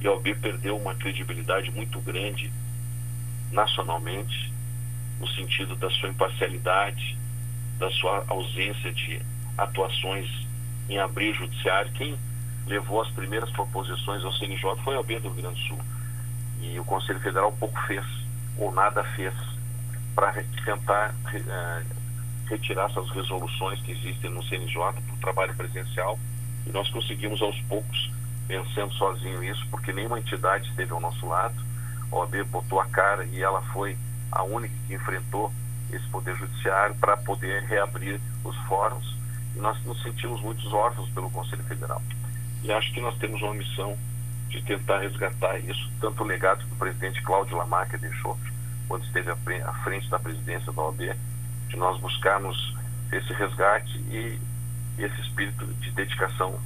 E 0.00 0.06
a 0.06 0.12
OB 0.12 0.34
perdeu 0.34 0.76
uma 0.76 0.94
credibilidade 0.94 1.70
muito 1.70 2.00
grande 2.00 2.52
nacionalmente, 3.52 4.52
no 5.20 5.26
sentido 5.28 5.76
da 5.76 5.88
sua 5.90 6.08
imparcialidade, 6.08 7.16
da 7.78 7.90
sua 7.92 8.24
ausência 8.28 8.92
de 8.92 9.20
atuações 9.56 10.28
em 10.88 10.98
abrir 10.98 11.32
judiciário. 11.34 11.92
Quem 11.92 12.18
levou 12.66 13.00
as 13.00 13.10
primeiras 13.10 13.50
proposições 13.50 14.24
ao 14.24 14.32
CNJ 14.32 14.76
foi 14.82 14.96
a 14.96 15.00
OB 15.00 15.20
do 15.20 15.30
Rio 15.30 15.42
Grande 15.42 15.60
do 15.60 15.68
Sul. 15.68 15.78
E 16.60 16.78
o 16.78 16.84
Conselho 16.84 17.20
Federal 17.20 17.52
pouco 17.52 17.80
fez, 17.86 18.04
ou 18.56 18.72
nada 18.72 19.04
fez, 19.14 19.34
para 20.14 20.42
tentar 20.64 21.10
uh, 21.10 21.97
retirar 22.48 22.90
essas 22.90 23.08
resoluções 23.10 23.80
que 23.82 23.92
existem 23.92 24.30
no 24.30 24.42
CNJ 24.44 24.74
para 24.74 25.14
o 25.14 25.20
trabalho 25.20 25.54
presencial. 25.54 26.18
E 26.66 26.70
nós 26.70 26.88
conseguimos 26.90 27.40
aos 27.42 27.58
poucos, 27.62 28.10
vencendo 28.46 28.92
sozinho 28.94 29.42
isso, 29.44 29.66
porque 29.70 29.92
nenhuma 29.92 30.18
entidade 30.18 30.68
esteve 30.68 30.92
ao 30.92 31.00
nosso 31.00 31.26
lado. 31.26 31.54
A 32.10 32.16
OAB 32.16 32.42
botou 32.44 32.80
a 32.80 32.86
cara 32.86 33.24
e 33.26 33.42
ela 33.42 33.62
foi 33.72 33.96
a 34.32 34.42
única 34.42 34.74
que 34.86 34.94
enfrentou 34.94 35.52
esse 35.92 36.06
Poder 36.08 36.34
Judiciário 36.36 36.94
para 36.96 37.16
poder 37.16 37.62
reabrir 37.64 38.20
os 38.44 38.56
fóruns. 38.66 39.16
E 39.54 39.58
nós 39.58 39.82
nos 39.84 40.02
sentimos 40.02 40.40
muitos 40.40 40.72
órfãos 40.72 41.08
pelo 41.10 41.30
Conselho 41.30 41.62
Federal. 41.64 42.02
E 42.62 42.72
acho 42.72 42.92
que 42.92 43.00
nós 43.00 43.16
temos 43.18 43.40
uma 43.42 43.54
missão 43.54 43.96
de 44.48 44.62
tentar 44.62 45.00
resgatar 45.00 45.58
isso, 45.58 45.90
tanto 46.00 46.22
o 46.22 46.26
legado 46.26 46.64
que 46.64 46.72
o 46.72 46.76
presidente 46.76 47.22
Cláudio 47.22 47.56
Lamarca 47.56 47.98
deixou 47.98 48.36
quando 48.88 49.04
esteve 49.04 49.30
à 49.30 49.72
frente 49.84 50.08
da 50.08 50.18
presidência 50.18 50.72
da 50.72 50.82
OAB, 50.82 51.14
de 51.68 51.76
nós 51.76 52.00
buscarmos 52.00 52.74
esse 53.12 53.32
resgate 53.32 53.98
e 54.10 54.38
esse 54.98 55.20
espírito 55.20 55.64
de 55.66 55.90
dedicação 55.92 56.58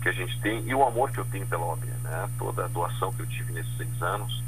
que 0.00 0.08
a 0.08 0.12
gente 0.12 0.38
tem 0.40 0.62
e 0.66 0.74
o 0.74 0.84
amor 0.84 1.10
que 1.10 1.18
eu 1.18 1.24
tenho 1.26 1.46
pela 1.46 1.64
OAB, 1.64 1.84
né? 2.02 2.28
Toda 2.38 2.64
a 2.64 2.68
doação 2.68 3.12
que 3.12 3.22
eu 3.22 3.26
tive 3.26 3.52
nesses 3.52 3.76
seis 3.76 4.02
anos, 4.02 4.42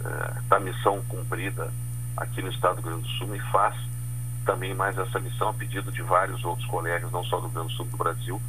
uh, 0.00 0.42
da 0.48 0.60
missão 0.60 1.02
cumprida 1.08 1.72
aqui 2.16 2.42
no 2.42 2.50
Estado 2.50 2.76
do 2.76 2.82
Rio 2.82 2.90
Grande 2.90 3.08
do 3.08 3.18
Sul 3.18 3.28
me 3.28 3.40
faz 3.50 3.74
também 4.44 4.74
mais 4.74 4.96
essa 4.98 5.18
missão 5.18 5.48
a 5.48 5.54
pedido 5.54 5.90
de 5.90 6.02
vários 6.02 6.44
outros 6.44 6.66
colegas, 6.68 7.10
não 7.10 7.24
só 7.24 7.36
do 7.36 7.44
Rio 7.44 7.52
Grande 7.52 7.68
do 7.68 7.76
Sul, 7.76 7.86
do 7.86 7.96
Brasil, 7.96 8.42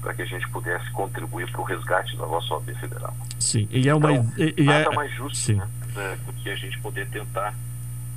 para 0.00 0.14
que 0.14 0.22
a 0.22 0.26
gente 0.26 0.48
pudesse 0.48 0.90
contribuir 0.90 1.50
para 1.50 1.60
o 1.60 1.64
resgate 1.64 2.16
da 2.16 2.26
nossa 2.26 2.54
OAB 2.54 2.74
federal. 2.74 3.16
Sim, 3.38 3.68
e 3.70 3.88
é 3.88 3.94
uma 3.94 4.12
então, 4.12 4.32
e, 4.36 4.54
e 4.56 4.64
nada 4.64 4.90
é... 4.90 4.94
mais 4.94 5.12
justo 5.12 5.36
Sim. 5.36 5.60
né, 5.94 6.18
do 6.26 6.32
que 6.32 6.50
a 6.50 6.56
gente 6.56 6.78
poder 6.80 7.08
tentar 7.08 7.54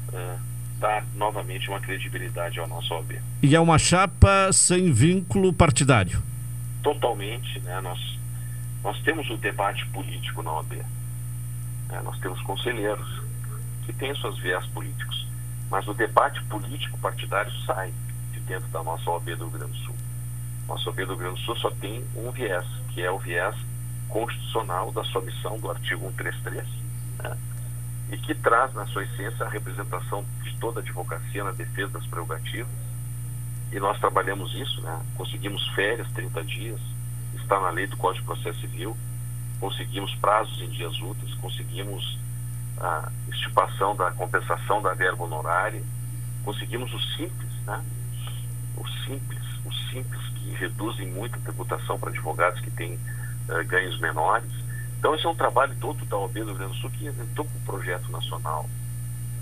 uh, 0.09 0.39
dar 0.81 1.05
novamente 1.15 1.69
uma 1.69 1.79
credibilidade 1.79 2.59
ao 2.59 2.67
nosso 2.67 2.91
OAB. 2.93 3.21
E 3.43 3.55
é 3.55 3.59
uma 3.59 3.77
chapa 3.77 4.51
sem 4.51 4.91
vínculo 4.91 5.53
partidário. 5.53 6.21
Totalmente, 6.81 7.59
né? 7.59 7.79
Nós, 7.81 8.17
nós 8.83 8.99
temos 9.01 9.29
o 9.29 9.37
debate 9.37 9.85
político 9.87 10.41
na 10.41 10.51
OAB. 10.53 10.73
Né? 10.73 12.01
Nós 12.03 12.17
temos 12.19 12.41
conselheiros 12.41 13.21
que 13.85 13.93
têm 13.93 14.13
seus 14.15 14.37
viés 14.39 14.65
políticos. 14.67 15.27
Mas 15.69 15.87
o 15.87 15.93
debate 15.93 16.43
político 16.45 16.97
partidário 16.97 17.51
sai 17.65 17.93
de 18.33 18.39
dentro 18.41 18.67
da 18.69 18.83
nossa 18.83 19.09
OAB 19.09 19.35
do 19.35 19.47
Rio 19.47 19.59
Grande 19.59 19.71
do 19.73 19.85
Sul. 19.85 19.95
Nossa 20.67 20.89
OAB 20.89 20.97
do 20.97 21.05
Rio 21.05 21.17
Grande 21.17 21.39
do 21.39 21.45
Sul 21.45 21.55
só 21.57 21.69
tem 21.69 22.03
um 22.15 22.31
viés, 22.31 22.65
que 22.89 23.03
é 23.03 23.11
o 23.11 23.19
viés 23.19 23.55
constitucional 24.09 24.91
da 24.91 25.03
sua 25.03 25.21
missão 25.21 25.59
do 25.59 25.69
artigo 25.69 26.01
133, 26.17 26.65
né? 27.23 27.37
E 28.11 28.17
que 28.17 28.35
traz 28.35 28.73
na 28.73 28.85
sua 28.87 29.03
essência 29.03 29.45
a 29.45 29.49
representação 29.49 30.25
de 30.43 30.55
toda 30.57 30.81
a 30.81 30.83
advocacia 30.83 31.43
na 31.43 31.51
defesa 31.51 31.93
das 31.93 32.05
prerrogativas. 32.07 32.71
E 33.71 33.79
nós 33.79 33.97
trabalhamos 33.99 34.53
isso, 34.53 34.81
né? 34.81 35.01
conseguimos 35.15 35.65
férias, 35.69 36.11
30 36.11 36.43
dias, 36.43 36.81
está 37.35 37.59
na 37.59 37.69
lei 37.69 37.87
do 37.87 37.95
Código 37.95 38.21
de 38.21 38.27
Processo 38.27 38.59
Civil, 38.59 38.97
conseguimos 39.59 40.13
prazos 40.15 40.61
em 40.61 40.69
dias 40.69 40.99
úteis, 40.99 41.33
conseguimos 41.35 42.19
a 42.77 43.09
estipação 43.29 43.95
da 43.95 44.11
compensação 44.11 44.81
da 44.81 44.93
verba 44.93 45.23
honorária, 45.23 45.81
conseguimos 46.43 46.93
o 46.93 46.99
simples, 47.15 47.51
né? 47.65 47.81
O 48.75 48.87
simples, 49.05 49.43
o 49.63 49.73
simples 49.91 50.21
que 50.35 50.49
reduzem 50.55 51.07
muito 51.07 51.35
a 51.35 51.41
tributação 51.41 51.99
para 51.99 52.09
advogados 52.09 52.59
que 52.59 52.71
têm 52.71 52.95
uh, 52.95 53.65
ganhos 53.67 53.99
menores. 53.99 54.51
Então 55.01 55.15
esse 55.15 55.25
é 55.25 55.29
um 55.29 55.35
trabalho 55.35 55.75
todo 55.81 56.05
da 56.05 56.15
OAB 56.15 56.33
do 56.33 56.45
Rio 56.45 56.55
Grande 56.55 56.73
do 56.73 56.79
Sul 56.79 56.91
que 56.91 57.07
entrou 57.07 57.43
com 57.43 57.57
um 57.57 57.65
projeto 57.65 58.11
nacional. 58.11 58.69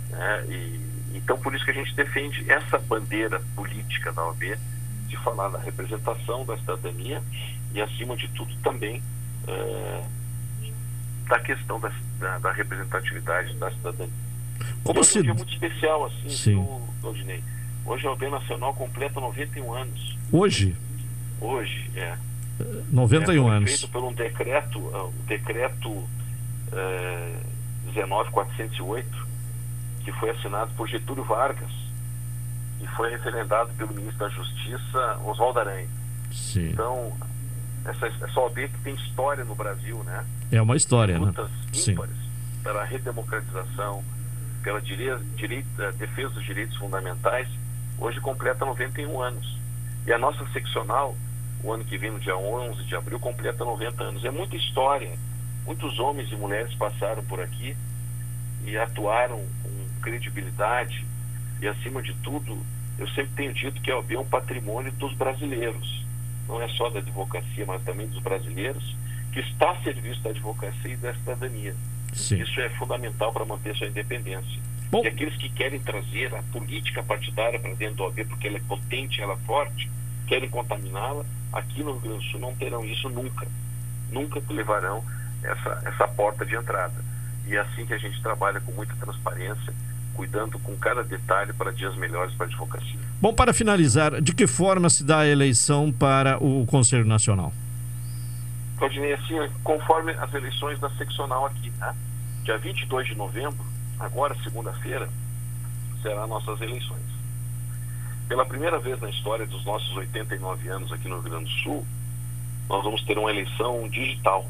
Né? 0.10 0.46
E, 0.48 1.18
então 1.18 1.38
por 1.38 1.54
isso 1.54 1.66
que 1.66 1.72
a 1.72 1.74
gente 1.74 1.94
defende 1.94 2.50
essa 2.50 2.78
bandeira 2.80 3.42
política 3.58 4.14
da 4.14 4.26
OAB 4.26 4.58
de 5.08 5.18
falar 5.18 5.50
da 5.50 5.60
representação 5.60 6.46
da 6.46 6.58
cidadania 6.58 7.22
e 7.74 7.82
acima 7.82 8.16
de 8.16 8.30
tudo 8.30 8.56
também 8.64 9.04
uh, 9.50 10.06
da 11.28 11.40
questão 11.42 11.78
da, 11.78 11.92
da, 12.20 12.38
da, 12.40 12.52
representatividade 12.54 13.54
da 13.56 13.70
cidadania. 13.72 14.14
Como 14.82 15.04
se... 15.04 15.18
é 15.18 15.20
um 15.20 15.24
dia 15.26 15.34
muito 15.34 15.52
especial, 15.52 16.06
assim, 16.06 16.30
Sim. 16.30 16.82
Claudinei. 17.02 17.44
Hoje 17.86 18.08
a 18.08 18.12
OAB 18.12 18.22
Nacional 18.30 18.74
completa 18.74 19.20
91 19.20 19.74
anos. 19.74 20.18
Hoje? 20.32 20.74
Hoje, 21.42 21.92
é. 21.98 22.18
91 22.92 23.48
é, 23.52 23.56
anos. 23.56 23.72
Feito 23.72 23.92
por 23.92 24.04
um 24.04 24.14
decreto, 24.14 24.80
o 24.80 25.14
decreto 25.28 26.04
é, 26.72 27.34
19408, 27.94 29.28
que 30.04 30.12
foi 30.14 30.30
assinado 30.32 30.72
por 30.76 30.88
Getúlio 30.88 31.24
Vargas 31.24 31.72
e 32.82 32.88
foi 32.88 33.12
referendado 33.12 33.72
pelo 33.74 33.94
ministro 33.94 34.20
da 34.20 34.30
Justiça, 34.30 35.20
Oswaldo 35.26 35.60
Aranha. 35.60 35.88
Sim. 36.32 36.70
Então, 36.70 37.12
essa, 37.86 38.08
essa 38.08 38.40
OAB 38.40 38.56
que 38.56 38.82
tem 38.84 38.96
história 38.96 39.44
no 39.44 39.56
Brasil, 39.56 40.04
né? 40.04 40.26
É 40.52 40.62
uma 40.62 40.76
história, 40.76 41.18
Lutas 41.18 41.50
né? 41.50 41.58
Sim. 41.74 41.92
ímpares 41.92 42.30
pela 42.64 42.84
redemocratização, 42.84 44.04
pela 44.62 44.82
direita, 44.82 45.22
direita, 45.36 45.92
defesa 45.94 46.30
dos 46.30 46.46
direitos 46.46 46.76
fundamentais, 46.78 47.48
hoje 47.98 48.20
completa 48.20 48.66
91 48.66 49.22
anos. 49.22 49.58
E 50.06 50.14
a 50.14 50.18
nossa 50.18 50.46
seccional, 50.52 51.16
o 51.64 51.72
ano 51.74 51.84
que 51.84 51.98
vem, 51.98 52.12
no 52.12 52.20
dia 52.20 52.38
11 52.38 52.84
de 52.84 52.96
abril, 52.96 53.20
completa 53.20 53.66
90 53.66 54.04
anos. 54.04 54.26
É 54.26 54.32
muita 54.32 54.56
história. 54.56 55.12
Muitos 55.66 56.00
homens 56.00 56.32
e 56.32 56.36
mulheres 56.36 56.74
passaram 56.76 57.24
por 57.26 57.42
aqui 57.42 57.76
e 58.66 58.78
atuaram 58.78 59.46
com 59.64 60.02
credibilidade. 60.02 61.06
E, 61.62 61.68
acima 61.68 62.02
de 62.02 62.14
tudo, 62.16 62.58
eu 62.98 63.08
sempre 63.10 63.32
tenho 63.36 63.54
dito 63.54 63.82
que 63.82 63.92
a 63.92 63.98
OAB 63.98 64.12
é 64.14 64.20
um 64.20 64.26
patrimônio 64.26 64.92
dos 64.94 65.14
brasileiros. 65.14 66.06
Não 66.48 66.62
é 66.62 66.68
só 66.70 66.90
da 66.90 67.00
advocacia, 67.00 67.66
mas 67.66 67.84
também 67.84 68.08
dos 68.08 68.22
brasileiros, 68.22 68.96
que 69.32 69.42
está 69.42 69.72
a 69.72 69.84
serviço 69.84 70.22
da 70.22 70.30
advocacia 70.30 70.94
e 70.94 70.98
da 70.98 71.14
cidadania. 71.14 71.76
Sim. 72.14 72.42
Isso 72.42 72.60
é 72.60 72.70
fundamental 72.70 73.32
para 73.32 73.46
manter 73.46 73.76
sua 73.76 73.88
independência. 73.88 74.60
Bom. 74.90 75.04
E 75.04 75.08
aqueles 75.08 75.36
que 75.36 75.50
querem 75.50 75.80
trazer 75.80 76.34
a 76.34 76.42
política 76.44 77.04
partidária 77.04 77.60
para 77.60 77.74
dentro 77.76 77.98
do 77.98 78.04
OAB, 78.04 78.26
porque 78.26 78.48
ela 78.48 78.58
é 78.58 78.62
potente, 78.62 79.22
ela 79.22 79.34
é 79.34 79.38
forte, 79.46 79.92
querem 80.26 80.50
contaminá-la, 80.50 81.24
aqui 81.52 81.84
no 81.84 81.94
Rio 81.94 82.02
Grande 82.02 82.26
do 82.26 82.32
Sul 82.32 82.40
não 82.40 82.56
terão 82.56 82.84
isso 82.86 83.10
nunca. 83.10 83.48
Nunca 84.12 84.42
levarão 84.50 85.04
essa, 85.44 85.82
essa 85.86 86.08
porta 86.08 86.46
de 86.46 86.56
entrada. 86.56 86.96
E 87.48 87.56
é 87.56 87.60
assim 87.60 87.86
que 87.86 87.94
a 87.94 87.98
gente 87.98 88.22
trabalha 88.22 88.60
com 88.60 88.72
muita 88.72 88.94
transparência, 88.96 89.74
cuidando 90.14 90.60
com 90.60 90.76
cada 90.78 91.04
detalhe 91.04 91.54
para 91.54 91.72
dias 91.72 91.96
melhores 91.96 92.34
para 92.36 92.46
a 92.46 92.50
advocacia. 92.50 93.00
Bom, 93.22 93.34
para 93.34 93.54
finalizar, 93.54 94.22
de 94.22 94.34
que 94.34 94.48
forma 94.48 94.90
se 94.90 95.04
dá 95.04 95.20
a 95.20 95.28
eleição 95.28 95.92
para 95.92 96.42
o 96.44 96.66
Conselho 96.66 97.06
Nacional? 97.06 97.54
Claudinei, 98.78 99.14
assim, 99.14 99.36
conforme 99.64 100.12
as 100.14 100.34
eleições 100.34 100.80
da 100.80 100.90
seccional 100.92 101.46
aqui, 101.46 101.72
né? 101.80 101.94
Dia 102.44 102.58
22 102.58 103.08
de 103.08 103.16
novembro, 103.16 103.66
agora 104.00 104.36
segunda-feira, 104.44 105.10
serão 106.02 106.28
nossas 106.28 106.62
eleições. 106.62 107.19
Pela 108.30 108.46
primeira 108.46 108.78
vez 108.78 109.02
na 109.02 109.10
história 109.10 109.48
dos 109.48 109.66
nossos 109.66 109.92
89 109.98 110.70
anos 110.70 110.92
aqui 110.94 111.08
no 111.08 111.20
Rio 111.20 111.32
Grande 111.32 111.46
do 111.46 111.62
Sul, 111.64 111.86
nós 112.70 112.84
vamos 112.84 113.04
ter 113.04 113.18
uma 113.18 113.32
eleição 113.32 113.90
digital. 113.90 114.46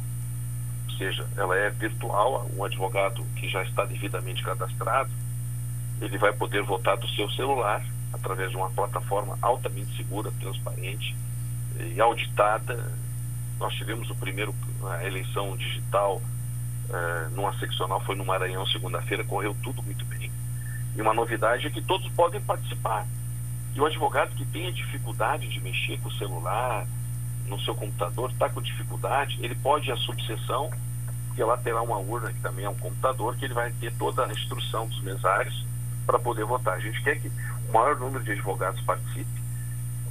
Ou 0.89 0.97
seja, 0.97 1.25
ela 1.38 1.55
é 1.55 1.69
virtual, 1.69 2.45
um 2.57 2.65
advogado 2.65 3.23
que 3.38 3.47
já 3.47 3.63
está 3.63 3.86
devidamente 3.86 4.43
cadastrado, 4.43 5.09
ele 6.01 6.17
vai 6.17 6.34
poder 6.34 6.61
votar 6.61 6.97
do 6.97 7.07
seu 7.07 7.30
celular 7.32 7.82
através 8.11 8.51
de 8.51 8.57
uma 8.57 8.69
plataforma 8.69 9.38
altamente 9.41 9.95
segura, 9.95 10.30
transparente 10.41 11.15
e 11.80 12.01
auditada. 12.01 12.91
Nós 13.59 13.73
tivemos 13.75 14.09
o 14.09 14.15
primeiro 14.15 14.53
a 14.84 15.05
eleição 15.05 15.55
digital 15.55 16.21
eh, 16.89 17.27
numa 17.32 17.57
seccional, 17.57 18.01
foi 18.01 18.15
no 18.15 18.25
Maranhão 18.25 18.65
segunda-feira, 18.67 19.23
correu 19.23 19.55
tudo 19.63 19.82
muito 19.84 20.03
bem. 20.03 20.30
E 20.97 21.01
uma 21.01 21.13
novidade 21.13 21.67
é 21.67 21.69
que 21.69 21.82
todos 21.82 22.09
podem 22.11 22.41
participar. 22.41 23.07
E 23.76 23.82
o 23.82 23.86
advogado 23.86 24.36
que 24.36 24.45
tenha 24.45 24.72
dificuldade 24.72 25.47
de 25.47 25.61
mexer 25.61 25.99
com 25.99 26.09
o 26.09 26.13
celular, 26.13 26.88
no 27.45 27.59
seu 27.61 27.76
computador, 27.76 28.32
está 28.32 28.49
com 28.49 28.61
dificuldade, 28.61 29.38
ele 29.41 29.55
pode 29.55 29.89
ir 29.89 29.91
à 29.91 29.97
subseção, 29.97 30.70
porque 31.28 31.43
lá 31.43 31.57
terá 31.57 31.82
uma 31.82 31.97
urna 31.97 32.32
que 32.32 32.39
também 32.39 32.65
é 32.65 32.70
um 32.70 32.76
computador, 32.76 33.36
que 33.36 33.45
ele 33.45 33.53
vai 33.53 33.72
ter 33.74 33.93
toda 33.93 34.26
a 34.26 34.32
instrução 34.32 34.88
dos 34.88 35.01
mesários 35.01 35.65
para 36.05 36.20
poder 36.20 36.45
votar. 36.45 36.76
A 36.76 36.80
gente 36.80 37.01
quer 37.03 37.20
que 37.20 37.28
o 37.28 37.74
maior 37.74 37.97
número 37.97 38.24
de 38.24 38.32
advogados 38.32 38.82
participe. 38.82 39.39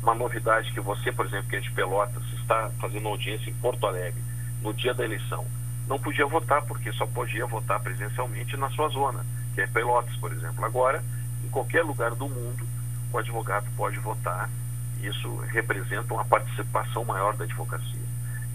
Uma 0.03 0.15
novidade 0.15 0.73
que 0.73 0.81
você, 0.81 1.11
por 1.11 1.27
exemplo, 1.27 1.49
que 1.49 1.57
é 1.57 1.61
de 1.61 1.71
Pelotas, 1.73 2.23
está 2.41 2.71
fazendo 2.81 3.09
audiência 3.09 3.51
em 3.51 3.55
Porto 3.55 3.87
Alegre 3.87 4.23
no 4.63 4.73
dia 4.73 4.95
da 4.95 5.05
eleição, 5.05 5.45
não 5.89 5.99
podia 5.99 6.27
votar 6.27 6.63
porque 6.63 6.93
só 6.93 7.07
podia 7.07 7.47
votar 7.47 7.81
presencialmente 7.81 8.57
na 8.57 8.71
sua 8.71 8.89
zona, 8.89 9.25
que 9.55 9.61
é 9.61 9.67
Pelotas, 9.67 10.15
por 10.17 10.33
exemplo. 10.33 10.65
Agora, 10.65 11.03
em 11.45 11.49
qualquer 11.49 11.83
lugar 11.83 12.15
do 12.15 12.29
mundo, 12.29 12.67
o 13.13 13.19
advogado 13.19 13.67
pode 13.77 13.99
votar. 13.99 14.49
Isso 15.03 15.37
representa 15.53 16.13
uma 16.13 16.25
participação 16.25 17.05
maior 17.05 17.37
da 17.37 17.45
advocacia. 17.45 18.09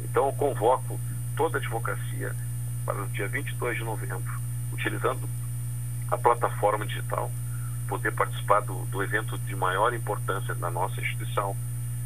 Então, 0.03 0.25
eu 0.27 0.33
convoco 0.33 0.99
toda 1.35 1.57
a 1.57 1.59
advocacia 1.59 2.35
para 2.85 3.01
o 3.01 3.07
dia 3.07 3.27
22 3.27 3.77
de 3.77 3.83
novembro, 3.83 4.33
utilizando 4.71 5.27
a 6.11 6.17
plataforma 6.17 6.85
digital, 6.85 7.31
poder 7.87 8.11
participar 8.11 8.61
do, 8.61 8.85
do 8.85 9.01
evento 9.01 9.37
de 9.39 9.55
maior 9.55 9.93
importância 9.93 10.53
na 10.55 10.69
nossa 10.69 10.99
instituição, 10.99 11.55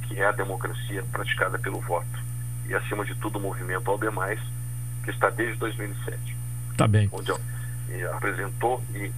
que 0.04 0.20
é 0.20 0.26
a 0.26 0.32
democracia 0.32 1.04
praticada 1.12 1.58
pelo 1.58 1.82
voto. 1.82 2.28
E, 2.68 2.76
acima 2.76 3.04
de 3.04 3.16
tudo, 3.16 3.40
o 3.40 3.42
movimento 3.42 3.90
Albe 3.90 4.10
Mais, 4.12 4.40
que 5.04 5.10
está 5.10 5.30
desde 5.30 5.58
2007. 5.58 6.38
Tá 6.78 6.88
bem. 6.88 7.10
Onde 7.12 7.32
apresentou 8.14 8.84
e 8.94 9.12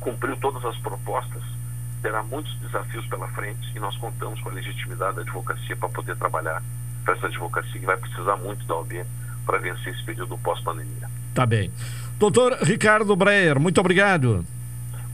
cumpriu 0.00 0.36
todas 0.36 0.64
as 0.64 0.76
propostas, 0.78 1.42
terá 2.04 2.22
muitos 2.22 2.54
desafios 2.58 3.06
pela 3.06 3.26
frente 3.28 3.66
e 3.74 3.80
nós 3.80 3.96
contamos 3.96 4.38
com 4.42 4.50
a 4.50 4.52
legitimidade 4.52 5.16
da 5.16 5.22
advocacia 5.22 5.74
para 5.74 5.88
poder 5.88 6.14
trabalhar 6.16 6.62
para 7.02 7.14
essa 7.14 7.28
advocacia 7.28 7.80
que 7.80 7.86
vai 7.86 7.96
precisar 7.96 8.36
muito 8.36 8.62
da 8.66 8.74
OAB 8.76 9.06
para 9.46 9.56
vencer 9.58 9.94
esse 9.94 10.04
período 10.04 10.36
pós-pandemia. 10.36 11.08
Tá 11.32 11.46
bem. 11.46 11.72
Doutor 12.18 12.58
Ricardo 12.62 13.16
Breyer, 13.16 13.58
muito 13.58 13.80
obrigado. 13.80 14.44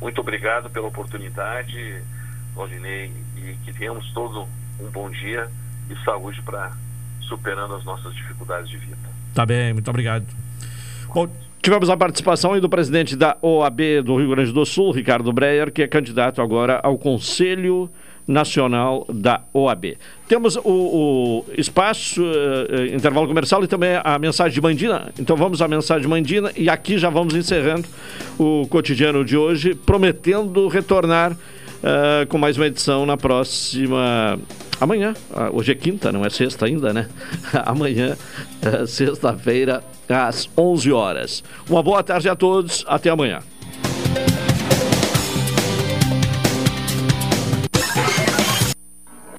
Muito 0.01 0.21
obrigado 0.21 0.69
pela 0.69 0.89
oportunidade, 0.89 2.03
Valdinei, 2.57 3.13
e 3.37 3.57
que 3.65 3.73
tenhamos 3.73 4.11
todos 4.13 4.49
um 4.81 4.91
bom 4.91 5.09
dia 5.11 5.49
e 5.89 6.05
saúde 6.05 6.43
para 6.43 6.73
superando 7.21 7.77
as 7.77 7.85
nossas 7.85 8.13
dificuldades 8.15 8.69
de 8.69 8.79
vida. 8.79 8.99
Tá 9.33 9.47
bem, 9.47 9.73
muito 9.73 9.89
obrigado. 9.89 10.27
Bom, 11.15 11.29
tivemos 11.63 11.91
a 11.91 11.97
participação 11.97 12.59
do 12.59 12.69
presidente 12.69 13.15
da 13.15 13.37
OAB 13.43 14.03
do 14.05 14.17
Rio 14.17 14.31
Grande 14.31 14.53
do 14.53 14.65
Sul, 14.65 14.93
Ricardo 14.93 15.33
Breyer, 15.33 15.71
que 15.71 15.83
é 15.83 15.87
candidato 15.87 16.41
agora 16.41 16.81
ao 16.83 16.97
Conselho 16.97 17.91
Nacional 18.27 19.07
da 19.13 19.43
OAB. 19.53 19.97
Temos 20.29 20.57
o, 20.57 20.63
o 20.65 21.45
espaço, 21.57 22.23
uh, 22.23 22.95
intervalo 22.95 23.27
comercial 23.27 23.63
e 23.65 23.67
também 23.67 24.01
a 24.03 24.19
mensagem 24.19 24.55
de 24.55 24.61
Mandina. 24.61 25.13
Então 25.19 25.37
vamos 25.37 25.61
à 25.61 25.69
mensagem 25.69 26.03
de 26.03 26.09
Mandina 26.09 26.53
e 26.57 26.69
aqui 26.69 26.97
já 26.97 27.11
vamos 27.11 27.35
encerrando 27.35 27.87
o 28.39 28.67
cotidiano 28.69 29.25
de 29.25 29.37
hoje, 29.37 29.75
prometendo 29.75 30.69
retornar 30.69 31.33
uh, 31.33 32.27
com 32.29 32.39
mais 32.39 32.57
uma 32.57 32.67
edição 32.67 33.05
na 33.05 33.17
próxima. 33.17 34.39
Amanhã, 34.81 35.13
uh, 35.31 35.57
hoje 35.57 35.73
é 35.73 35.75
quinta, 35.75 36.13
não 36.13 36.25
é 36.25 36.31
sexta 36.31 36.67
ainda, 36.67 36.93
né? 36.93 37.09
Amanhã, 37.67 38.17
sexta-feira, 38.87 39.83
às 40.11 40.49
11 40.57 40.93
horas. 40.93 41.45
Uma 41.69 41.83
boa 41.83 42.03
tarde 42.03 42.29
a 42.29 42.37
todos, 42.37 42.85
até 42.89 43.11
amanhã. 43.11 43.41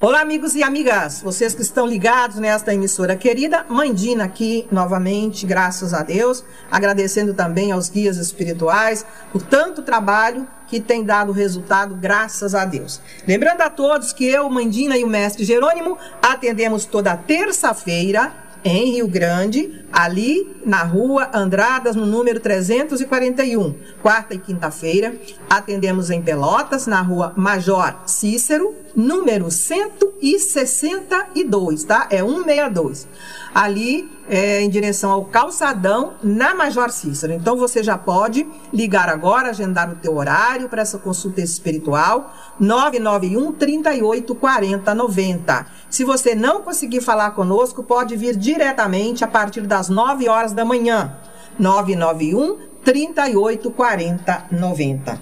Olá, 0.04 0.20
amigos 0.20 0.56
e 0.56 0.64
amigas, 0.64 1.22
vocês 1.22 1.54
que 1.54 1.62
estão 1.62 1.86
ligados 1.86 2.36
nesta 2.36 2.74
emissora 2.74 3.14
querida, 3.14 3.64
Mandina 3.68 4.24
aqui 4.24 4.66
novamente, 4.68 5.46
graças 5.46 5.94
a 5.94 6.02
Deus, 6.02 6.42
agradecendo 6.68 7.34
também 7.34 7.70
aos 7.70 7.88
guias 7.88 8.16
espirituais 8.16 9.06
por 9.30 9.42
tanto 9.42 9.80
trabalho 9.80 10.44
que 10.66 10.80
tem 10.80 11.04
dado 11.04 11.30
resultado, 11.30 11.94
graças 11.94 12.52
a 12.52 12.64
Deus. 12.64 13.00
Lembrando 13.28 13.60
a 13.60 13.70
todos 13.70 14.12
que 14.12 14.24
eu, 14.24 14.50
Mandina 14.50 14.98
e 14.98 15.04
o 15.04 15.08
mestre 15.08 15.44
Jerônimo 15.44 15.96
atendemos 16.20 16.84
toda 16.84 17.16
terça-feira 17.16 18.32
em 18.64 18.92
Rio 18.92 19.08
Grande, 19.08 19.84
ali 19.92 20.48
na 20.64 20.82
rua 20.82 21.30
Andradas, 21.34 21.96
no 21.96 22.06
número 22.06 22.40
341. 22.40 23.74
Quarta 24.00 24.34
e 24.34 24.38
quinta-feira, 24.38 25.14
atendemos 25.48 26.10
em 26.10 26.22
Pelotas, 26.22 26.86
na 26.86 27.00
rua 27.00 27.32
Major 27.36 27.94
Cícero, 28.06 28.74
número 28.94 29.50
162, 29.50 31.84
tá? 31.84 32.06
É 32.10 32.18
162. 32.18 33.08
Ali 33.54 34.10
é, 34.28 34.60
em 34.62 34.70
direção 34.70 35.10
ao 35.10 35.24
calçadão 35.26 36.14
na 36.22 36.54
Major 36.54 36.90
Cícero. 36.90 37.32
Então 37.32 37.56
você 37.56 37.82
já 37.82 37.98
pode 37.98 38.46
ligar 38.72 39.08
agora, 39.08 39.50
agendar 39.50 39.90
o 39.90 39.96
teu 39.96 40.16
horário 40.16 40.68
para 40.68 40.82
essa 40.82 40.98
consulta 40.98 41.40
espiritual 41.40 42.32
991 42.58 43.52
38 43.52 44.34
40 44.34 44.94
90. 44.94 45.66
Se 45.90 46.04
você 46.04 46.34
não 46.34 46.62
conseguir 46.62 47.00
falar 47.00 47.32
conosco, 47.32 47.82
pode 47.82 48.16
vir 48.16 48.36
diretamente 48.36 49.24
a 49.24 49.28
partir 49.28 49.62
das 49.62 49.88
9 49.88 50.28
horas 50.28 50.52
da 50.52 50.64
manhã. 50.64 51.16
991 51.58 52.58
38 52.82 53.70
40 53.70 54.46
90. 54.50 55.20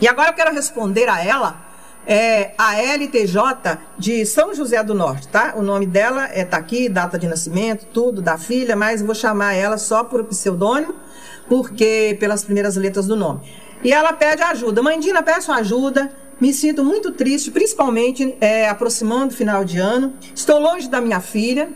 E 0.00 0.08
agora 0.08 0.30
eu 0.30 0.34
quero 0.34 0.54
responder 0.54 1.08
a 1.08 1.24
ela 1.24 1.65
é 2.06 2.52
a 2.56 2.80
LTJ 2.80 3.78
de 3.98 4.24
São 4.24 4.54
José 4.54 4.82
do 4.82 4.94
Norte, 4.94 5.26
tá? 5.26 5.54
O 5.56 5.62
nome 5.62 5.86
dela 5.86 6.28
é 6.32 6.44
tá 6.44 6.56
aqui, 6.56 6.88
data 6.88 7.18
de 7.18 7.26
nascimento, 7.26 7.86
tudo 7.92 8.22
da 8.22 8.38
filha, 8.38 8.76
mas 8.76 9.02
vou 9.02 9.14
chamar 9.14 9.54
ela 9.54 9.76
só 9.76 10.04
por 10.04 10.22
pseudônimo, 10.24 10.94
porque 11.48 12.16
pelas 12.20 12.44
primeiras 12.44 12.76
letras 12.76 13.06
do 13.06 13.16
nome. 13.16 13.40
E 13.82 13.92
ela 13.92 14.12
pede 14.12 14.42
ajuda. 14.42 14.82
Mandina, 14.82 15.22
peço 15.22 15.50
ajuda. 15.50 16.10
Me 16.40 16.52
sinto 16.52 16.84
muito 16.84 17.12
triste, 17.12 17.50
principalmente 17.50 18.36
é, 18.40 18.68
aproximando 18.68 19.32
o 19.32 19.36
final 19.36 19.64
de 19.64 19.78
ano. 19.78 20.14
Estou 20.34 20.60
longe 20.60 20.88
da 20.88 21.00
minha 21.00 21.20
filha. 21.20 21.70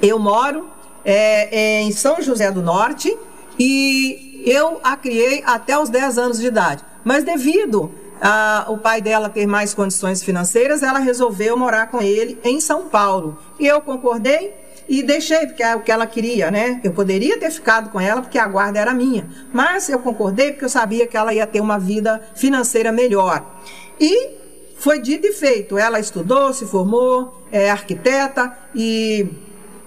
Eu 0.00 0.18
moro 0.18 0.68
é, 1.04 1.82
em 1.82 1.92
São 1.92 2.20
José 2.22 2.50
do 2.50 2.62
Norte 2.62 3.16
e 3.58 4.42
eu 4.46 4.80
a 4.82 4.96
criei 4.96 5.42
até 5.44 5.78
os 5.78 5.90
10 5.90 6.18
anos 6.18 6.38
de 6.38 6.46
idade. 6.46 6.84
Mas 7.04 7.24
devido 7.24 7.92
ah, 8.20 8.66
o 8.68 8.76
pai 8.78 9.00
dela 9.00 9.28
ter 9.28 9.46
mais 9.46 9.72
condições 9.72 10.22
financeiras, 10.22 10.82
ela 10.82 10.98
resolveu 10.98 11.56
morar 11.56 11.86
com 11.86 12.02
ele 12.02 12.38
em 12.44 12.60
São 12.60 12.88
Paulo. 12.88 13.38
E 13.58 13.66
eu 13.66 13.80
concordei 13.80 14.54
e 14.88 15.02
deixei, 15.02 15.46
porque 15.46 15.62
é 15.62 15.74
o 15.74 15.80
que 15.80 15.90
ela 15.90 16.06
queria, 16.06 16.50
né? 16.50 16.80
Eu 16.82 16.92
poderia 16.92 17.38
ter 17.38 17.50
ficado 17.50 17.90
com 17.90 18.00
ela, 18.00 18.20
porque 18.20 18.38
a 18.38 18.46
guarda 18.46 18.78
era 18.78 18.92
minha. 18.92 19.26
Mas 19.52 19.88
eu 19.88 20.00
concordei 20.00 20.50
porque 20.50 20.64
eu 20.64 20.68
sabia 20.68 21.06
que 21.06 21.16
ela 21.16 21.32
ia 21.32 21.46
ter 21.46 21.60
uma 21.60 21.78
vida 21.78 22.20
financeira 22.34 22.90
melhor. 22.90 23.44
E 23.98 24.30
foi 24.76 25.00
dito 25.00 25.26
e 25.26 25.32
feito. 25.32 25.78
Ela 25.78 26.00
estudou, 26.00 26.52
se 26.52 26.66
formou, 26.66 27.40
é 27.52 27.70
arquiteta 27.70 28.52
e 28.74 29.28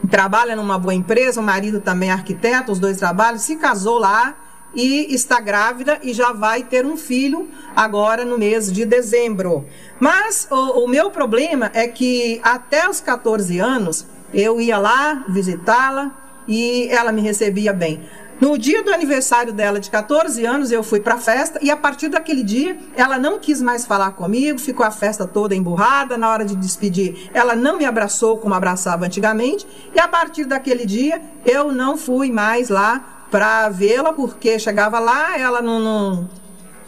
trabalha 0.10 0.56
numa 0.56 0.80
boa 0.80 0.94
empresa. 0.94 1.42
O 1.42 1.44
marido 1.44 1.82
também 1.82 2.10
é 2.10 2.14
arquiteto, 2.14 2.72
os 2.72 2.80
dois 2.80 2.98
trabalham. 2.98 3.38
Se 3.38 3.58
casou 3.58 4.00
lá 4.00 4.43
e 4.74 5.14
está 5.14 5.40
grávida 5.40 6.00
e 6.02 6.14
já 6.14 6.32
vai 6.32 6.64
ter 6.64 6.86
um 6.86 6.98
filho 6.98 7.50
agora 7.76 8.26
no 8.26 8.38
mês 8.38 8.72
de 8.72 8.86
dezembro. 8.86 9.66
Mas 10.00 10.48
o, 10.50 10.86
o 10.86 10.88
meu 10.88 11.12
problema 11.12 11.72
é 11.74 11.88
que 11.88 12.40
até 12.44 12.90
os 12.90 13.00
14 13.00 13.60
anos 13.60 14.06
eu 14.34 14.60
ia 14.60 14.78
lá 14.78 15.26
visitá-la 15.28 16.12
e 16.48 16.88
ela 16.90 17.12
me 17.12 17.22
recebia 17.22 17.72
bem. 17.72 18.02
No 18.42 18.58
dia 18.58 18.84
do 18.84 18.94
aniversário 18.94 19.54
dela 19.54 19.80
de 19.80 19.90
14 19.90 20.44
anos, 20.46 20.72
eu 20.72 20.84
fui 20.84 21.00
para 21.00 21.14
a 21.14 21.18
festa 21.18 21.60
e 21.62 21.70
a 21.70 21.78
partir 21.78 22.10
daquele 22.10 22.44
dia 22.44 22.78
ela 22.96 23.18
não 23.18 23.40
quis 23.40 23.62
mais 23.62 23.86
falar 23.86 24.12
comigo, 24.12 24.60
ficou 24.60 24.86
a 24.86 24.92
festa 24.92 25.26
toda 25.26 25.56
emburrada. 25.56 26.18
Na 26.18 26.30
hora 26.30 26.44
de 26.44 26.56
despedir, 26.56 27.30
ela 27.34 27.56
não 27.56 27.78
me 27.78 27.86
abraçou 27.86 28.38
como 28.38 28.54
abraçava 28.54 29.06
antigamente 29.06 29.66
e 29.96 30.00
a 30.00 30.08
partir 30.08 30.46
daquele 30.46 30.86
dia 30.86 31.22
eu 31.46 31.72
não 31.72 31.96
fui 31.96 32.32
mais 32.32 32.70
lá 32.70 33.23
para 33.34 33.68
vê-la, 33.68 34.14
porque 34.14 34.60
chegava 34.60 35.00
lá, 35.00 35.40
ela 35.40 35.60
não, 35.60 35.80
não, 35.80 36.30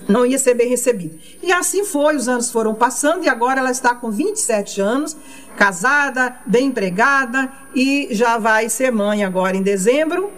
não 0.07 0.23
ia 0.27 0.37
ser 0.37 0.53
bem 0.53 0.69
recebida. 0.69 1.17
E 1.41 1.51
assim 1.51 1.83
foi, 1.83 2.15
os 2.15 2.27
anos 2.27 2.51
foram 2.51 2.75
passando 2.75 3.23
e 3.23 3.27
agora 3.27 3.59
ela 3.59 3.71
está 3.71 3.95
com 3.95 4.11
27 4.11 4.79
anos, 4.79 5.17
casada, 5.57 6.37
bem 6.45 6.67
empregada 6.67 7.51
e 7.73 8.09
já 8.11 8.37
vai 8.37 8.69
ser 8.69 8.91
mãe 8.91 9.23
agora 9.23 9.57
em 9.57 9.63
dezembro. 9.63 10.31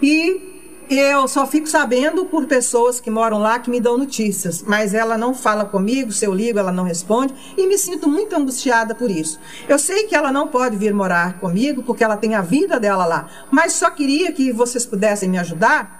E 0.00 0.57
eu 0.90 1.28
só 1.28 1.46
fico 1.46 1.68
sabendo 1.68 2.24
por 2.24 2.46
pessoas 2.46 3.00
que 3.00 3.10
moram 3.10 3.38
lá 3.38 3.58
que 3.58 3.70
me 3.70 3.80
dão 3.80 3.98
notícias, 3.98 4.62
mas 4.62 4.94
ela 4.94 5.18
não 5.18 5.34
fala 5.34 5.64
comigo, 5.64 6.12
se 6.12 6.24
eu 6.24 6.34
ligo 6.34 6.58
ela 6.58 6.72
não 6.72 6.84
responde 6.84 7.34
e 7.56 7.66
me 7.66 7.76
sinto 7.76 8.08
muito 8.08 8.34
angustiada 8.34 8.94
por 8.94 9.10
isso. 9.10 9.38
Eu 9.68 9.78
sei 9.78 10.04
que 10.04 10.14
ela 10.14 10.32
não 10.32 10.48
pode 10.48 10.76
vir 10.76 10.94
morar 10.94 11.38
comigo 11.38 11.82
porque 11.82 12.02
ela 12.02 12.16
tem 12.16 12.34
a 12.34 12.40
vida 12.40 12.80
dela 12.80 13.04
lá, 13.04 13.28
mas 13.50 13.74
só 13.74 13.90
queria 13.90 14.32
que 14.32 14.52
vocês 14.52 14.86
pudessem 14.86 15.28
me 15.28 15.38
ajudar 15.38 15.98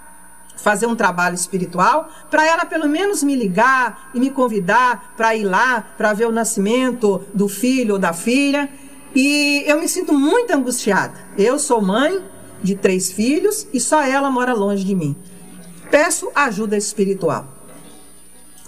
fazer 0.55 0.87
um 0.87 0.95
trabalho 0.95 1.35
espiritual, 1.35 2.09
para 2.29 2.45
ela 2.45 2.65
pelo 2.65 2.89
menos 2.89 3.23
me 3.23 3.33
ligar 3.33 4.09
e 4.13 4.19
me 4.19 4.29
convidar 4.29 5.13
para 5.15 5.33
ir 5.33 5.45
lá 5.45 5.81
para 5.97 6.11
ver 6.11 6.27
o 6.27 6.33
nascimento 6.33 7.23
do 7.33 7.47
filho 7.47 7.93
ou 7.93 7.99
da 7.99 8.11
filha 8.11 8.69
E 9.15 9.63
eu 9.65 9.79
me 9.79 9.87
sinto 9.87 10.13
muito 10.13 10.51
angustiada. 10.51 11.13
Eu 11.37 11.57
sou 11.57 11.81
mãe 11.81 12.21
de 12.61 12.75
três 12.75 13.11
filhos 13.11 13.67
e 13.73 13.79
só 13.79 14.03
ela 14.03 14.29
mora 14.29 14.53
longe 14.53 14.83
de 14.83 14.95
mim. 14.95 15.15
Peço 15.89 16.31
ajuda 16.35 16.77
espiritual. 16.77 17.47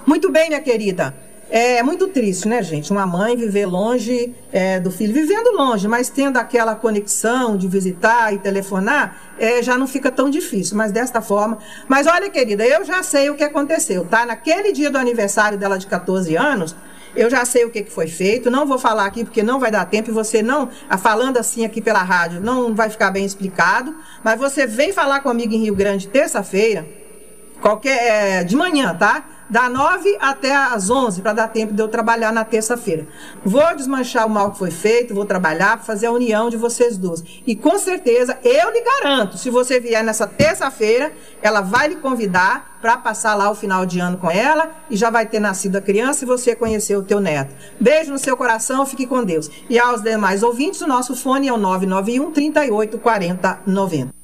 Muito 0.06 0.32
bem, 0.32 0.50
minha 0.50 0.62
querida. 0.62 1.16
É 1.54 1.84
muito 1.84 2.08
triste, 2.08 2.48
né, 2.48 2.64
gente? 2.64 2.92
Uma 2.92 3.06
mãe 3.06 3.36
viver 3.36 3.66
longe 3.66 4.34
é, 4.54 4.80
do 4.80 4.90
filho, 4.90 5.14
vivendo 5.14 5.52
longe, 5.52 5.86
mas 5.86 6.08
tendo 6.08 6.38
aquela 6.38 6.76
conexão 6.76 7.58
de 7.58 7.68
visitar 7.68 8.34
e 8.34 8.40
telefonar, 8.40 9.34
é, 9.38 9.62
já 9.62 9.78
não 9.78 9.86
fica 9.86 10.10
tão 10.10 10.30
difícil, 10.30 10.78
mas 10.78 10.94
desta 10.94 11.22
forma. 11.22 11.58
Mas 11.90 12.08
olha, 12.08 12.30
querida, 12.30 12.66
eu 12.66 12.86
já 12.86 13.04
sei 13.04 13.30
o 13.30 13.36
que 13.36 13.44
aconteceu, 13.44 14.06
tá? 14.06 14.26
Naquele 14.26 14.72
dia 14.72 14.90
do 14.90 14.98
aniversário 14.98 15.58
dela 15.58 15.78
de 15.78 15.88
14 15.88 16.38
anos, 16.38 16.74
eu 17.16 17.30
já 17.30 17.44
sei 17.46 17.66
o 17.66 17.70
que, 17.70 17.84
que 17.84 17.92
foi 17.92 18.08
feito, 18.08 18.50
não 18.50 18.66
vou 18.66 18.80
falar 18.80 19.06
aqui 19.06 19.24
porque 19.24 19.44
não 19.44 19.60
vai 19.60 19.72
dar 19.72 19.86
tempo 19.86 20.10
e 20.10 20.14
você 20.14 20.42
não, 20.42 20.70
falando 21.02 21.38
assim 21.38 21.66
aqui 21.66 21.82
pela 21.82 22.02
rádio, 22.02 22.40
não 22.40 22.74
vai 22.74 22.90
ficar 22.90 23.12
bem 23.12 23.26
explicado, 23.26 23.96
mas 24.24 24.40
você 24.40 24.66
vem 24.66 24.94
falar 24.94 25.20
comigo 25.22 25.54
em 25.54 25.64
Rio 25.64 25.76
Grande 25.76 26.08
terça-feira, 26.08 26.88
qualquer 27.62 28.42
é, 28.42 28.44
de 28.44 28.56
manhã, 28.56 28.96
tá? 28.96 29.26
Da 29.52 29.68
9 29.68 30.18
até 30.22 30.56
as 30.56 30.90
11, 30.90 31.22
para 31.22 31.34
dar 31.34 31.50
tempo 31.50 31.74
de 31.74 31.82
eu 31.82 31.90
trabalhar 31.90 32.32
na 32.32 32.46
terça-feira. 32.46 33.06
Vou 33.44 33.76
desmanchar 33.76 34.26
o 34.26 34.30
mal 34.30 34.52
que 34.52 34.58
foi 34.58 34.72
feito, 34.72 35.14
vou 35.14 35.26
trabalhar 35.26 35.84
fazer 35.84 36.06
a 36.06 36.12
união 36.12 36.50
de 36.50 36.56
vocês 36.56 36.98
duas. 36.98 37.22
E 37.46 37.54
com 37.54 37.78
certeza, 37.78 38.40
eu 38.46 38.72
lhe 38.72 38.82
garanto, 38.82 39.38
se 39.38 39.50
você 39.50 39.78
vier 39.78 40.06
nessa 40.06 40.26
terça-feira, 40.26 41.12
ela 41.42 41.60
vai 41.60 41.90
lhe 41.90 41.98
convidar 41.98 42.78
para 42.82 42.96
passar 42.96 43.36
lá 43.36 43.52
o 43.52 43.56
final 43.56 43.86
de 43.86 44.00
ano 44.00 44.18
com 44.18 44.32
ela 44.32 44.72
e 44.90 44.96
já 44.96 45.10
vai 45.10 45.26
ter 45.26 45.42
nascido 45.42 45.76
a 45.76 45.82
criança 45.82 46.24
e 46.24 46.28
você 46.28 46.56
conhecer 46.56 46.96
o 46.96 47.04
teu 47.04 47.20
neto. 47.20 47.54
Beijo 47.78 48.14
no 48.14 48.18
seu 48.18 48.38
coração, 48.38 48.86
fique 48.86 49.06
com 49.06 49.22
Deus. 49.22 49.52
E 49.70 49.78
aos 49.78 50.02
demais 50.02 50.44
ouvintes, 50.44 50.80
o 50.80 50.88
nosso 50.88 51.14
fone 51.14 51.50
é 51.50 51.54
o 51.54 51.58
991 51.58 52.32
38 52.32 52.98
40 52.98 53.60
90. 53.68 54.21